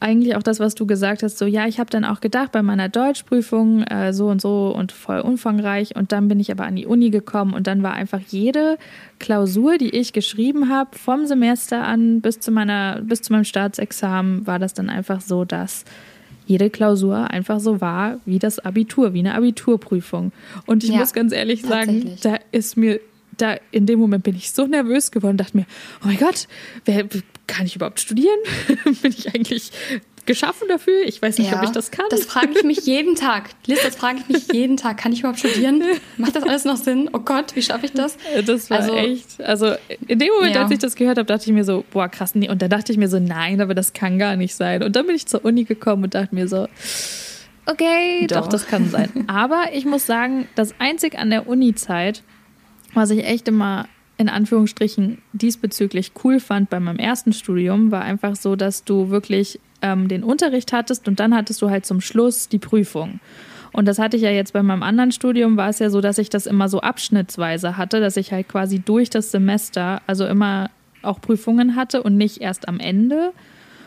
eigentlich 0.00 0.36
auch 0.36 0.42
das, 0.42 0.60
was 0.60 0.74
du 0.74 0.86
gesagt 0.86 1.22
hast, 1.22 1.38
so 1.38 1.46
ja, 1.46 1.66
ich 1.66 1.78
habe 1.78 1.90
dann 1.90 2.04
auch 2.04 2.20
gedacht 2.20 2.52
bei 2.52 2.62
meiner 2.62 2.88
Deutschprüfung 2.88 3.82
äh, 3.84 4.12
so 4.12 4.28
und 4.28 4.40
so 4.40 4.74
und 4.74 4.92
voll 4.92 5.20
umfangreich 5.20 5.96
und 5.96 6.12
dann 6.12 6.28
bin 6.28 6.40
ich 6.40 6.50
aber 6.50 6.64
an 6.64 6.76
die 6.76 6.86
Uni 6.86 7.10
gekommen 7.10 7.54
und 7.54 7.66
dann 7.66 7.82
war 7.82 7.94
einfach 7.94 8.20
jede 8.28 8.78
Klausur, 9.18 9.78
die 9.78 9.90
ich 9.90 10.12
geschrieben 10.12 10.68
habe, 10.68 10.96
vom 10.96 11.26
Semester 11.26 11.84
an 11.84 12.20
bis 12.20 12.40
zu 12.40 12.50
meiner 12.50 13.00
bis 13.02 13.22
zu 13.22 13.32
meinem 13.32 13.44
Staatsexamen, 13.44 14.46
war 14.46 14.58
das 14.58 14.74
dann 14.74 14.90
einfach 14.90 15.20
so, 15.20 15.44
dass 15.44 15.84
jede 16.46 16.70
Klausur 16.70 17.30
einfach 17.30 17.60
so 17.60 17.80
war 17.80 18.18
wie 18.24 18.38
das 18.38 18.58
Abitur, 18.58 19.12
wie 19.12 19.18
eine 19.18 19.34
Abiturprüfung. 19.34 20.32
Und 20.66 20.82
ich 20.82 20.90
ja, 20.90 20.98
muss 20.98 21.12
ganz 21.12 21.32
ehrlich 21.32 21.62
sagen, 21.62 22.16
da 22.22 22.36
ist 22.52 22.76
mir 22.76 23.00
da 23.36 23.56
in 23.70 23.86
dem 23.86 23.98
Moment 23.98 24.24
bin 24.24 24.34
ich 24.34 24.50
so 24.50 24.66
nervös 24.66 25.10
geworden, 25.10 25.36
dachte 25.36 25.56
mir, 25.56 25.66
oh 26.02 26.06
mein 26.06 26.18
Gott, 26.18 26.48
wer, 26.84 27.04
kann 27.48 27.66
ich 27.66 27.74
überhaupt 27.74 27.98
studieren? 27.98 28.38
bin 29.02 29.10
ich 29.10 29.34
eigentlich 29.34 29.72
geschaffen 30.26 30.68
dafür? 30.68 31.02
Ich 31.06 31.20
weiß 31.20 31.38
nicht, 31.38 31.50
ja, 31.50 31.58
ob 31.58 31.64
ich 31.64 31.70
das 31.70 31.90
kann. 31.90 32.04
Das 32.10 32.26
frage 32.26 32.50
ich 32.54 32.62
mich 32.62 32.86
jeden 32.86 33.16
Tag. 33.16 33.50
Liz, 33.66 33.80
das 33.82 33.96
frage 33.96 34.18
ich 34.20 34.28
mich 34.28 34.46
jeden 34.52 34.76
Tag. 34.76 34.98
Kann 34.98 35.12
ich 35.12 35.20
überhaupt 35.20 35.40
studieren? 35.40 35.82
Macht 36.18 36.36
das 36.36 36.44
alles 36.44 36.64
noch 36.64 36.76
Sinn? 36.76 37.10
Oh 37.12 37.18
Gott, 37.18 37.56
wie 37.56 37.62
schaffe 37.62 37.86
ich 37.86 37.92
das? 37.92 38.16
Das 38.46 38.70
war 38.70 38.80
also, 38.80 38.94
echt. 38.94 39.40
Also 39.40 39.74
in 40.06 40.20
dem 40.20 40.28
Moment, 40.34 40.54
ja. 40.54 40.62
als 40.62 40.70
ich 40.70 40.78
das 40.78 40.94
gehört 40.94 41.18
habe, 41.18 41.26
dachte 41.26 41.46
ich 41.46 41.52
mir 41.52 41.64
so, 41.64 41.84
boah, 41.90 42.08
krass. 42.08 42.34
Nee. 42.34 42.48
Und 42.48 42.62
dann 42.62 42.70
dachte 42.70 42.92
ich 42.92 42.98
mir 42.98 43.08
so, 43.08 43.18
nein, 43.18 43.60
aber 43.60 43.74
das 43.74 43.94
kann 43.94 44.18
gar 44.18 44.36
nicht 44.36 44.54
sein. 44.54 44.84
Und 44.84 44.94
dann 44.94 45.06
bin 45.06 45.16
ich 45.16 45.26
zur 45.26 45.44
Uni 45.44 45.64
gekommen 45.64 46.04
und 46.04 46.14
dachte 46.14 46.34
mir 46.34 46.46
so, 46.46 46.68
okay, 47.64 48.26
doch, 48.26 48.42
doch 48.42 48.48
das 48.48 48.66
kann 48.66 48.90
sein. 48.90 49.08
Aber 49.26 49.72
ich 49.72 49.84
muss 49.84 50.06
sagen, 50.06 50.48
das 50.54 50.74
einzig 50.78 51.18
an 51.18 51.30
der 51.30 51.46
Uni-Zeit, 51.46 52.22
was 52.94 53.10
ich 53.10 53.24
echt 53.24 53.48
immer 53.48 53.86
in 54.18 54.28
Anführungsstrichen 54.28 55.18
diesbezüglich 55.32 56.12
cool 56.22 56.40
fand 56.40 56.70
bei 56.70 56.80
meinem 56.80 56.98
ersten 56.98 57.32
Studium, 57.32 57.90
war 57.90 58.02
einfach 58.02 58.36
so, 58.36 58.56
dass 58.56 58.84
du 58.84 59.10
wirklich 59.10 59.60
ähm, 59.80 60.08
den 60.08 60.24
Unterricht 60.24 60.72
hattest 60.72 61.06
und 61.08 61.20
dann 61.20 61.34
hattest 61.34 61.62
du 61.62 61.70
halt 61.70 61.86
zum 61.86 62.00
Schluss 62.00 62.48
die 62.48 62.58
Prüfung. 62.58 63.20
Und 63.72 63.86
das 63.86 63.98
hatte 63.98 64.16
ich 64.16 64.22
ja 64.22 64.30
jetzt 64.30 64.52
bei 64.52 64.62
meinem 64.62 64.82
anderen 64.82 65.12
Studium, 65.12 65.56
war 65.56 65.68
es 65.68 65.78
ja 65.78 65.88
so, 65.88 66.00
dass 66.00 66.18
ich 66.18 66.30
das 66.30 66.46
immer 66.46 66.68
so 66.68 66.80
abschnittsweise 66.80 67.76
hatte, 67.76 68.00
dass 68.00 68.16
ich 68.16 68.32
halt 68.32 68.48
quasi 68.48 68.80
durch 68.80 69.08
das 69.08 69.30
Semester, 69.30 70.02
also 70.06 70.26
immer 70.26 70.70
auch 71.02 71.20
Prüfungen 71.20 71.76
hatte 71.76 72.02
und 72.02 72.16
nicht 72.16 72.40
erst 72.40 72.66
am 72.66 72.80
Ende. 72.80 73.32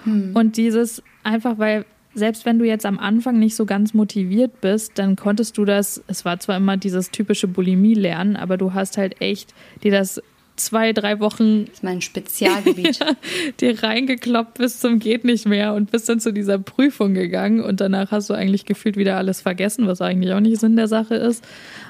Hm. 0.05 0.31
Und 0.33 0.55
dieses 0.55 1.03
einfach, 1.23 1.57
weil 1.57 1.85
selbst 2.13 2.45
wenn 2.45 2.59
du 2.59 2.65
jetzt 2.65 2.85
am 2.85 2.99
Anfang 2.99 3.39
nicht 3.39 3.55
so 3.55 3.65
ganz 3.65 3.93
motiviert 3.93 4.61
bist, 4.61 4.93
dann 4.95 5.15
konntest 5.15 5.57
du 5.57 5.65
das, 5.65 6.03
es 6.07 6.25
war 6.25 6.39
zwar 6.39 6.57
immer 6.57 6.77
dieses 6.77 7.11
typische 7.11 7.47
Bulimie-Lernen, 7.47 8.35
aber 8.35 8.57
du 8.57 8.73
hast 8.73 8.97
halt 8.97 9.21
echt 9.21 9.53
dir 9.83 9.91
das 9.91 10.21
zwei, 10.55 10.93
drei 10.93 11.19
Wochen. 11.19 11.65
Das 11.65 11.75
ist 11.75 11.83
mein 11.83 12.01
Spezialgebiet. 12.01 12.99
ja, 12.99 13.07
dir 13.59 13.81
reingekloppt 13.81 14.57
bis 14.57 14.79
zum 14.79 14.99
Geht 14.99 15.23
nicht 15.23 15.47
mehr 15.47 15.73
und 15.73 15.91
bist 15.91 16.09
dann 16.09 16.19
zu 16.19 16.31
dieser 16.31 16.59
Prüfung 16.59 17.13
gegangen 17.13 17.61
und 17.61 17.81
danach 17.81 18.11
hast 18.11 18.29
du 18.29 18.33
eigentlich 18.33 18.65
gefühlt 18.65 18.97
wieder 18.97 19.17
alles 19.17 19.41
vergessen, 19.41 19.87
was 19.87 20.01
eigentlich 20.01 20.33
auch 20.33 20.39
nicht 20.39 20.59
Sinn 20.59 20.75
der 20.75 20.87
Sache 20.87 21.15
ist. 21.15 21.43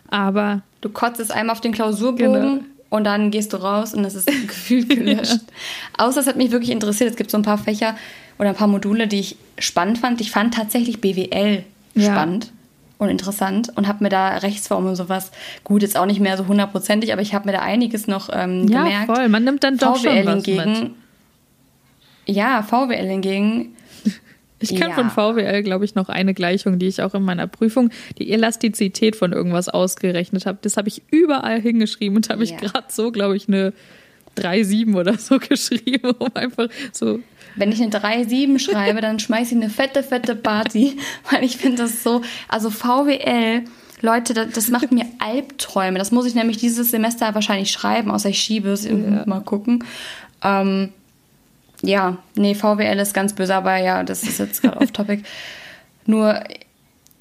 Aber. 0.10 0.62
Du 0.82 0.90
kotzt 0.90 1.20
es 1.20 1.32
einmal 1.32 1.54
auf 1.54 1.62
den 1.62 1.72
Klausurbogen. 1.72 2.34
Genau. 2.34 2.60
Und 2.90 3.06
dann 3.06 3.32
gehst 3.32 3.54
du 3.54 3.58
raus 3.58 3.94
und 3.94 4.04
es 4.04 4.16
ist 4.16 4.28
gefühlt 4.48 4.90
gelöscht. 4.90 5.32
ja. 5.98 6.06
Außer 6.06 6.20
es 6.20 6.28
hat 6.28 6.36
mich 6.36 6.52
wirklich 6.52 6.72
interessiert. 6.72 7.10
Es 7.10 7.16
gibt 7.16 7.32
so 7.32 7.38
ein 7.38 7.44
paar 7.44 7.58
Fächer, 7.58 7.96
oder 8.40 8.50
ein 8.50 8.56
paar 8.56 8.68
Module, 8.68 9.08
die 9.08 9.20
ich 9.20 9.36
spannend 9.60 10.00
fand. 10.00 10.22
Ich 10.22 10.32
fand 10.32 10.54
tatsächlich 10.54 11.02
BWL 11.02 11.64
ja. 11.96 12.12
spannend 12.12 12.52
und 12.98 13.10
interessant 13.10 13.72
und 13.76 13.88
habe 13.88 14.04
mir 14.04 14.10
da 14.10 14.38
Rechtsformen 14.38 14.90
und 14.90 14.96
sowas, 14.96 15.32
gut, 15.64 15.82
jetzt 15.82 15.98
auch 15.98 16.06
nicht 16.06 16.20
mehr 16.20 16.38
so 16.38 16.48
hundertprozentig, 16.48 17.12
aber 17.12 17.24
ich 17.24 17.34
habe 17.34 17.48
mir 17.48 17.54
da 17.54 17.62
einiges 17.62 18.08
noch 18.08 18.30
ähm, 18.32 18.68
ja, 18.68 18.84
gemerkt. 18.84 19.10
Ja, 19.10 19.16
voll, 19.16 19.30
man 19.30 19.44
nimmt 19.44 19.64
dann 19.64 19.78
doch 19.78 19.98
VWL 19.98 20.18
schon 20.18 20.26
was 20.26 20.46
hingegen, 20.46 20.82
mit. 22.26 22.36
Ja, 22.36 22.62
VWL 22.62 23.08
hingegen 23.08 23.76
ich 24.60 24.76
kann 24.80 24.90
ja. 24.90 24.96
von 24.96 25.10
VWL, 25.10 25.64
glaube 25.64 25.86
ich, 25.86 25.96
noch 25.96 26.10
eine 26.10 26.36
Gleichung, 26.36 26.78
die 26.78 26.88
ich 26.88 27.02
auch 27.02 27.16
in 27.16 27.24
meiner 27.24 27.48
Prüfung, 27.48 27.90
die 28.20 28.32
Elastizität 28.32 29.16
von 29.16 29.34
irgendwas 29.34 29.68
ausgerechnet 29.68 30.46
habe. 30.46 30.60
Das 30.62 30.78
habe 30.78 30.88
ich 30.88 31.02
überall 31.10 31.60
hingeschrieben 31.60 32.18
und 32.18 32.30
habe 32.30 32.44
ja. 32.44 32.54
ich 32.54 32.62
gerade 32.62 32.88
so, 32.90 33.12
glaube 33.12 33.36
ich, 33.36 33.48
eine 33.48 33.74
3,7 34.38 34.96
oder 34.96 35.18
so 35.18 35.40
geschrieben, 35.50 36.12
um 36.20 36.30
einfach 36.36 36.68
so. 36.92 37.20
Wenn 37.56 37.72
ich 37.72 37.82
eine 37.82 37.92
3,7 37.92 38.60
schreibe, 38.60 39.02
dann 39.02 39.20
schmeiße 39.20 39.56
ich 39.56 39.62
eine 39.62 39.70
fette, 39.70 40.04
fette 40.04 40.36
Party, 40.36 40.98
weil 41.32 41.44
ich 41.44 41.58
finde 41.58 41.84
das 41.84 42.04
so, 42.04 42.22
also 42.48 42.70
VWL, 42.70 43.64
Leute, 44.02 44.34
das, 44.34 44.52
das, 44.54 44.70
macht 44.70 44.92
mir 44.92 45.06
Albträume. 45.20 46.00
Das 46.00 46.12
muss 46.12 46.26
ich 46.26 46.34
nämlich 46.34 46.58
dieses 46.58 46.92
Semester 46.92 47.34
wahrscheinlich 47.36 47.72
schreiben, 47.72 48.10
außer 48.10 48.30
ich 48.30 48.40
schiebe 48.40 48.70
es. 48.70 48.86
Ja. 48.86 48.94
Mal 49.26 49.42
gucken. 49.42 49.84
Ähm, 50.44 50.90
ja, 51.84 52.18
nee, 52.36 52.56
VWL 52.56 53.00
ist 53.00 53.14
ganz 53.14 53.34
böse, 53.34 53.56
aber 53.56 53.78
ja, 53.78 54.04
das 54.04 54.24
ist 54.24 54.40
jetzt 54.40 54.62
gerade 54.62 54.80
off 54.80 54.92
topic. 54.92 55.24
Nur, 56.06 56.44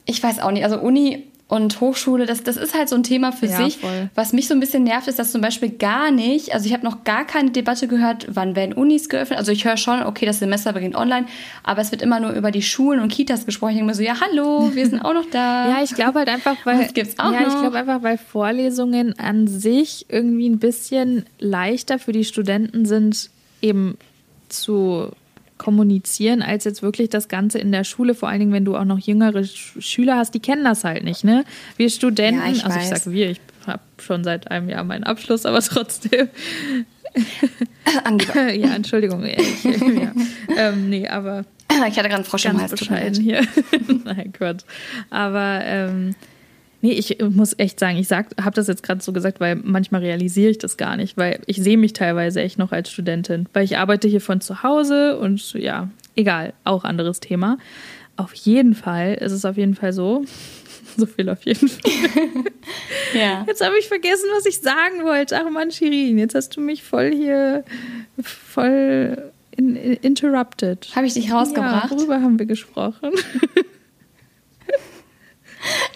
ich 0.07 0.23
weiß 0.23 0.41
auch 0.41 0.51
nicht, 0.51 0.65
also 0.65 0.79
Uni 0.79 1.30
und 1.51 1.81
Hochschule, 1.81 2.27
das, 2.27 2.45
das 2.45 2.57
ist 2.57 2.75
halt 2.75 2.89
so 2.89 2.95
ein 2.95 3.03
Thema 3.03 3.33
für 3.33 3.47
ja, 3.47 3.57
sich. 3.57 3.79
Voll. 3.79 4.09
Was 4.15 4.33
mich 4.33 4.47
so 4.47 4.55
ein 4.55 4.61
bisschen 4.61 4.85
nervt, 4.85 5.09
ist, 5.09 5.19
dass 5.19 5.33
zum 5.33 5.41
Beispiel 5.41 5.71
gar 5.71 6.13
nicht, 6.13 6.55
also 6.55 6.67
ich 6.67 6.73
habe 6.73 6.85
noch 6.85 7.03
gar 7.03 7.27
keine 7.27 7.51
Debatte 7.51 7.89
gehört, 7.89 8.29
wann 8.31 8.55
werden 8.55 8.73
Unis 8.73 9.09
geöffnet. 9.09 9.37
Also 9.37 9.51
ich 9.51 9.65
höre 9.65 9.77
schon, 9.77 10.05
okay, 10.05 10.27
das 10.27 10.39
Semester 10.39 10.73
beginnt 10.73 10.95
online, 10.95 11.27
aber 11.65 11.81
es 11.81 11.91
wird 11.91 12.03
immer 12.03 12.21
nur 12.21 12.31
über 12.35 12.53
die 12.53 12.63
Schulen 12.63 13.01
und 13.01 13.11
Kitas 13.11 13.47
gesprochen. 13.47 13.71
Ich 13.71 13.77
denke 13.79 13.91
mir 13.91 13.97
so, 13.97 14.03
ja, 14.05 14.21
hallo, 14.21 14.71
wir 14.75 14.87
sind 14.87 15.05
auch 15.05 15.13
noch 15.13 15.27
da. 15.29 15.69
ja, 15.77 15.83
ich 15.83 15.93
glaube 15.93 16.21
halt 16.21 16.29
einfach, 16.29 16.55
weil. 16.63 16.87
Gibt's 16.95 17.19
auch 17.19 17.33
ja, 17.33 17.41
noch. 17.41 17.49
ich 17.49 17.61
glaube 17.61 17.79
einfach, 17.79 18.01
weil 18.05 18.17
Vorlesungen 18.17 19.19
an 19.19 19.49
sich 19.49 20.07
irgendwie 20.09 20.49
ein 20.49 20.61
bisschen 20.61 21.27
leichter 21.41 21.99
für 21.99 22.13
die 22.13 22.25
Studenten 22.25 22.85
sind, 22.85 23.29
eben 23.61 23.99
zu 24.49 25.11
kommunizieren, 25.61 26.41
als 26.41 26.65
jetzt 26.65 26.83
wirklich 26.83 27.11
das 27.11 27.29
Ganze 27.29 27.59
in 27.59 27.71
der 27.71 27.85
Schule, 27.85 28.15
vor 28.15 28.31
allen 28.31 28.41
Dingen, 28.41 28.53
wenn 28.53 28.65
du 28.65 28.77
auch 28.77 28.87
noch 28.87 28.99
jüngere 28.99 29.45
Schüler 29.45 30.17
hast, 30.17 30.33
die 30.33 30.41
kennen 30.41 30.65
das 30.65 30.85
halt 30.85 31.05
nicht, 31.05 31.23
ne? 31.23 31.45
Wir 31.77 31.91
Studenten, 31.91 32.41
ja, 32.41 32.51
ich 32.51 32.65
also 32.65 32.79
ich 32.79 32.87
sag 32.87 33.13
wir, 33.13 33.31
ich 33.31 33.41
habe 33.67 33.83
schon 33.99 34.25
seit 34.25 34.51
einem 34.51 34.71
Jahr 34.71 34.85
meinen 34.85 35.05
Abschluss, 35.05 35.45
aber 35.45 35.61
trotzdem. 35.61 36.29
ja, 38.35 38.75
Entschuldigung. 38.75 39.25
Ich, 39.27 39.65
ja. 39.65 40.13
ähm, 40.57 40.89
nee, 40.89 41.07
aber. 41.07 41.45
Ich 41.69 41.77
hatte 41.79 41.93
gerade 41.93 42.15
einen 42.15 42.25
Frosch 42.25 42.47
im 42.47 42.59
Hals. 42.59 42.71
bescheiden 42.71 43.23
hier. 43.23 43.43
Nein, 44.05 44.33
Gott. 44.39 44.65
Aber 45.11 45.61
ähm, 45.63 46.15
Nee, 46.83 46.93
ich 46.93 47.19
muss 47.21 47.59
echt 47.59 47.79
sagen, 47.79 47.99
ich 47.99 48.11
habe 48.11 48.53
das 48.55 48.67
jetzt 48.67 48.83
gerade 48.83 49.03
so 49.03 49.13
gesagt, 49.13 49.39
weil 49.41 49.57
manchmal 49.57 50.01
realisiere 50.01 50.51
ich 50.51 50.59
das 50.59 50.77
gar 50.77 50.97
nicht, 50.97 51.17
weil 51.17 51.41
ich 51.47 51.59
sehe 51.59 51.77
mich 51.77 51.93
teilweise 51.93 52.41
echt 52.41 52.59
noch 52.59 52.73
als 52.73 52.91
Studentin, 52.91 53.47
weil 53.53 53.65
ich 53.65 53.77
arbeite 53.77 54.09
hier 54.09 54.21
von 54.21 54.41
zu 54.41 54.63
Hause 54.63 55.19
und 55.19 55.53
ja, 55.55 55.91
egal, 56.17 56.55
auch 56.65 56.85
anderes 56.85 57.21
Thema. 57.21 57.59
Auf 58.17 58.35
jeden 58.35 58.75
Fall 58.75 59.15
ist 59.15 59.33
es 59.33 59.45
auf 59.45 59.57
jeden 59.57 59.75
Fall 59.75 59.93
so. 59.93 60.25
So 60.97 61.07
viel 61.07 61.29
auf 61.29 61.45
jeden 61.45 61.69
Fall. 61.69 61.93
ja. 63.15 63.45
Jetzt 63.47 63.65
habe 63.65 63.79
ich 63.79 63.87
vergessen, 63.87 64.25
was 64.35 64.45
ich 64.45 64.59
sagen 64.59 65.05
wollte. 65.05 65.39
Ach 65.41 65.49
Mann, 65.49 65.71
Shirin, 65.71 66.19
jetzt 66.19 66.35
hast 66.35 66.57
du 66.57 66.61
mich 66.61 66.83
voll 66.83 67.13
hier 67.13 67.65
voll 68.21 69.31
in, 69.57 69.77
in, 69.77 69.93
interrupted. 69.95 70.89
Habe 70.97 71.07
ich 71.07 71.15
dich 71.15 71.33
rausgebracht? 71.33 71.93
Ja, 71.93 71.97
worüber 71.97 72.21
haben 72.21 72.41
wir 72.41 72.47
gesprochen? 72.47 73.13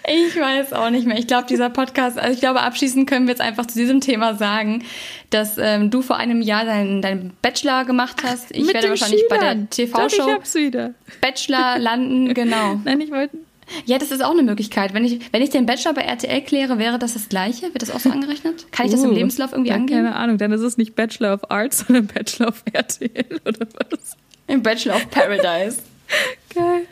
Ich 0.06 0.38
weiß 0.38 0.74
auch 0.74 0.90
nicht 0.90 1.06
mehr. 1.06 1.18
Ich 1.18 1.26
glaube, 1.26 1.46
dieser 1.48 1.70
Podcast, 1.70 2.18
also 2.18 2.32
ich 2.32 2.40
glaube, 2.40 2.60
abschließend 2.60 3.08
können 3.08 3.26
wir 3.26 3.32
jetzt 3.32 3.40
einfach 3.40 3.66
zu 3.66 3.78
diesem 3.78 4.00
Thema 4.00 4.34
sagen, 4.34 4.84
dass 5.30 5.56
ähm, 5.56 5.90
du 5.90 6.02
vor 6.02 6.16
einem 6.16 6.42
Jahr 6.42 6.64
deinen 6.64 7.00
dein 7.00 7.32
Bachelor 7.40 7.84
gemacht 7.84 8.22
hast. 8.22 8.50
Ich 8.50 8.66
Mit 8.66 8.74
werde 8.74 8.90
wahrscheinlich 8.90 9.22
Schülern. 9.22 9.40
bei 9.40 9.54
der 9.54 9.70
TV-Show 9.70 10.92
Bachelor 11.20 11.78
landen, 11.78 12.34
genau. 12.34 12.80
Nein, 12.84 13.00
ich 13.00 13.10
wollte. 13.10 13.38
Ja, 13.86 13.98
das 13.98 14.10
ist 14.10 14.22
auch 14.22 14.32
eine 14.32 14.42
Möglichkeit. 14.42 14.92
Wenn 14.94 15.04
ich, 15.04 15.32
wenn 15.32 15.42
ich 15.42 15.50
den 15.50 15.66
Bachelor 15.66 15.94
bei 15.94 16.02
RTL 16.02 16.42
kläre, 16.42 16.78
wäre 16.78 16.98
das 16.98 17.14
das 17.14 17.28
Gleiche? 17.28 17.72
Wird 17.72 17.80
das 17.82 17.90
auch 17.90 18.00
so 18.00 18.10
angerechnet? 18.10 18.70
Kann 18.72 18.86
ich 18.86 18.92
das 18.92 19.02
im 19.02 19.10
uh, 19.10 19.14
Lebenslauf 19.14 19.52
irgendwie 19.52 19.70
ja, 19.70 19.76
angeben? 19.76 20.04
Keine 20.04 20.16
Ahnung, 20.16 20.38
dann 20.38 20.52
ist 20.52 20.60
es 20.60 20.76
nicht 20.76 20.94
Bachelor 20.94 21.34
of 21.34 21.50
Arts, 21.50 21.78
sondern 21.86 22.06
Bachelor 22.06 22.48
of 22.48 22.62
RTL 22.72 23.40
oder 23.46 23.66
was? 23.90 24.16
Im 24.46 24.62
Bachelor 24.62 24.96
of 24.96 25.10
Paradise. 25.10 25.78
Geil. 26.54 26.86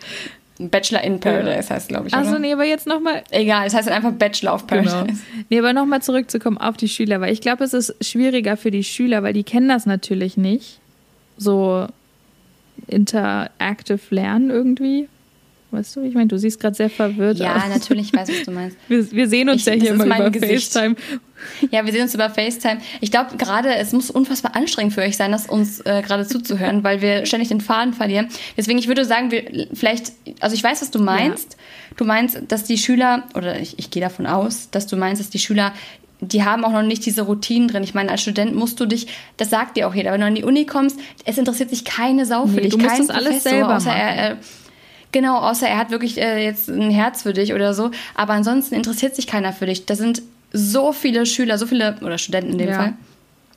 Bachelor 0.71 1.03
in 1.03 1.21
Paradise 1.21 1.71
heißt, 1.71 1.89
glaube 1.89 2.09
ich. 2.09 2.15
Achso, 2.15 2.39
nee, 2.39 2.53
aber 2.53 2.65
jetzt 2.65 2.87
nochmal. 2.87 3.23
Egal, 3.31 3.67
es 3.67 3.75
heißt 3.75 3.89
einfach 3.89 4.13
Bachelor 4.13 4.55
of 4.55 4.67
genau. 4.67 4.83
Paradise. 4.83 5.21
Genau. 5.31 5.45
Nee, 5.49 5.59
aber 5.59 5.73
nochmal 5.73 6.03
zurückzukommen 6.03 6.59
auf 6.59 6.77
die 6.77 6.89
Schüler, 6.89 7.21
weil 7.21 7.33
ich 7.33 7.41
glaube, 7.41 7.65
es 7.65 7.75
ist 7.75 7.95
schwieriger 8.05 8.57
für 8.57 8.71
die 8.71 8.85
Schüler, 8.85 9.23
weil 9.23 9.33
die 9.33 9.45
kennen 9.45 9.69
das 9.69 9.87
natürlich 9.87 10.37
nicht. 10.37 10.81
So 11.37 11.87
interactive 12.87 14.01
Lernen 14.11 14.51
irgendwie. 14.51 15.09
Weißt 15.73 15.97
du, 15.97 16.03
ich 16.03 16.13
meine, 16.13 16.27
du 16.27 16.39
siehst 16.39 16.61
gerade 16.61 16.77
sehr 16.77 16.91
verwirrt 16.91 17.39
ja, 17.39 17.57
aus. 17.57 17.63
Ja, 17.63 17.69
natürlich, 17.71 18.09
ich 18.09 18.13
weiß, 18.13 18.29
was 18.29 18.43
du 18.45 18.51
meinst. 18.53 18.77
Wir, 18.89 19.11
wir 19.11 19.27
sehen 19.27 19.49
uns 19.49 19.63
ich, 19.63 19.67
ja 19.67 19.73
hier 19.73 19.93
immer 19.93 20.05
über 20.05 20.31
Gesicht. 20.31 20.71
FaceTime. 20.71 20.97
Ja, 21.71 21.87
wir 21.87 21.93
sehen 21.93 22.03
uns 22.03 22.15
über 22.15 22.29
FaceTime. 22.29 22.79
Ich 23.01 23.11
glaube 23.11 23.39
gerade, 23.39 23.75
es 23.77 23.93
muss 23.93 24.11
unfassbar 24.11 24.55
anstrengend 24.55 24.93
für 24.93 25.01
euch 25.01 25.17
sein, 25.17 25.33
das 25.33 25.47
uns 25.47 25.81
äh, 25.81 26.03
gerade 26.03 26.27
zuzuhören, 26.27 26.85
weil 26.85 27.01
wir 27.01 27.25
ständig 27.25 27.49
den 27.49 27.63
Faden 27.63 27.95
verlieren. 27.95 28.29
Deswegen, 28.57 28.79
ich 28.79 28.87
würde 28.87 29.07
sagen, 29.07 29.31
wir 29.31 29.67
vielleicht, 29.73 30.13
also 30.41 30.55
ich 30.55 30.63
weiß, 30.63 30.83
was 30.83 30.91
du 30.91 30.99
meinst. 30.99 31.53
Ja. 31.53 31.59
Du 31.97 32.05
meinst, 32.05 32.39
dass 32.49 32.65
die 32.65 32.77
Schüler, 32.77 33.25
oder 33.35 33.59
ich, 33.59 33.79
ich 33.79 33.91
gehe 33.91 34.03
davon 34.03 34.27
aus, 34.27 34.69
dass 34.71 34.87
du 34.87 34.97
meinst, 34.97 35.21
dass 35.21 35.31
die 35.31 35.39
Schüler 35.39 35.73
die 36.23 36.45
haben 36.45 36.65
auch 36.65 36.71
noch 36.71 36.83
nicht 36.83 37.05
diese 37.05 37.23
Routinen 37.23 37.67
drin. 37.67 37.83
Ich 37.83 37.95
meine, 37.95 38.11
als 38.13 38.23
Student 38.23 38.55
musst 38.55 38.79
du 38.79 38.87
dich, 38.87 39.09
das 39.39 39.51
sagt 39.51 39.77
dir 39.77 39.89
auch 39.89 39.95
jeder, 39.95 40.13
wenn 40.13 40.21
du 40.21 40.27
an 40.29 40.35
die 40.37 40.45
Uni 40.45 40.67
kommst, 40.67 40.99
es 41.25 41.37
interessiert 41.37 41.71
sich 41.71 41.85
keine 41.85 42.27
Sau 42.27 42.47
für 42.47 42.55
nee, 42.55 42.61
dich. 42.63 42.71
Du 42.71 42.79
musst 42.79 43.01
das 43.01 43.11
alles 43.11 43.43
selber 43.43 43.77
außer 43.77 43.89
machen. 43.89 44.01
Er, 44.01 44.17
er, 44.17 44.37
Genau, 45.13 45.39
außer 45.39 45.69
er 45.69 45.79
hat 45.79 45.91
wirklich 45.91 46.19
äh, 46.19 46.43
jetzt 46.43 46.69
ein 46.69 46.91
Herz 46.91 47.23
für 47.23 47.33
dich 47.33 47.53
oder 47.53 47.75
so. 47.75 47.91
Aber 48.15 48.33
ansonsten 48.33 48.75
interessiert 48.75 49.15
sich 49.15 49.27
keiner 49.27 49.53
für 49.53 49.67
dich. 49.67 49.87
Da 49.87 49.95
sind 49.95 50.23
so 50.53 50.93
viele 50.93 51.27
Schüler, 51.27 51.59
so 51.59 51.67
viele, 51.67 51.97
oder 52.01 52.19
Studenten 52.19 52.53
in 52.53 52.59
dem 52.59 52.69
ja. 52.71 52.77
Fall. 52.77 52.93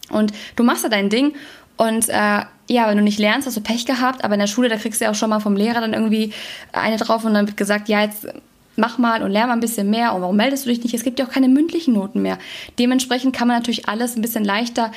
Und 0.09 0.33
du 0.55 0.63
machst 0.63 0.83
da 0.83 0.89
dein 0.89 1.09
Ding 1.09 1.33
und 1.77 2.09
äh, 2.09 2.41
ja, 2.67 2.87
wenn 2.87 2.97
du 2.97 3.03
nicht 3.03 3.19
lernst, 3.19 3.47
hast 3.47 3.57
du 3.57 3.61
Pech 3.61 3.85
gehabt, 3.85 4.23
aber 4.23 4.35
in 4.35 4.39
der 4.39 4.47
Schule, 4.47 4.69
da 4.69 4.77
kriegst 4.77 5.01
du 5.01 5.05
ja 5.05 5.11
auch 5.11 5.15
schon 5.15 5.29
mal 5.29 5.39
vom 5.39 5.55
Lehrer 5.55 5.81
dann 5.81 5.93
irgendwie 5.93 6.31
eine 6.71 6.97
drauf 6.97 7.25
und 7.25 7.33
dann 7.33 7.47
wird 7.47 7.57
gesagt, 7.57 7.89
ja, 7.89 8.01
jetzt 8.01 8.27
mach 8.75 8.97
mal 8.97 9.23
und 9.23 9.31
lern 9.31 9.47
mal 9.47 9.53
ein 9.53 9.59
bisschen 9.59 9.89
mehr 9.89 10.13
und 10.13 10.21
warum 10.21 10.35
meldest 10.35 10.65
du 10.65 10.69
dich 10.69 10.83
nicht? 10.83 10.93
Es 10.93 11.03
gibt 11.03 11.19
ja 11.19 11.25
auch 11.25 11.31
keine 11.31 11.47
mündlichen 11.47 11.93
Noten 11.93 12.21
mehr. 12.21 12.37
Dementsprechend 12.79 13.35
kann 13.35 13.47
man 13.47 13.57
natürlich 13.57 13.87
alles 13.87 14.15
ein 14.15 14.21
bisschen 14.21 14.43
leichter 14.43 14.91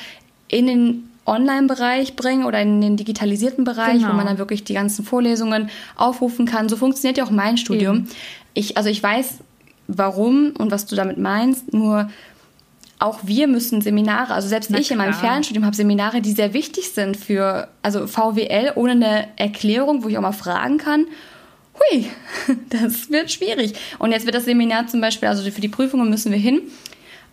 in 0.47 0.67
den 0.67 1.08
Online-Bereich 1.29 2.15
bringen 2.15 2.45
oder 2.45 2.61
in 2.61 2.81
den 2.81 2.97
digitalisierten 2.97 3.63
Bereich, 3.63 3.99
genau. 3.99 4.09
wo 4.09 4.13
man 4.13 4.25
dann 4.25 4.37
wirklich 4.37 4.63
die 4.63 4.73
ganzen 4.73 5.05
Vorlesungen 5.05 5.69
aufrufen 5.95 6.45
kann. 6.45 6.67
So 6.67 6.75
funktioniert 6.75 7.17
ja 7.17 7.23
auch 7.23 7.31
mein 7.31 7.57
Studium. 7.57 8.07
Ich, 8.53 8.77
also 8.77 8.89
ich 8.89 9.01
weiß, 9.01 9.39
warum 9.87 10.53
und 10.57 10.71
was 10.71 10.85
du 10.85 10.95
damit 10.95 11.17
meinst, 11.17 11.73
nur 11.73 12.09
auch 12.99 13.19
wir 13.23 13.47
müssen 13.47 13.81
Seminare, 13.81 14.33
also 14.33 14.49
selbst 14.49 14.69
Na 14.69 14.77
ich 14.77 14.87
klar. 14.87 14.99
in 14.99 15.05
meinem 15.05 15.17
Fernstudium 15.17 15.65
habe 15.65 15.75
Seminare, 15.75 16.21
die 16.21 16.33
sehr 16.33 16.53
wichtig 16.53 16.91
sind 16.91 17.15
für, 17.15 17.69
also 17.81 18.07
VWL 18.07 18.73
ohne 18.75 18.91
eine 18.91 19.27
Erklärung, 19.37 20.03
wo 20.03 20.09
ich 20.09 20.17
auch 20.17 20.21
mal 20.21 20.33
fragen 20.33 20.77
kann. 20.77 21.07
Hui, 21.79 22.07
das 22.69 23.09
wird 23.09 23.31
schwierig. 23.31 23.73
Und 23.99 24.11
jetzt 24.11 24.25
wird 24.25 24.35
das 24.35 24.45
Seminar 24.45 24.87
zum 24.87 24.99
Beispiel, 24.99 25.29
also 25.29 25.49
für 25.49 25.61
die 25.61 25.69
Prüfungen 25.69 26.09
müssen 26.09 26.31
wir 26.31 26.39
hin. 26.39 26.61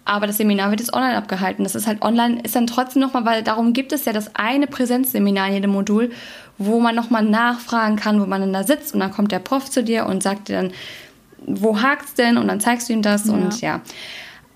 Aber 0.07 0.27
das 0.29 0.39
Seminar 0.39 0.71
wird 0.71 0.81
jetzt 0.81 0.95
online 0.95 1.17
abgehalten. 1.17 1.65
Das 1.65 1.75
ist 1.75 1.87
halt 1.87 2.01
online, 2.01 2.41
ist 2.43 2.55
dann 2.55 2.69
trotzdem 2.69 3.03
nochmal, 3.03 3.25
weil 3.25 3.43
darum 3.43 3.73
gibt 3.73 3.93
es 3.93 4.05
ja 4.05 4.13
das 4.13 4.35
eine 4.37 4.69
Präsenzseminar 4.69 5.49
in 5.49 5.55
jedem 5.55 5.73
Modul, 5.73 6.13
wo 6.59 6.81
man 6.81 6.95
nochmal 6.95 7.25
nachfragen 7.25 7.97
kann, 7.97 8.21
wo 8.21 8.27
man 8.27 8.41
dann 8.41 8.53
da 8.53 8.63
sitzt 8.63 8.95
und 8.95 9.01
dann 9.01 9.11
kommt 9.11 9.33
der 9.33 9.41
Prof 9.41 9.69
zu 9.69 9.83
dir 9.83 10.07
und 10.07 10.23
sagt 10.23 10.49
dir 10.49 10.63
dann, 10.63 10.73
wo 11.47 11.83
hakt's 11.83 12.15
denn? 12.15 12.39
Und 12.39 12.49
dann 12.49 12.61
zeigst 12.61 12.89
du 12.89 12.93
ihm 12.93 13.03
das 13.03 13.27
ja. 13.27 13.33
und 13.33 13.61
ja. 13.61 13.81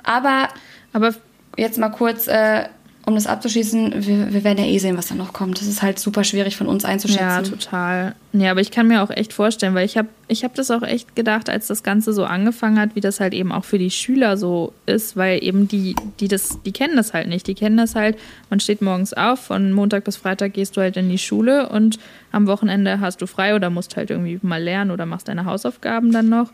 Aber, 0.05 0.49
aber 0.93 1.15
jetzt 1.57 1.79
mal 1.79 1.91
kurz, 1.91 2.29
äh, 2.29 2.65
um 3.07 3.15
das 3.15 3.27
abzuschließen, 3.27 4.07
wir, 4.07 4.33
wir, 4.33 4.45
werden 4.45 4.59
ja 4.59 4.67
eh 4.67 4.79
sehen, 4.79 4.97
was 4.97 5.09
da 5.09 5.15
noch 5.15 5.33
kommt. 5.33 5.61
Das 5.61 5.67
ist 5.67 5.83
halt 5.83 5.99
super 5.99 6.23
schwierig 6.23 6.57
von 6.57 6.67
uns 6.67 6.85
einzuschätzen. 6.85 7.25
Ja, 7.25 7.43
total. 7.43 8.15
Ja, 8.33 8.51
aber 8.51 8.61
ich 8.61 8.71
kann 8.71 8.89
mir 8.89 9.03
auch 9.03 9.11
echt 9.11 9.33
vorstellen, 9.33 9.75
weil 9.75 9.87
ich 9.87 9.97
habe 9.97 10.09
ich 10.29 10.45
hab 10.45 10.55
das 10.55 10.71
auch 10.71 10.83
echt 10.83 11.17
gedacht, 11.17 11.49
als 11.49 11.67
das 11.67 11.83
Ganze 11.83 12.13
so 12.13 12.25
angefangen 12.25 12.79
hat, 12.79 12.95
wie 12.95 13.01
das 13.01 13.19
halt 13.19 13.33
eben 13.33 13.53
auch 13.53 13.65
für 13.65 13.79
die 13.79 13.91
Schüler 13.91 14.37
so 14.37 14.73
ist, 14.87 15.17
weil 15.17 15.43
eben 15.43 15.67
die, 15.67 15.97
die 16.21 16.29
das, 16.29 16.59
die 16.65 16.73
kennen 16.73 16.95
das 16.95 17.15
halt 17.15 17.29
nicht. 17.29 17.47
Die 17.47 17.55
kennen 17.55 17.79
das 17.79 17.95
halt, 17.95 18.19
man 18.51 18.61
steht 18.61 18.83
morgens 18.83 19.15
auf, 19.15 19.41
von 19.41 19.73
Montag 19.73 20.05
bis 20.05 20.17
Freitag 20.17 20.53
gehst 20.53 20.77
du 20.77 20.83
halt 20.83 20.97
in 20.97 21.09
die 21.09 21.19
Schule 21.19 21.71
und 21.71 21.99
am 22.33 22.47
Wochenende 22.47 23.01
hast 23.01 23.23
du 23.23 23.27
frei 23.27 23.55
oder 23.55 23.71
musst 23.71 23.97
halt 23.97 24.11
irgendwie 24.11 24.39
mal 24.43 24.63
lernen 24.63 24.91
oder 24.91 25.07
machst 25.07 25.29
deine 25.29 25.47
Hausaufgaben 25.47 26.13
dann 26.13 26.29
noch. 26.29 26.53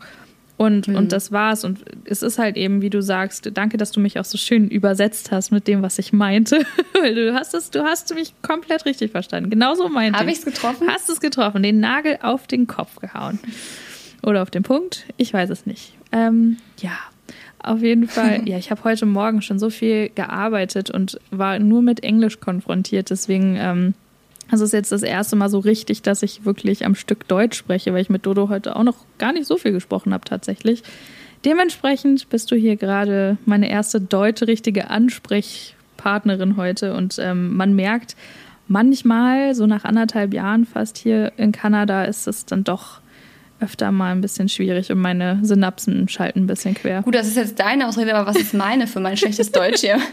Und, 0.57 0.87
mhm. 0.87 0.95
und 0.95 1.11
das 1.11 1.31
war's. 1.31 1.63
Und 1.63 1.85
es 2.05 2.23
ist 2.23 2.39
halt 2.39 2.57
eben, 2.57 2.81
wie 2.81 2.89
du 2.89 3.01
sagst, 3.01 3.49
danke, 3.53 3.77
dass 3.77 3.91
du 3.91 3.99
mich 3.99 4.19
auch 4.19 4.25
so 4.25 4.39
schön 4.39 4.67
übersetzt 4.69 5.31
hast 5.31 5.51
mit 5.51 5.67
dem, 5.67 5.83
was 5.83 5.99
ich 5.99 6.13
meinte. 6.13 6.65
Weil 6.99 7.13
du 7.13 7.33
hast 7.33 7.53
es, 7.53 7.69
du 7.69 7.83
hast 7.83 8.13
mich 8.15 8.33
komplett 8.41 8.85
richtig 8.85 9.11
verstanden. 9.11 9.51
Genauso 9.51 9.87
meinte 9.87 10.19
Habe 10.19 10.31
ich 10.31 10.39
es 10.39 10.45
getroffen? 10.45 10.87
Hast 10.89 11.09
es 11.09 11.21
getroffen, 11.21 11.61
den 11.61 11.79
Nagel 11.79 12.17
auf 12.23 12.47
den 12.47 12.65
Kopf 12.65 12.99
gehauen. 12.99 13.39
Oder 14.23 14.41
auf 14.41 14.49
den 14.49 14.63
Punkt. 14.63 15.05
Ich 15.17 15.31
weiß 15.31 15.51
es 15.51 15.67
nicht. 15.67 15.93
Ähm, 16.11 16.57
ja, 16.79 16.97
auf 17.59 17.81
jeden 17.81 18.07
Fall. 18.07 18.41
Ja, 18.45 18.57
ich 18.57 18.71
habe 18.71 18.83
heute 18.83 19.05
Morgen 19.05 19.41
schon 19.41 19.59
so 19.59 19.69
viel 19.69 20.09
gearbeitet 20.09 20.89
und 20.89 21.19
war 21.29 21.59
nur 21.59 21.83
mit 21.83 22.03
Englisch 22.03 22.39
konfrontiert. 22.39 23.11
Deswegen, 23.11 23.57
ähm, 23.59 23.93
also 24.49 24.63
ist 24.63 24.73
jetzt 24.73 24.91
das 24.91 25.03
erste 25.03 25.35
Mal 25.35 25.49
so 25.49 25.59
richtig, 25.59 26.01
dass 26.01 26.23
ich 26.23 26.45
wirklich 26.45 26.85
am 26.85 26.95
Stück 26.95 27.27
Deutsch 27.27 27.57
spreche, 27.57 27.93
weil 27.93 28.01
ich 28.01 28.09
mit 28.09 28.25
Dodo 28.25 28.49
heute 28.49 28.75
auch 28.75 28.83
noch 28.83 28.97
gar 29.17 29.33
nicht 29.33 29.47
so 29.47 29.57
viel 29.57 29.71
gesprochen 29.71 30.13
habe 30.13 30.25
tatsächlich. 30.25 30.83
Dementsprechend 31.45 32.29
bist 32.29 32.51
du 32.51 32.55
hier 32.55 32.77
gerade 32.77 33.37
meine 33.45 33.69
erste 33.69 34.01
deutsche 34.01 34.47
richtige 34.47 34.89
Ansprechpartnerin 34.89 36.57
heute 36.57 36.93
und 36.93 37.17
ähm, 37.19 37.55
man 37.55 37.75
merkt 37.75 38.15
manchmal, 38.67 39.55
so 39.55 39.65
nach 39.65 39.83
anderthalb 39.85 40.33
Jahren 40.33 40.65
fast 40.65 40.97
hier 40.97 41.33
in 41.37 41.51
Kanada, 41.51 42.05
ist 42.05 42.27
es 42.27 42.45
dann 42.45 42.63
doch 42.63 43.01
öfter 43.59 43.91
mal 43.91 44.11
ein 44.11 44.21
bisschen 44.21 44.49
schwierig 44.49 44.91
und 44.91 44.99
meine 44.99 45.39
Synapsen 45.43 46.07
schalten 46.07 46.41
ein 46.41 46.47
bisschen 46.47 46.75
quer. 46.75 47.01
Gut, 47.01 47.15
das 47.15 47.27
ist 47.27 47.37
jetzt 47.37 47.59
deine 47.59 47.87
Ausrede, 47.87 48.15
aber 48.15 48.27
was 48.27 48.35
ist 48.35 48.53
meine 48.53 48.87
für 48.87 48.99
mein 48.99 49.17
schlechtes 49.17 49.51
Deutsch 49.51 49.81
hier? 49.81 49.99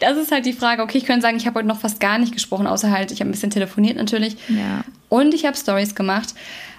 Das 0.00 0.16
ist 0.16 0.30
halt 0.32 0.46
die 0.46 0.52
Frage. 0.52 0.82
Okay, 0.82 0.96
ich 0.96 1.04
könnte 1.04 1.22
sagen, 1.22 1.36
ich 1.36 1.46
habe 1.46 1.58
heute 1.58 1.68
noch 1.68 1.80
fast 1.80 2.00
gar 2.00 2.18
nicht 2.18 2.32
gesprochen, 2.32 2.66
außer 2.66 2.90
halt, 2.90 3.10
ich 3.10 3.20
habe 3.20 3.28
ein 3.28 3.32
bisschen 3.32 3.50
telefoniert 3.50 3.96
natürlich. 3.96 4.36
Ja. 4.48 4.84
Und 5.08 5.34
ich 5.34 5.44
habe 5.44 5.56
Stories 5.56 5.94
gemacht. 5.94 6.34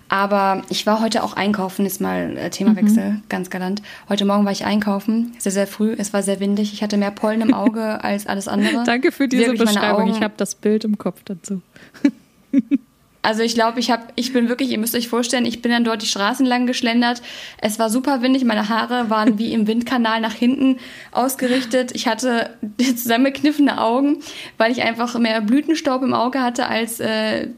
Aber 0.10 0.64
ich 0.70 0.88
war 0.88 1.02
heute 1.02 1.22
auch 1.24 1.34
einkaufen, 1.34 1.86
ist 1.86 2.02
mal 2.02 2.36
äh, 2.36 2.50
Themawechsel, 2.50 3.12
mhm. 3.12 3.24
ganz 3.30 3.52
galant. 3.52 3.84
Heute 4.10 4.26
Morgen 4.26 4.44
war 4.44 4.52
ich 4.52 4.66
einkaufen, 4.66 5.34
sehr, 5.38 5.52
sehr 5.52 5.68
früh. 5.68 5.96
Es 5.96 6.14
war 6.14 6.24
sehr 6.24 6.40
windig. 6.40 6.74
Ich 6.74 6.82
hatte 6.82 6.98
mehr 6.98 7.12
Pollen 7.12 7.42
im 7.42 7.54
Auge 7.54 8.04
als 8.04 8.26
alles 8.26 8.48
andere. 8.48 8.84
Danke 8.86 9.12
für 9.12 9.28
diese 9.28 9.46
Wirklich 9.46 9.70
Beschreibung. 9.70 10.10
Ich 10.10 10.22
habe 10.22 10.34
das 10.36 10.56
Bild 10.56 10.84
im 10.84 10.98
Kopf 10.98 11.22
dazu. 11.26 11.62
Also 13.22 13.44
ich 13.44 13.54
glaube, 13.54 13.80
ich 13.80 13.92
habe, 13.92 14.04
ich 14.16 14.32
bin 14.32 14.48
wirklich, 14.48 14.72
ihr 14.72 14.78
müsst 14.78 14.96
euch 14.96 15.10
vorstellen, 15.10 15.46
ich 15.46 15.62
bin 15.62 15.72
dann 15.72 15.84
dort 15.84 16.02
die 16.02 16.08
Straßen 16.08 16.46
lang 16.46 16.68
geschlendert. 16.68 17.22
Es 17.58 17.78
war 17.78 17.90
super 17.90 18.22
windig, 18.22 18.46
meine 18.46 18.70
Haare 18.70 19.10
waren 19.10 19.38
wie 19.38 19.54
im 19.54 19.68
Windkanal 19.68 20.22
nach 20.22 20.34
hinten 20.34 20.78
ausgerichtet. 21.12 21.92
Ich 21.94 22.08
hatte 22.08 22.52
zusammengekniffene 22.80 23.82
Augen, 23.82 24.20
weil 24.58 24.72
ich 24.72 24.84
einfach 24.84 25.18
mehr 25.20 25.42
Blütenstaub 25.42 26.02
im 26.02 26.14
Auge 26.14 26.42
hatte 26.42 26.68
als 26.68 27.02
äh, 27.02 27.50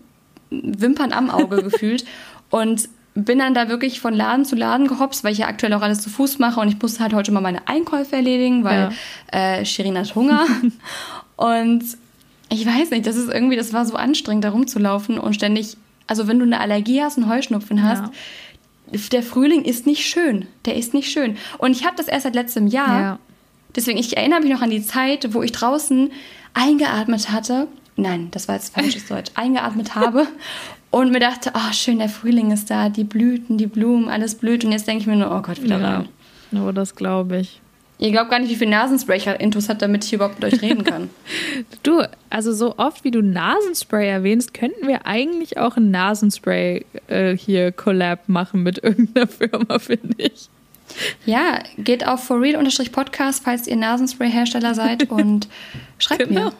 Wimpern 0.49 1.13
am 1.13 1.29
Auge 1.29 1.61
gefühlt. 1.63 2.05
Und 2.49 2.89
bin 3.13 3.39
dann 3.39 3.53
da 3.53 3.69
wirklich 3.69 3.99
von 3.99 4.13
Laden 4.13 4.45
zu 4.45 4.55
Laden 4.55 4.87
gehopst, 4.87 5.23
weil 5.23 5.33
ich 5.33 5.39
ja 5.39 5.47
aktuell 5.47 5.73
auch 5.73 5.81
alles 5.81 6.01
zu 6.01 6.09
Fuß 6.09 6.39
mache 6.39 6.59
und 6.59 6.69
ich 6.69 6.81
musste 6.81 7.03
halt 7.03 7.13
heute 7.13 7.31
mal 7.31 7.41
meine 7.41 7.67
Einkäufe 7.67 8.15
erledigen, 8.15 8.63
weil 8.63 8.93
ja. 9.33 9.57
äh, 9.57 9.65
Shirin 9.65 9.97
hat 9.97 10.15
Hunger. 10.15 10.45
und 11.35 11.83
ich 12.51 12.65
weiß 12.65 12.91
nicht, 12.91 13.07
das 13.07 13.15
ist 13.15 13.29
irgendwie, 13.29 13.55
das 13.55 13.71
war 13.71 13.85
so 13.85 13.95
anstrengend, 13.95 14.43
da 14.43 14.49
rumzulaufen 14.49 15.17
und 15.17 15.33
ständig, 15.33 15.77
also 16.07 16.27
wenn 16.27 16.37
du 16.37 16.45
eine 16.45 16.59
Allergie 16.59 17.01
hast, 17.01 17.17
einen 17.17 17.29
Heuschnupfen 17.29 17.81
hast, 17.81 18.11
ja. 18.91 18.99
der 19.11 19.23
Frühling 19.23 19.63
ist 19.63 19.85
nicht 19.85 20.05
schön. 20.05 20.47
Der 20.65 20.75
ist 20.75 20.93
nicht 20.93 21.09
schön. 21.09 21.37
Und 21.59 21.71
ich 21.71 21.85
habe 21.85 21.95
das 21.95 22.09
erst 22.09 22.23
seit 22.23 22.35
letztem 22.35 22.67
Jahr. 22.67 23.01
Ja. 23.01 23.19
Deswegen, 23.73 23.97
ich 23.97 24.17
erinnere 24.17 24.41
mich 24.41 24.51
noch 24.51 24.61
an 24.61 24.69
die 24.69 24.83
Zeit, 24.85 25.33
wo 25.33 25.41
ich 25.41 25.53
draußen 25.53 26.11
eingeatmet 26.53 27.31
hatte. 27.31 27.67
Nein, 27.95 28.27
das 28.31 28.49
war 28.49 28.55
jetzt 28.55 28.73
falsches 28.73 29.07
Deutsch. 29.07 29.31
Eingeatmet 29.35 29.95
habe 29.95 30.27
und 30.89 31.13
mir 31.13 31.21
dachte, 31.21 31.53
oh, 31.55 31.71
schön, 31.71 31.99
der 31.99 32.09
Frühling 32.09 32.51
ist 32.51 32.69
da, 32.69 32.89
die 32.89 33.05
Blüten, 33.05 33.57
die 33.57 33.67
Blumen, 33.67 34.09
alles 34.09 34.35
blüht. 34.35 34.65
Und 34.65 34.73
jetzt 34.73 34.87
denke 34.87 35.01
ich 35.01 35.07
mir 35.07 35.15
nur, 35.15 35.31
oh 35.31 35.41
Gott, 35.41 35.63
wieder 35.63 35.79
ja. 35.79 35.97
rein. 35.99 36.09
Oh, 36.53 36.73
das 36.73 36.95
glaube 36.95 37.37
ich. 37.37 37.61
Ihr 38.01 38.11
glaubt 38.11 38.31
gar 38.31 38.39
nicht, 38.39 38.49
wie 38.49 38.55
viel 38.55 38.67
Nasenspray 38.67 39.17
ich 39.17 39.27
intus 39.27 39.69
hat, 39.69 39.83
damit 39.83 40.03
ich 40.03 40.11
überhaupt 40.11 40.41
mit 40.41 40.51
euch 40.51 40.61
reden 40.63 40.83
kann. 40.83 41.11
du, 41.83 42.01
also 42.31 42.51
so 42.51 42.79
oft 42.79 43.03
wie 43.03 43.11
du 43.11 43.21
Nasenspray 43.21 44.09
erwähnst, 44.09 44.55
könnten 44.55 44.87
wir 44.87 45.05
eigentlich 45.05 45.59
auch 45.59 45.77
ein 45.77 45.91
Nasenspray 45.91 46.83
äh, 47.07 47.37
hier 47.37 47.71
Collab 47.71 48.27
machen 48.27 48.63
mit 48.63 48.83
irgendeiner 48.83 49.27
Firma, 49.27 49.77
finde 49.79 50.15
ich. 50.17 50.49
Ja, 51.27 51.59
geht 51.77 52.07
auf 52.07 52.23
forreal-podcast, 52.23 53.43
falls 53.43 53.67
ihr 53.67 53.75
Nasenspray-Hersteller 53.75 54.73
seid 54.73 55.11
und 55.11 55.47
schreibt 55.99 56.23
genau. 56.27 56.45
mir. 56.45 56.53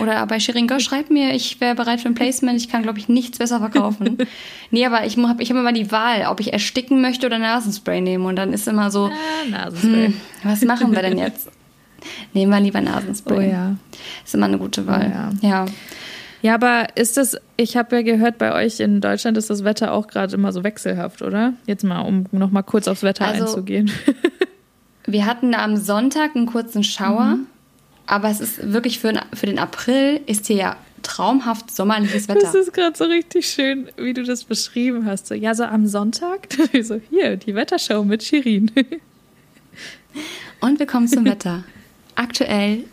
Oder 0.00 0.26
bei 0.26 0.40
Shiringo, 0.40 0.78
schreib 0.78 1.10
mir, 1.10 1.34
ich 1.34 1.60
wäre 1.60 1.74
bereit 1.74 2.00
für 2.00 2.08
ein 2.08 2.14
Placement. 2.14 2.60
Ich 2.60 2.68
kann, 2.68 2.82
glaube 2.82 2.98
ich, 2.98 3.08
nichts 3.08 3.38
besser 3.38 3.58
verkaufen. 3.58 4.18
nee, 4.70 4.84
aber 4.86 5.04
ich 5.06 5.16
habe 5.16 5.42
ich 5.42 5.50
hab 5.50 5.56
immer 5.56 5.72
die 5.72 5.90
Wahl, 5.90 6.26
ob 6.28 6.40
ich 6.40 6.52
ersticken 6.52 7.00
möchte 7.00 7.26
oder 7.26 7.38
Nasenspray 7.38 8.00
nehme. 8.00 8.26
Und 8.26 8.36
dann 8.36 8.52
ist 8.52 8.68
immer 8.68 8.90
so, 8.90 9.06
ah, 9.06 9.50
Nasenspray. 9.50 10.06
Hm, 10.06 10.20
was 10.42 10.62
machen 10.62 10.92
wir 10.92 11.02
denn 11.02 11.18
jetzt? 11.18 11.50
Nehmen 12.32 12.52
wir 12.52 12.60
lieber 12.60 12.80
Nasenspray. 12.80 13.38
Oh 13.38 13.50
ja. 13.50 13.76
Ist 14.24 14.34
immer 14.34 14.46
eine 14.46 14.58
gute 14.58 14.86
Wahl. 14.86 15.32
Oh, 15.42 15.46
ja. 15.46 15.48
ja. 15.48 15.66
Ja, 16.42 16.54
aber 16.54 16.96
ist 16.96 17.16
das, 17.16 17.36
ich 17.56 17.76
habe 17.76 17.96
ja 17.96 18.02
gehört, 18.02 18.38
bei 18.38 18.54
euch 18.54 18.78
in 18.78 19.00
Deutschland 19.00 19.36
ist 19.36 19.50
das 19.50 19.64
Wetter 19.64 19.92
auch 19.92 20.06
gerade 20.06 20.34
immer 20.34 20.52
so 20.52 20.62
wechselhaft, 20.62 21.22
oder? 21.22 21.54
Jetzt 21.66 21.82
mal, 21.82 22.02
um 22.02 22.26
nochmal 22.30 22.62
kurz 22.62 22.86
aufs 22.86 23.02
Wetter 23.02 23.26
also, 23.26 23.46
einzugehen. 23.46 23.90
wir 25.06 25.26
hatten 25.26 25.54
am 25.54 25.76
Sonntag 25.76 26.36
einen 26.36 26.46
kurzen 26.46 26.84
Schauer. 26.84 27.36
Mhm. 27.36 27.46
Aber 28.06 28.30
es 28.30 28.40
ist 28.40 28.72
wirklich 28.72 28.98
für, 28.98 29.20
für 29.34 29.46
den 29.46 29.58
April 29.58 30.20
ist 30.26 30.46
hier 30.46 30.56
ja 30.56 30.76
traumhaft 31.02 31.70
sommerliches 31.70 32.28
Wetter. 32.28 32.40
Das 32.40 32.54
ist 32.54 32.72
gerade 32.72 32.96
so 32.96 33.04
richtig 33.04 33.48
schön, 33.48 33.88
wie 33.96 34.12
du 34.12 34.24
das 34.24 34.44
beschrieben 34.44 35.06
hast. 35.06 35.26
So, 35.26 35.34
ja, 35.34 35.54
so 35.54 35.64
am 35.64 35.86
Sonntag, 35.86 36.48
so 36.82 37.00
hier, 37.10 37.36
die 37.36 37.54
Wetterschau 37.54 38.04
mit 38.04 38.22
Shirin. 38.22 38.70
Und 40.60 40.78
wir 40.78 40.86
kommen 40.86 41.08
zum 41.08 41.24
Wetter. 41.24 41.64
Aktuell 42.14 42.84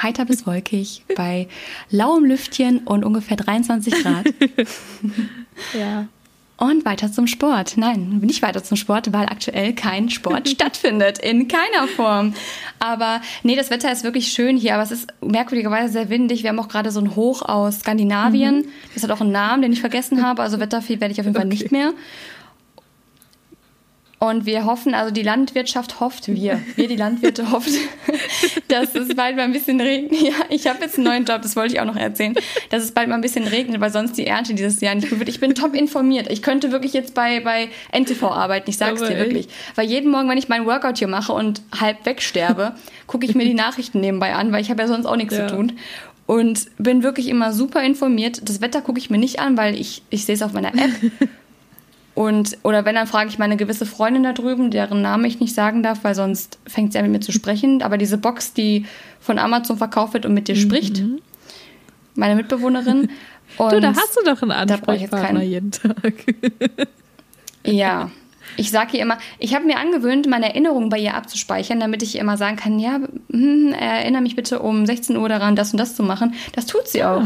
heiter 0.00 0.24
bis 0.24 0.46
wolkig 0.46 1.04
bei 1.16 1.48
lauem 1.90 2.24
Lüftchen 2.24 2.78
und 2.78 3.04
ungefähr 3.04 3.36
23 3.36 4.02
Grad. 4.02 4.26
ja. 5.78 6.08
Und 6.56 6.84
weiter 6.84 7.10
zum 7.10 7.26
Sport. 7.26 7.76
Nein, 7.76 8.20
nicht 8.22 8.40
weiter 8.40 8.62
zum 8.62 8.76
Sport, 8.76 9.12
weil 9.12 9.26
aktuell 9.26 9.74
kein 9.74 10.08
Sport 10.08 10.48
stattfindet. 10.50 11.18
In 11.18 11.48
keiner 11.48 11.88
Form. 11.88 12.34
Aber 12.78 13.20
nee, 13.42 13.56
das 13.56 13.70
Wetter 13.70 13.90
ist 13.90 14.04
wirklich 14.04 14.28
schön 14.28 14.56
hier, 14.56 14.74
aber 14.74 14.84
es 14.84 14.92
ist 14.92 15.08
merkwürdigerweise 15.20 15.92
sehr 15.92 16.10
windig. 16.10 16.44
Wir 16.44 16.50
haben 16.50 16.60
auch 16.60 16.68
gerade 16.68 16.92
so 16.92 17.00
ein 17.00 17.16
Hoch 17.16 17.42
aus 17.42 17.80
Skandinavien. 17.80 18.58
Mhm. 18.58 18.64
Das 18.94 19.02
hat 19.02 19.10
auch 19.10 19.20
einen 19.20 19.32
Namen, 19.32 19.62
den 19.62 19.72
ich 19.72 19.80
vergessen 19.80 20.24
habe. 20.24 20.42
Also 20.42 20.60
Wetterfee 20.60 21.00
werde 21.00 21.12
ich 21.12 21.20
auf 21.20 21.26
jeden 21.26 21.36
Fall 21.36 21.46
okay. 21.46 21.56
nicht 21.56 21.72
mehr. 21.72 21.92
Und 24.18 24.46
wir 24.46 24.64
hoffen, 24.64 24.94
also 24.94 25.12
die 25.12 25.22
Landwirtschaft 25.22 26.00
hofft, 26.00 26.28
wir, 26.28 26.60
wir 26.76 26.88
die 26.88 26.96
Landwirte 26.96 27.50
hofft, 27.50 27.70
dass 28.68 28.94
es 28.94 29.14
bald 29.14 29.36
mal 29.36 29.42
ein 29.42 29.52
bisschen 29.52 29.80
regnet. 29.80 30.04
Ja, 30.24 30.32
ich 30.48 30.66
habe 30.66 30.78
jetzt 30.80 30.96
einen 30.96 31.04
neuen 31.04 31.24
Job, 31.24 31.42
das 31.42 31.54
wollte 31.54 31.74
ich 31.74 31.80
auch 31.80 31.84
noch 31.84 31.96
erzählen, 31.96 32.34
dass 32.70 32.82
es 32.82 32.92
bald 32.92 33.08
mal 33.08 33.16
ein 33.16 33.20
bisschen 33.20 33.46
regnet, 33.46 33.78
weil 33.80 33.90
sonst 33.90 34.16
die 34.16 34.26
Ernte 34.26 34.54
dieses 34.54 34.80
Jahr 34.80 34.94
nicht 34.94 35.10
gut 35.10 35.18
wird. 35.18 35.28
Ich 35.28 35.40
bin 35.40 35.54
top 35.54 35.74
informiert. 35.74 36.30
Ich 36.30 36.40
könnte 36.40 36.72
wirklich 36.72 36.94
jetzt 36.94 37.14
bei, 37.14 37.40
bei 37.40 37.68
NTV 37.92 38.22
arbeiten, 38.22 38.70
ich 38.70 38.78
sag's 38.78 39.02
Aber 39.02 39.10
dir 39.10 39.18
wirklich. 39.18 39.48
Weil 39.74 39.86
jeden 39.86 40.10
Morgen, 40.10 40.30
wenn 40.30 40.38
ich 40.38 40.48
meinen 40.48 40.64
Workout 40.64 40.98
hier 40.98 41.08
mache 41.08 41.32
und 41.32 41.60
halb 41.78 42.06
wegsterbe, 42.06 42.74
gucke 43.06 43.26
ich 43.26 43.34
mir 43.34 43.44
die 43.44 43.54
Nachrichten 43.64 44.00
nebenbei 44.00 44.34
an, 44.34 44.50
weil 44.52 44.62
ich 44.62 44.70
habe 44.70 44.80
ja 44.80 44.88
sonst 44.88 45.04
auch 45.04 45.16
nichts 45.16 45.36
ja. 45.36 45.46
zu 45.46 45.56
tun 45.56 45.72
und 46.26 46.66
bin 46.78 47.02
wirklich 47.02 47.28
immer 47.28 47.52
super 47.52 47.82
informiert. 47.82 48.48
Das 48.48 48.60
Wetter 48.60 48.80
gucke 48.80 48.98
ich 48.98 49.10
mir 49.10 49.18
nicht 49.18 49.40
an, 49.40 49.56
weil 49.56 49.74
ich, 49.74 50.02
ich 50.10 50.24
sehe 50.24 50.34
es 50.34 50.42
auf 50.42 50.52
meiner 50.52 50.74
App. 50.74 50.90
Und, 52.14 52.58
oder 52.62 52.84
wenn, 52.84 52.94
dann 52.94 53.08
frage 53.08 53.28
ich 53.28 53.38
meine 53.38 53.56
gewisse 53.56 53.86
Freundin 53.86 54.22
da 54.22 54.32
drüben, 54.32 54.70
deren 54.70 55.02
Namen 55.02 55.24
ich 55.24 55.40
nicht 55.40 55.54
sagen 55.54 55.82
darf, 55.82 56.04
weil 56.04 56.14
sonst 56.14 56.58
fängt 56.66 56.92
sie 56.92 56.98
an 56.98 57.04
mit 57.04 57.12
mir 57.12 57.20
zu 57.20 57.32
sprechen. 57.32 57.82
Aber 57.82 57.98
diese 57.98 58.18
Box, 58.18 58.52
die 58.52 58.86
von 59.20 59.38
Amazon 59.38 59.76
verkauft 59.76 60.14
wird 60.14 60.24
und 60.24 60.32
mit 60.32 60.46
dir 60.46 60.54
mhm. 60.54 60.60
spricht, 60.60 61.02
meine 62.14 62.36
Mitbewohnerin. 62.36 63.10
Und 63.58 63.72
du, 63.72 63.80
da 63.80 63.88
hast 63.88 64.16
du 64.16 64.24
doch 64.24 64.40
einen 64.42 64.52
Ansprechpartner 64.52 65.42
jeden 65.42 65.72
Tag. 65.72 66.14
ja. 67.64 68.10
Ich 68.56 68.70
sage 68.70 68.96
ihr 68.98 69.02
immer, 69.02 69.18
ich 69.40 69.54
habe 69.56 69.64
mir 69.64 69.78
angewöhnt, 69.78 70.28
meine 70.28 70.50
Erinnerungen 70.50 70.90
bei 70.90 70.98
ihr 70.98 71.14
abzuspeichern, 71.14 71.80
damit 71.80 72.04
ich 72.04 72.14
ihr 72.14 72.20
immer 72.20 72.36
sagen 72.36 72.56
kann, 72.56 72.78
ja, 72.78 73.00
hm, 73.32 73.72
erinnere 73.72 74.22
mich 74.22 74.36
bitte 74.36 74.60
um 74.60 74.86
16 74.86 75.16
Uhr 75.16 75.28
daran, 75.28 75.56
das 75.56 75.72
und 75.72 75.78
das 75.78 75.96
zu 75.96 76.04
machen. 76.04 76.34
Das 76.52 76.66
tut 76.66 76.86
sie 76.86 76.98
ja, 76.98 77.16
auch. 77.16 77.22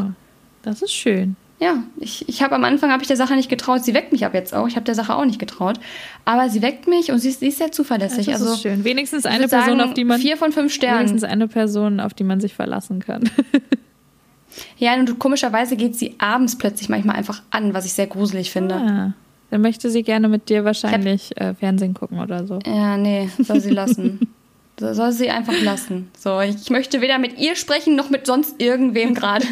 Das 0.62 0.80
ist 0.80 0.94
schön 0.94 1.36
ja, 1.60 1.82
ich, 1.98 2.28
ich 2.28 2.42
habe 2.42 2.54
am 2.54 2.62
Anfang 2.62 2.92
habe 2.92 3.02
ich 3.02 3.08
der 3.08 3.16
Sache 3.16 3.34
nicht 3.34 3.48
getraut. 3.48 3.84
Sie 3.84 3.92
weckt 3.92 4.12
mich 4.12 4.24
ab 4.24 4.32
jetzt 4.32 4.54
auch. 4.54 4.68
Ich 4.68 4.76
habe 4.76 4.84
der 4.84 4.94
Sache 4.94 5.14
auch 5.14 5.24
nicht 5.24 5.40
getraut. 5.40 5.80
Aber 6.24 6.48
sie 6.48 6.62
weckt 6.62 6.86
mich 6.86 7.10
und 7.10 7.18
sie 7.18 7.30
ist, 7.30 7.40
sie 7.40 7.48
ist 7.48 7.58
sehr 7.58 7.72
zuverlässig. 7.72 8.26
Das 8.26 8.40
also, 8.40 8.54
ist 8.54 8.62
schön. 8.62 8.84
Wenigstens 8.84 9.26
eine 9.26 9.48
Person, 9.48 9.78
sagen, 9.78 9.80
auf 9.80 9.94
die 9.94 10.04
man. 10.04 10.20
Vier 10.20 10.36
von 10.36 10.52
fünf 10.52 10.72
Sternen. 10.72 11.00
Wenigstens 11.00 11.24
eine 11.24 11.48
Person, 11.48 11.98
auf 11.98 12.14
die 12.14 12.22
man 12.22 12.40
sich 12.40 12.54
verlassen 12.54 13.00
kann. 13.00 13.28
ja, 14.78 14.94
und 14.94 15.18
komischerweise 15.18 15.76
geht 15.76 15.96
sie 15.96 16.14
abends 16.18 16.56
plötzlich 16.56 16.88
manchmal 16.88 17.16
einfach 17.16 17.42
an, 17.50 17.74
was 17.74 17.86
ich 17.86 17.92
sehr 17.92 18.06
gruselig 18.06 18.52
finde. 18.52 18.76
Ah, 18.76 19.12
dann 19.50 19.60
möchte 19.60 19.90
sie 19.90 20.04
gerne 20.04 20.28
mit 20.28 20.48
dir 20.50 20.64
wahrscheinlich 20.64 21.32
hab, 21.36 21.42
äh, 21.42 21.54
Fernsehen 21.54 21.94
gucken 21.94 22.20
oder 22.20 22.46
so. 22.46 22.60
Ja, 22.66 22.96
nee, 22.96 23.30
soll 23.38 23.60
sie 23.60 23.70
lassen. 23.70 24.20
soll 24.78 25.10
sie 25.10 25.30
einfach 25.30 25.60
lassen. 25.62 26.08
So, 26.16 26.40
ich 26.40 26.70
möchte 26.70 27.00
weder 27.00 27.18
mit 27.18 27.36
ihr 27.40 27.56
sprechen 27.56 27.96
noch 27.96 28.10
mit 28.10 28.26
sonst 28.26 28.62
irgendwem 28.62 29.14
gerade. 29.14 29.46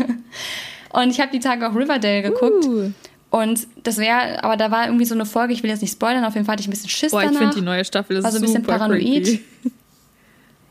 Und 0.97 1.11
ich 1.11 1.21
habe 1.21 1.31
die 1.31 1.41
Tage 1.41 1.69
auch 1.69 1.75
Riverdale 1.75 2.23
geguckt. 2.23 2.65
Uh. 2.65 2.91
Und 3.29 3.67
das 3.83 3.99
wäre, 3.99 4.43
aber 4.43 4.57
da 4.57 4.71
war 4.71 4.87
irgendwie 4.87 5.05
so 5.05 5.15
eine 5.15 5.27
Folge, 5.27 5.53
ich 5.53 5.63
will 5.63 5.69
jetzt 5.69 5.83
nicht 5.83 5.93
spoilern, 5.93 6.25
auf 6.25 6.35
jeden 6.35 6.47
Fall 6.47 6.55
hatte 6.55 6.63
ich 6.63 6.69
ein 6.69 6.71
bisschen 6.71 6.89
Schiss 6.89 7.11
Boah, 7.11 7.23
ich 7.23 7.37
finde 7.37 7.55
die 7.55 7.61
neue 7.61 7.85
Staffel 7.85 8.17
ist 8.17 8.25
war 8.25 8.33
so 8.33 8.39
ein 8.39 8.43
bisschen 8.43 8.63
paranoid. 8.63 9.03
Creepy. 9.03 9.45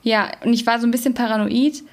Ja, 0.02 0.32
und 0.44 0.54
ich 0.54 0.66
war 0.66 0.80
so 0.80 0.88
ein 0.88 0.92
bisschen 0.92 1.14
paranoid. 1.14 1.84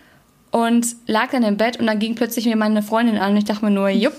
und 0.51 0.87
lag 1.07 1.31
dann 1.31 1.43
im 1.43 1.57
Bett 1.57 1.79
und 1.79 1.87
dann 1.87 1.99
ging 1.99 2.15
plötzlich 2.15 2.47
mir 2.47 2.57
meine 2.57 2.83
Freundin 2.83 3.19
an 3.19 3.33
und 3.33 3.39
ich 3.39 3.45
dachte 3.45 3.65
mir 3.65 3.71
nur, 3.71 3.89
jupp, 3.91 4.15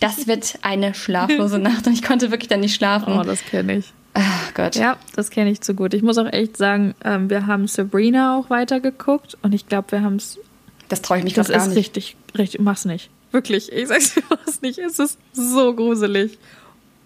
das 0.00 0.26
wird 0.26 0.58
eine 0.62 0.94
schlaflose 0.94 1.58
Nacht 1.58 1.86
und 1.86 1.92
ich 1.92 2.02
konnte 2.02 2.30
wirklich 2.30 2.48
dann 2.48 2.60
nicht 2.60 2.74
schlafen. 2.74 3.16
Oh, 3.18 3.22
das 3.22 3.44
kenne 3.44 3.78
ich. 3.78 3.92
Ach 4.14 4.54
Gott. 4.54 4.74
Ja, 4.74 4.96
das 5.14 5.30
kenne 5.30 5.50
ich 5.50 5.60
zu 5.60 5.74
gut. 5.74 5.94
Ich 5.94 6.02
muss 6.02 6.18
auch 6.18 6.32
echt 6.32 6.56
sagen, 6.56 6.94
ähm, 7.04 7.30
wir 7.30 7.46
haben 7.46 7.66
Sabrina 7.68 8.38
auch 8.38 8.50
weitergeguckt 8.50 9.38
und 9.42 9.54
ich 9.54 9.68
glaube, 9.68 9.92
wir 9.92 10.02
haben 10.02 10.16
es. 10.16 10.38
Das 10.88 11.00
traue 11.00 11.18
ich 11.18 11.24
mich 11.24 11.34
Das 11.34 11.48
gar 11.48 11.58
ist 11.58 11.68
nicht. 11.68 11.76
richtig, 11.78 12.16
richtig. 12.36 12.60
Mach's 12.60 12.84
nicht. 12.84 13.10
Wirklich. 13.32 13.72
Ich 13.72 13.88
sag's 13.88 14.14
dir 14.14 14.22
mach's 14.28 14.62
nicht. 14.62 14.78
Es 14.78 14.98
ist 14.98 15.18
so 15.32 15.74
gruselig. 15.74 16.38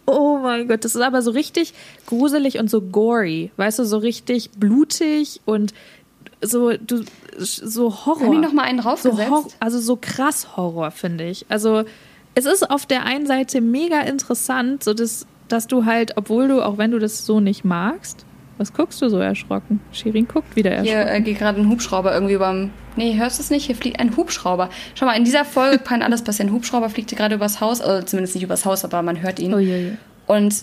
Oh 0.06 0.38
mein 0.38 0.68
Gott, 0.68 0.84
das 0.84 0.94
ist 0.94 1.00
aber 1.00 1.20
so 1.22 1.32
richtig 1.32 1.74
gruselig 2.06 2.58
und 2.58 2.70
so 2.70 2.80
gory. 2.80 3.50
Weißt 3.56 3.78
du, 3.78 3.84
so 3.84 3.98
richtig 3.98 4.50
blutig 4.52 5.40
und 5.44 5.74
so, 6.42 6.76
du, 6.76 7.02
so 7.38 8.06
Horror. 8.06 8.26
Haben 8.26 8.32
die 8.32 8.38
noch 8.38 8.52
mal 8.52 8.62
einen 8.62 8.78
so 8.78 8.84
draufgesetzt? 8.84 9.30
Hor 9.30 9.46
Also 9.58 9.80
so 9.80 9.98
krass 10.00 10.56
Horror, 10.56 10.90
finde 10.90 11.24
ich. 11.28 11.46
Also 11.48 11.84
es 12.34 12.44
ist 12.44 12.70
auf 12.70 12.86
der 12.86 13.04
einen 13.04 13.26
Seite 13.26 13.60
mega 13.60 14.00
interessant, 14.00 14.84
so 14.84 14.94
dass, 14.94 15.26
dass 15.48 15.66
du 15.66 15.86
halt, 15.86 16.16
obwohl 16.16 16.48
du, 16.48 16.62
auch 16.62 16.78
wenn 16.78 16.90
du 16.90 16.98
das 16.98 17.26
so 17.26 17.40
nicht 17.40 17.64
magst, 17.64 18.24
was 18.58 18.72
guckst 18.72 19.02
du 19.02 19.08
so 19.08 19.18
erschrocken? 19.18 19.80
Shirin 19.92 20.28
guckt 20.28 20.56
wieder 20.56 20.70
erschrocken. 20.70 21.02
Hier 21.02 21.10
äh, 21.10 21.20
geht 21.20 21.38
gerade 21.38 21.60
ein 21.60 21.68
Hubschrauber 21.68 22.12
irgendwie 22.14 22.34
überm. 22.34 22.70
Nee, 22.96 23.16
hörst 23.16 23.38
du 23.38 23.42
es 23.42 23.50
nicht? 23.50 23.66
Hier 23.66 23.76
fliegt 23.76 24.00
ein 24.00 24.16
Hubschrauber. 24.16 24.70
Schau 24.94 25.06
mal, 25.06 25.12
in 25.16 25.24
dieser 25.24 25.44
Folge 25.44 25.78
kann 25.78 26.02
alles 26.02 26.22
passieren. 26.22 26.48
Ein 26.50 26.54
Hubschrauber 26.54 26.90
fliegt 26.90 27.10
hier 27.10 27.18
gerade 27.18 27.34
übers 27.34 27.60
Haus, 27.60 27.80
also 27.80 28.04
zumindest 28.06 28.34
nicht 28.34 28.44
übers 28.44 28.64
Haus, 28.64 28.84
aber 28.84 29.02
man 29.02 29.22
hört 29.22 29.38
ihn. 29.38 29.54
Oh, 29.54 29.58
je, 29.58 29.76
je. 29.78 29.92
Und 30.26 30.54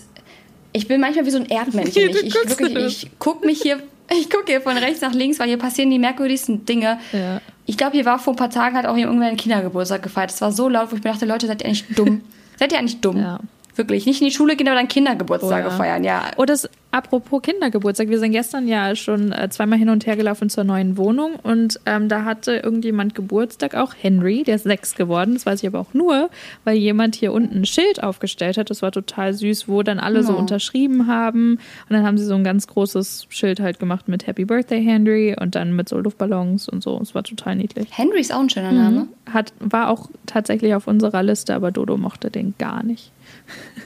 ich 0.72 0.88
bin 0.88 1.00
manchmal 1.00 1.24
wie 1.26 1.30
so 1.30 1.38
ein 1.38 1.46
Erdmännchen. 1.46 2.10
Ich, 2.10 2.22
ich, 2.24 2.34
wirklich, 2.34 3.04
ich 3.04 3.10
guck 3.18 3.44
mich 3.44 3.62
hier, 3.62 3.78
ich 4.10 4.28
gucke 4.28 4.46
hier 4.46 4.60
von 4.60 4.76
rechts 4.76 5.00
nach 5.00 5.12
links, 5.14 5.38
weil 5.38 5.48
hier 5.48 5.58
passieren 5.58 5.90
die 5.90 5.98
merkwürdigsten 5.98 6.66
Dinge. 6.66 6.98
Ja. 7.12 7.40
Ich 7.66 7.76
glaube, 7.76 7.92
hier 7.92 8.04
war 8.04 8.18
vor 8.18 8.34
ein 8.34 8.36
paar 8.36 8.50
Tagen 8.50 8.76
hat 8.76 8.84
auch 8.86 8.96
irgendwer 8.96 9.28
einen 9.28 9.36
Kindergeburtstag 9.36 10.02
gefeiert. 10.02 10.30
Das 10.30 10.40
war 10.40 10.52
so 10.52 10.68
laut, 10.68 10.90
wo 10.92 10.96
ich 10.96 11.04
mir 11.04 11.10
dachte, 11.12 11.24
Leute, 11.26 11.46
seid 11.46 11.62
ihr 11.62 11.66
eigentlich 11.68 11.86
dumm? 11.94 12.20
seid 12.58 12.72
ihr 12.72 12.78
eigentlich 12.78 13.00
dumm? 13.00 13.18
Ja. 13.18 13.38
Wirklich. 13.76 14.06
Nicht 14.06 14.20
in 14.20 14.28
die 14.28 14.32
Schule 14.34 14.54
gehen, 14.56 14.68
aber 14.68 14.76
dann 14.76 14.86
Kindergeburtstage 14.88 15.66
Oh 15.66 15.70
ja. 15.70 15.76
feiern. 15.76 16.04
Ja. 16.04 16.30
Oh, 16.36 16.44
das 16.44 16.68
apropos 16.94 17.42
Kindergeburtstag. 17.42 18.08
Wir 18.08 18.20
sind 18.20 18.30
gestern 18.32 18.68
ja 18.68 18.94
schon 18.94 19.32
äh, 19.32 19.48
zweimal 19.50 19.78
hin 19.78 19.88
und 19.88 20.06
her 20.06 20.16
gelaufen 20.16 20.48
zur 20.48 20.62
neuen 20.62 20.96
Wohnung 20.96 21.34
und 21.42 21.80
ähm, 21.86 22.08
da 22.08 22.24
hatte 22.24 22.56
irgendjemand 22.56 23.14
Geburtstag, 23.16 23.74
auch 23.74 23.94
Henry, 24.00 24.44
der 24.44 24.54
ist 24.56 24.62
sechs 24.62 24.94
geworden. 24.94 25.34
Das 25.34 25.44
weiß 25.44 25.62
ich 25.62 25.66
aber 25.66 25.80
auch 25.80 25.92
nur, 25.92 26.30
weil 26.62 26.76
jemand 26.76 27.16
hier 27.16 27.32
unten 27.32 27.58
ein 27.62 27.64
Schild 27.66 28.02
aufgestellt 28.02 28.56
hat. 28.58 28.70
Das 28.70 28.80
war 28.80 28.92
total 28.92 29.34
süß, 29.34 29.68
wo 29.68 29.82
dann 29.82 29.98
alle 29.98 30.22
so 30.22 30.34
Oh. 30.34 30.38
unterschrieben 30.38 31.08
haben. 31.08 31.54
Und 31.54 31.90
dann 31.90 32.06
haben 32.06 32.16
sie 32.16 32.24
so 32.24 32.34
ein 32.34 32.44
ganz 32.44 32.66
großes 32.68 33.26
Schild 33.28 33.58
halt 33.58 33.80
gemacht 33.80 34.06
mit 34.08 34.26
Happy 34.28 34.44
Birthday 34.44 34.82
Henry 34.82 35.36
und 35.38 35.56
dann 35.56 35.74
mit 35.74 35.88
so 35.88 35.98
Luftballons 35.98 36.68
und 36.68 36.82
so. 36.82 36.98
Es 37.02 37.14
war 37.14 37.24
total 37.24 37.56
niedlich. 37.56 37.88
Henry 37.90 38.20
ist 38.20 38.32
auch 38.32 38.40
ein 38.40 38.50
schöner 38.50 38.72
Name. 38.72 39.08
Hat, 39.32 39.52
war 39.58 39.88
auch 39.90 40.10
tatsächlich 40.26 40.74
auf 40.74 40.86
unserer 40.86 41.22
Liste, 41.24 41.54
aber 41.56 41.72
Dodo 41.72 41.96
mochte 41.96 42.30
den 42.30 42.54
gar 42.58 42.84
nicht. 42.84 43.10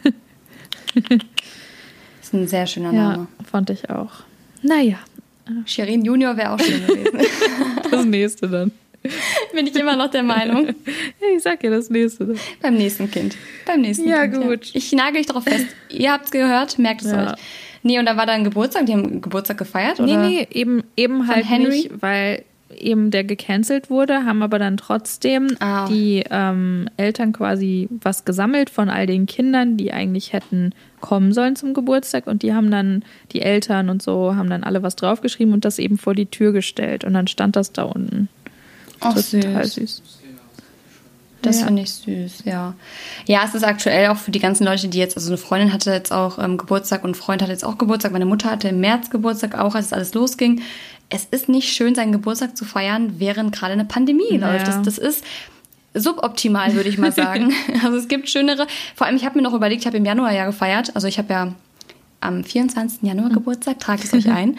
Ist 2.28 2.34
ein 2.34 2.46
sehr 2.46 2.66
schöner 2.66 2.92
Ja, 2.92 3.10
Name. 3.12 3.26
fand 3.50 3.70
ich 3.70 3.88
auch. 3.88 4.10
Naja, 4.60 4.98
Shirin 5.64 6.04
Junior 6.04 6.36
wäre 6.36 6.50
auch 6.52 6.60
schön 6.60 6.86
gewesen. 6.86 7.18
das 7.90 8.04
nächste 8.04 8.48
dann. 8.48 8.70
Bin 9.54 9.66
ich 9.66 9.74
immer 9.76 9.96
noch 9.96 10.10
der 10.10 10.22
Meinung. 10.24 10.66
Ja, 11.20 11.26
ich 11.36 11.42
sag 11.42 11.62
ja 11.64 11.70
das 11.70 11.88
nächste 11.88 12.26
dann. 12.26 12.38
Beim 12.60 12.74
nächsten 12.74 13.10
Kind. 13.10 13.36
Beim 13.64 13.80
nächsten 13.80 14.06
Ja, 14.08 14.26
Kind. 14.26 14.42
gut. 14.44 14.70
Ich 14.74 14.92
nagel 14.92 15.20
euch 15.20 15.26
darauf 15.26 15.44
fest. 15.44 15.66
Ihr 15.88 16.12
habt 16.12 16.26
es 16.26 16.30
gehört, 16.32 16.78
merkt 16.78 17.00
es 17.02 17.10
Ja. 17.12 17.32
euch. 17.32 17.38
Nee, 17.82 17.98
und 17.98 18.04
da 18.06 18.16
war 18.18 18.26
dann 18.26 18.44
Geburtstag. 18.44 18.84
Die 18.86 18.92
haben 18.92 19.22
Geburtstag 19.22 19.56
gefeiert, 19.56 20.00
Nee, 20.00 20.12
oder? 20.12 20.28
nee, 20.28 20.46
eben, 20.52 20.82
eben 20.96 21.28
halt 21.28 21.48
Henry? 21.48 21.68
nicht, 21.70 21.90
weil 22.02 22.44
eben 22.76 23.10
der 23.10 23.24
gecancelt 23.24 23.90
wurde, 23.90 24.24
haben 24.24 24.42
aber 24.42 24.58
dann 24.58 24.76
trotzdem 24.76 25.48
Ah. 25.60 25.86
die 25.88 26.22
ähm, 26.30 26.88
Eltern 26.96 27.32
quasi 27.32 27.88
was 28.02 28.24
gesammelt 28.24 28.70
von 28.70 28.88
all 28.90 29.06
den 29.06 29.26
Kindern, 29.26 29.76
die 29.76 29.92
eigentlich 29.92 30.32
hätten 30.32 30.72
kommen 31.00 31.32
sollen 31.32 31.56
zum 31.56 31.74
Geburtstag 31.74 32.26
und 32.26 32.42
die 32.42 32.52
haben 32.52 32.70
dann, 32.70 33.04
die 33.32 33.40
Eltern 33.42 33.88
und 33.88 34.02
so, 34.02 34.34
haben 34.36 34.50
dann 34.50 34.64
alle 34.64 34.82
was 34.82 34.96
draufgeschrieben 34.96 35.54
und 35.54 35.64
das 35.64 35.78
eben 35.78 35.96
vor 35.98 36.14
die 36.14 36.26
Tür 36.26 36.52
gestellt 36.52 37.04
und 37.04 37.14
dann 37.14 37.26
stand 37.26 37.56
das 37.56 37.72
da 37.72 37.84
unten. 37.84 38.28
Ach, 39.00 39.14
das 39.14 39.32
ist 39.32 39.42
total 39.44 39.64
süß. 39.64 39.74
süß. 39.74 40.02
Das 41.40 41.60
Ja. 41.60 41.66
finde 41.66 41.82
ich 41.82 41.92
süß, 41.92 42.42
ja. 42.46 42.74
Ja, 43.26 43.42
es 43.44 43.54
ist 43.54 43.62
aktuell 43.62 44.08
auch 44.08 44.16
für 44.16 44.32
die 44.32 44.40
ganzen 44.40 44.64
Leute, 44.64 44.88
die 44.88 44.98
jetzt, 44.98 45.16
also 45.16 45.28
eine 45.30 45.38
Freundin 45.38 45.72
hatte 45.72 45.92
jetzt 45.92 46.12
auch 46.12 46.38
ähm, 46.42 46.56
Geburtstag 46.58 47.04
und 47.04 47.10
ein 47.10 47.14
Freund 47.14 47.42
hatte 47.42 47.52
jetzt 47.52 47.64
auch 47.64 47.78
Geburtstag. 47.78 48.10
Meine 48.10 48.26
Mutter 48.26 48.50
hatte 48.50 48.68
im 48.68 48.80
März 48.80 49.08
Geburtstag 49.08 49.56
auch, 49.56 49.76
als 49.76 49.86
es 49.86 49.92
alles 49.92 50.14
losging. 50.14 50.62
Es 51.10 51.24
ist 51.30 51.48
nicht 51.48 51.72
schön, 51.72 51.94
seinen 51.94 52.12
Geburtstag 52.12 52.56
zu 52.56 52.64
feiern, 52.64 53.14
während 53.18 53.54
gerade 53.54 53.72
eine 53.72 53.84
Pandemie 53.84 54.32
Ja. 54.38 54.50
läuft. 54.52 54.68
Das, 54.68 54.82
das 54.82 54.98
ist 54.98 55.24
suboptimal, 55.94 56.74
würde 56.74 56.88
ich 56.88 56.98
mal 56.98 57.12
sagen. 57.24 57.52
also 57.82 57.96
es 57.96 58.08
gibt 58.08 58.28
schönere. 58.28 58.66
Vor 58.94 59.06
allem, 59.06 59.16
ich 59.16 59.24
habe 59.24 59.36
mir 59.38 59.42
noch 59.42 59.54
überlegt, 59.54 59.80
ich 59.82 59.86
habe 59.86 59.96
im 59.96 60.04
Januar 60.04 60.32
ja 60.32 60.46
gefeiert. 60.46 60.94
Also 60.94 61.06
ich 61.08 61.18
habe 61.18 61.32
ja 61.32 61.54
am 62.20 62.44
24. 62.44 63.02
Januar 63.02 63.30
Geburtstag, 63.30 63.78
trage 63.80 64.02
es 64.04 64.12
euch 64.12 64.28
ein. 64.30 64.58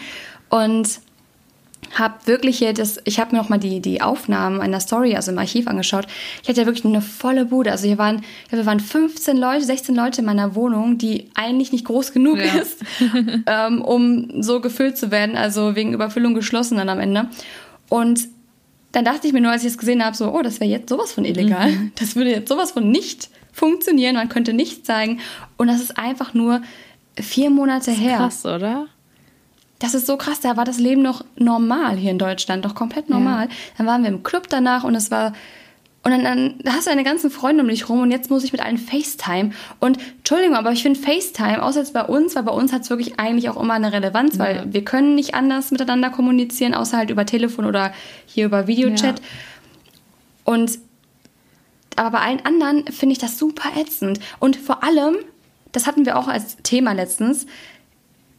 Und 0.49 0.99
habe 1.93 2.15
wirklich 2.25 2.57
hier 2.59 2.73
das, 2.73 2.99
ich 3.05 3.19
habe 3.19 3.35
mir 3.35 3.41
noch 3.41 3.49
mal 3.49 3.57
die, 3.57 3.79
die 3.79 4.01
Aufnahmen 4.01 4.61
einer 4.61 4.79
Story, 4.79 5.15
also 5.15 5.31
im 5.31 5.37
Archiv 5.37 5.67
angeschaut. 5.67 6.05
Ich 6.43 6.49
hatte 6.49 6.61
ja 6.61 6.67
wirklich 6.67 6.85
eine 6.85 7.01
volle 7.01 7.45
Bude. 7.45 7.71
Also 7.71 7.87
hier 7.87 7.97
waren, 7.97 8.23
wir 8.49 8.65
waren 8.65 8.79
15 8.79 9.37
Leute, 9.37 9.65
16 9.65 9.95
Leute 9.95 10.21
in 10.21 10.25
meiner 10.25 10.55
Wohnung, 10.55 10.97
die 10.97 11.29
eigentlich 11.35 11.71
nicht 11.71 11.85
groß 11.85 12.11
genug 12.11 12.37
Ja. 12.37 12.59
ist, 12.59 12.79
ähm, 13.47 13.81
um 13.81 14.41
so 14.41 14.61
gefüllt 14.61 14.97
zu 14.97 15.11
werden. 15.11 15.35
Also 15.35 15.75
wegen 15.75 15.93
Überfüllung 15.93 16.33
geschlossen 16.33 16.77
dann 16.77 16.89
am 16.89 16.99
Ende. 16.99 17.27
Und 17.89 18.27
dann 18.91 19.05
dachte 19.05 19.27
ich 19.27 19.33
mir 19.33 19.41
nur, 19.41 19.51
als 19.51 19.63
ich 19.63 19.69
es 19.69 19.77
gesehen 19.77 20.03
habe, 20.03 20.15
so, 20.15 20.33
oh, 20.33 20.41
das 20.41 20.59
wäre 20.59 20.69
jetzt 20.69 20.89
sowas 20.89 21.11
von 21.11 21.25
illegal. 21.25 21.71
Das 21.99 22.15
würde 22.15 22.31
jetzt 22.31 22.49
sowas 22.49 22.71
von 22.71 22.89
nicht 22.89 23.29
funktionieren. 23.51 24.15
Man 24.15 24.29
könnte 24.29 24.53
nichts 24.53 24.83
zeigen. 24.83 25.19
Und 25.57 25.67
das 25.67 25.81
ist 25.81 25.97
einfach 25.97 26.33
nur 26.33 26.61
vier 27.19 27.49
Monate 27.49 27.91
her. 27.91 28.17
Krass, 28.17 28.45
oder? 28.45 28.87
Das 29.79 29.93
ist 29.93 30.05
so 30.07 30.17
krass, 30.17 30.41
da 30.41 30.57
war 30.57 30.65
das 30.65 30.77
Leben 30.77 31.01
noch 31.01 31.23
normal 31.37 31.95
hier 31.95 32.11
in 32.11 32.19
Deutschland, 32.19 32.65
doch 32.65 32.75
komplett 32.75 33.09
normal. 33.09 33.47
Dann 33.77 33.87
waren 33.87 34.03
wir 34.03 34.09
im 34.09 34.23
Club 34.23 34.47
danach 34.49 34.83
und 34.83 34.93
es 34.95 35.09
war. 35.09 35.33
Und 36.01 36.11
dann, 36.11 36.23
dann 36.23 36.73
hast 36.73 36.85
du 36.87 36.91
deine 36.91 37.03
ganzen 37.03 37.29
Freunde 37.29 37.61
um 37.61 37.69
dich 37.69 37.89
rum 37.89 38.01
und 38.01 38.11
jetzt 38.11 38.29
muss 38.29 38.45
ich 38.45 38.53
mit 38.53 38.61
allen 38.61 38.77
FaceTime. 38.77 39.51
Und 39.81 39.97
Entschuldigung, 40.19 40.55
aber 40.55 40.71
ich 40.71 40.81
finde 40.81 40.97
FaceTime, 40.97 41.61
außer 41.61 41.79
jetzt 41.81 41.93
bei 41.93 42.03
uns, 42.03 42.35
weil 42.35 42.43
bei 42.43 42.53
uns 42.53 42.71
hat 42.71 42.83
es 42.83 42.89
wirklich 42.89 43.19
eigentlich 43.19 43.49
auch 43.49 43.61
immer 43.61 43.73
eine 43.73 43.91
Relevanz, 43.91 44.39
weil 44.39 44.55
Ja. 44.55 44.63
wir 44.65 44.85
können 44.85 45.15
nicht 45.15 45.35
anders 45.35 45.71
miteinander 45.71 46.09
kommunizieren, 46.09 46.73
außer 46.73 46.97
halt 46.97 47.09
über 47.09 47.25
Telefon 47.25 47.65
oder 47.65 47.91
hier 48.25 48.45
über 48.45 48.65
Videochat. 48.67 49.19
Ja. 49.19 49.25
Und 50.45 50.79
aber 51.97 52.11
bei 52.11 52.19
allen 52.19 52.45
anderen 52.45 52.85
finde 52.87 53.11
ich 53.13 53.19
das 53.19 53.37
super 53.37 53.69
ätzend. 53.77 54.21
Und 54.39 54.55
vor 54.55 54.83
allem, 54.85 55.17
das 55.73 55.85
hatten 55.85 56.05
wir 56.05 56.17
auch 56.17 56.29
als 56.29 56.55
Thema 56.63 56.93
letztens, 56.93 57.45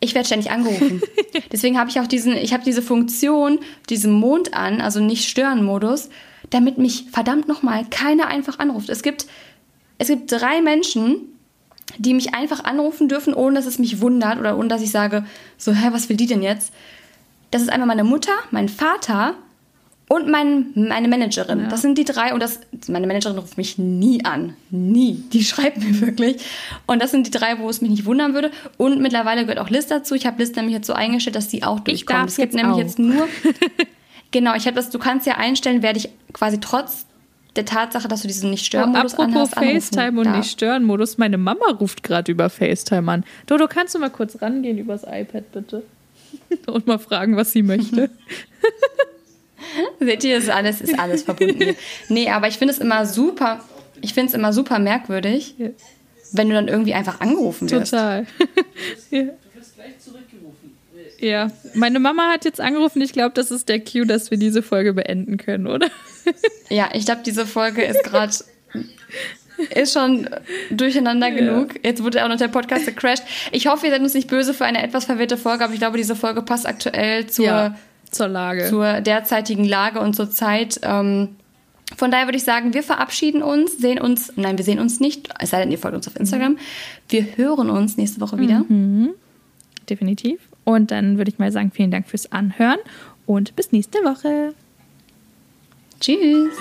ich 0.01 0.15
werde 0.15 0.27
ständig 0.27 0.51
angerufen. 0.51 1.03
Deswegen 1.53 1.79
habe 1.79 1.91
ich 1.91 2.01
auch 2.01 2.07
diesen, 2.07 2.35
ich 2.35 2.53
habe 2.53 2.65
diese 2.65 2.83
Funktion, 2.83 3.61
diesen 3.89 4.13
Mond 4.13 4.55
an, 4.55 4.81
also 4.81 5.01
nicht 5.01 5.29
stören 5.29 5.63
Modus, 5.63 6.09
damit 6.49 6.79
mich 6.79 7.07
verdammt 7.13 7.49
nochmal 7.49 7.85
keiner 7.91 8.27
einfach 8.27 8.59
anruft. 8.59 8.89
Es 8.89 9.03
gibt, 9.03 9.27
es 9.99 10.09
gibt 10.09 10.33
drei 10.33 10.63
Menschen, 10.63 11.31
die 11.99 12.15
mich 12.15 12.35
einfach 12.35 12.65
anrufen 12.65 13.09
dürfen, 13.09 13.35
ohne 13.35 13.57
dass 13.57 13.67
es 13.67 13.79
mich 13.79 14.01
wundert 14.01 14.39
oder 14.39 14.57
ohne 14.57 14.69
dass 14.69 14.83
ich 14.83 14.91
sage, 14.91 15.25
so, 15.59 15.73
hä, 15.73 15.89
was 15.91 16.09
will 16.09 16.17
die 16.17 16.27
denn 16.27 16.43
jetzt? 16.43 16.73
Das 17.51 17.63
ist 17.63 17.69
einmal 17.69 17.89
meine 17.89 18.05
Mutter, 18.05 18.33
mein 18.51 18.69
Vater 18.69 19.35
und 20.11 20.29
mein, 20.29 20.73
meine 20.75 21.07
Managerin. 21.07 21.69
Das 21.69 21.83
sind 21.83 21.97
die 21.97 22.05
drei. 22.05 22.35
Und 22.35 22.43
das, 22.43 22.59
meine 22.89 23.07
Managerin 23.07 23.39
ruft 23.39 23.57
mich 23.57 23.79
nie 23.79 24.25
an. 24.25 24.57
Nie. 24.71 25.23
Die 25.33 25.45
schreibt 25.45 25.77
mir 25.77 26.01
wirklich. 26.01 26.45
Und 26.89 27.01
das 27.01 27.13
sind 27.13 27.29
die 27.29 27.31
drei, 27.31 27.61
wo 27.61 27.71
es 27.71 27.81
mich 27.81 27.93
nicht 27.93 28.07
wundern 28.07 28.35
würde. 28.35 28.51
Und 28.77 29.01
mittlerweile 29.01 29.43
gehört 29.43 29.61
auch 29.61 29.71
Liz 29.71 29.87
dazu. 29.87 30.17
Ich 30.17 30.27
habe 30.27 30.43
Liz 30.43 30.53
nämlich 30.57 30.75
jetzt 30.75 30.89
so 30.89 30.95
eingestellt, 30.95 31.37
dass 31.37 31.47
die 31.47 31.63
auch 31.63 31.79
durchkommt. 31.79 32.29
Es 32.29 32.39
gibt 32.39 32.55
nämlich 32.55 32.75
auch. 32.75 32.79
jetzt 32.79 32.99
nur. 32.99 33.29
genau, 34.33 34.57
ich 34.57 34.67
habe 34.67 34.75
das, 34.75 34.91
du 34.91 34.99
kannst 34.99 35.29
ja 35.29 35.37
einstellen, 35.37 35.81
wer 35.81 35.93
dich 35.93 36.09
quasi 36.33 36.59
trotz 36.59 37.07
der 37.55 37.65
Tatsache, 37.65 38.09
dass 38.09 38.23
du 38.23 38.27
diesen 38.27 38.49
Oh, 38.49 38.51
Nicht-Stören-Modus 38.51 39.15
apropos 39.15 39.33
anhast, 39.33 39.59
anrufen 39.59 39.81
FaceTime 39.81 40.21
und. 40.21 40.37
Nicht-Stören-Modus, 40.39 41.19
meine 41.19 41.39
Mama 41.39 41.67
ruft 41.79 42.03
gerade 42.03 42.33
über 42.33 42.51
FaceTime 42.51 43.13
an. 43.13 43.25
Dodo, 43.47 43.69
kannst 43.69 43.95
du 43.95 44.01
mal 44.01 44.11
kurz 44.11 44.43
rangehen 44.43 44.77
übers 44.77 45.05
iPad, 45.05 45.53
bitte? 45.53 45.85
Und 46.67 46.89
mal 46.89 46.99
fragen, 46.99 47.37
was 47.37 47.53
sie 47.53 47.63
möchte. 47.63 48.11
Seht 50.01 50.25
ihr, 50.25 50.39
ist 50.39 50.49
alles, 50.49 50.81
ist 50.81 50.99
alles 50.99 51.23
verbunden 51.23 51.63
hier. 51.63 51.75
Nee, 52.09 52.31
aber 52.31 52.49
ich 52.49 52.57
finde 52.59 52.73
es 52.75 52.81
immer 52.81 53.05
super, 53.07 53.61
ich 54.01 54.15
finde 54.15 54.29
es 54.29 54.35
immer 54.35 54.53
super 54.53 54.79
merkwürdig, 54.79 55.55
Ja. 55.59 55.69
wenn 56.33 56.49
du 56.49 56.55
dann 56.55 56.69
irgendwie 56.69 56.95
einfach 56.95 57.21
angerufen 57.21 57.71
wirst. 57.71 57.93
Total. 57.93 58.27
ja. 59.11 59.25
ja, 61.19 61.51
meine 61.75 62.01
Mama 62.01 62.31
hat 62.33 62.45
jetzt 62.45 62.61
angerufen. 62.61 63.03
Ich 63.03 63.13
glaube, 63.13 63.33
das 63.35 63.51
ist 63.51 63.69
der 63.69 63.81
Cue, 63.81 64.07
dass 64.07 64.31
wir 64.31 64.39
diese 64.39 64.63
Folge 64.63 64.95
beenden 64.95 65.37
können, 65.37 65.67
oder? 65.67 65.89
Ja, 66.69 66.91
ich 66.93 67.05
glaube, 67.05 67.23
diese 67.27 67.47
Folge 67.47 67.83
ist 67.83 68.05
gerade 68.05 68.33
ist 69.75 69.93
schon 69.93 70.29
durcheinander 70.71 71.33
genug. 71.33 71.75
Jetzt 71.85 72.03
wurde 72.05 72.25
auch 72.25 72.29
noch 72.29 72.37
der 72.37 72.47
Podcast 72.49 72.87
gecrashed. 72.87 73.25
Ich 73.51 73.67
hoffe, 73.67 73.87
ihr 73.87 73.93
seid 73.93 74.01
uns 74.03 74.15
nicht 74.15 74.29
böse 74.29 74.55
für 74.55 74.65
eine 74.65 74.81
etwas 74.83 75.07
verwirrte 75.07 75.37
Folge, 75.37 75.65
aber 75.65 75.73
ich 75.73 75.81
glaube, 75.81 75.97
diese 75.99 76.15
Folge 76.15 76.43
passt 76.43 76.67
aktuell 76.67 77.27
zur 77.27 77.45
Ja. 77.45 77.79
Zur 78.11 78.29
Lage. 78.29 78.67
Zur 78.69 79.01
derzeitigen 79.01 79.65
Lage 79.65 80.01
und 80.01 80.15
zur 80.15 80.31
Zeit. 80.31 80.81
Ähm, 80.83 81.37
von 81.97 82.11
daher 82.11 82.27
würde 82.27 82.37
ich 82.37 82.45
sagen, 82.45 82.73
wir 82.75 82.83
verabschieden 82.83 83.43
uns, 83.43 83.79
sehen 83.79 84.01
uns, 84.01 84.33
nein, 84.37 84.57
wir 84.59 84.65
sehen 84.65 84.79
uns 84.79 85.01
nicht, 85.01 85.29
es 85.39 85.51
sei 85.51 85.61
denn, 85.61 85.73
ihr 85.73 85.79
folgt 85.79 85.97
uns 85.97 86.07
auf 86.07 86.17
Instagram. 86.17 86.57
Wir 87.09 87.37
hören 87.37 87.69
uns 87.69 87.97
nächste 87.97 88.21
Woche 88.21 88.39
wieder. 88.39 88.65
Mhm. 88.69 89.11
Definitiv. 89.89 90.41
Und 90.65 90.93
dann 90.93 91.19
würde 91.19 91.31
ich 91.31 91.39
mal 91.39 91.51
sagen, 91.51 91.73
vielen 91.73 91.91
Dank 91.91 92.07
fürs 92.07 92.31
Anhören 92.31 92.79
und 93.27 93.57
bis 93.57 93.73
nächste 93.73 93.99
Woche. 93.99 94.55
Tschüss. 96.01 96.55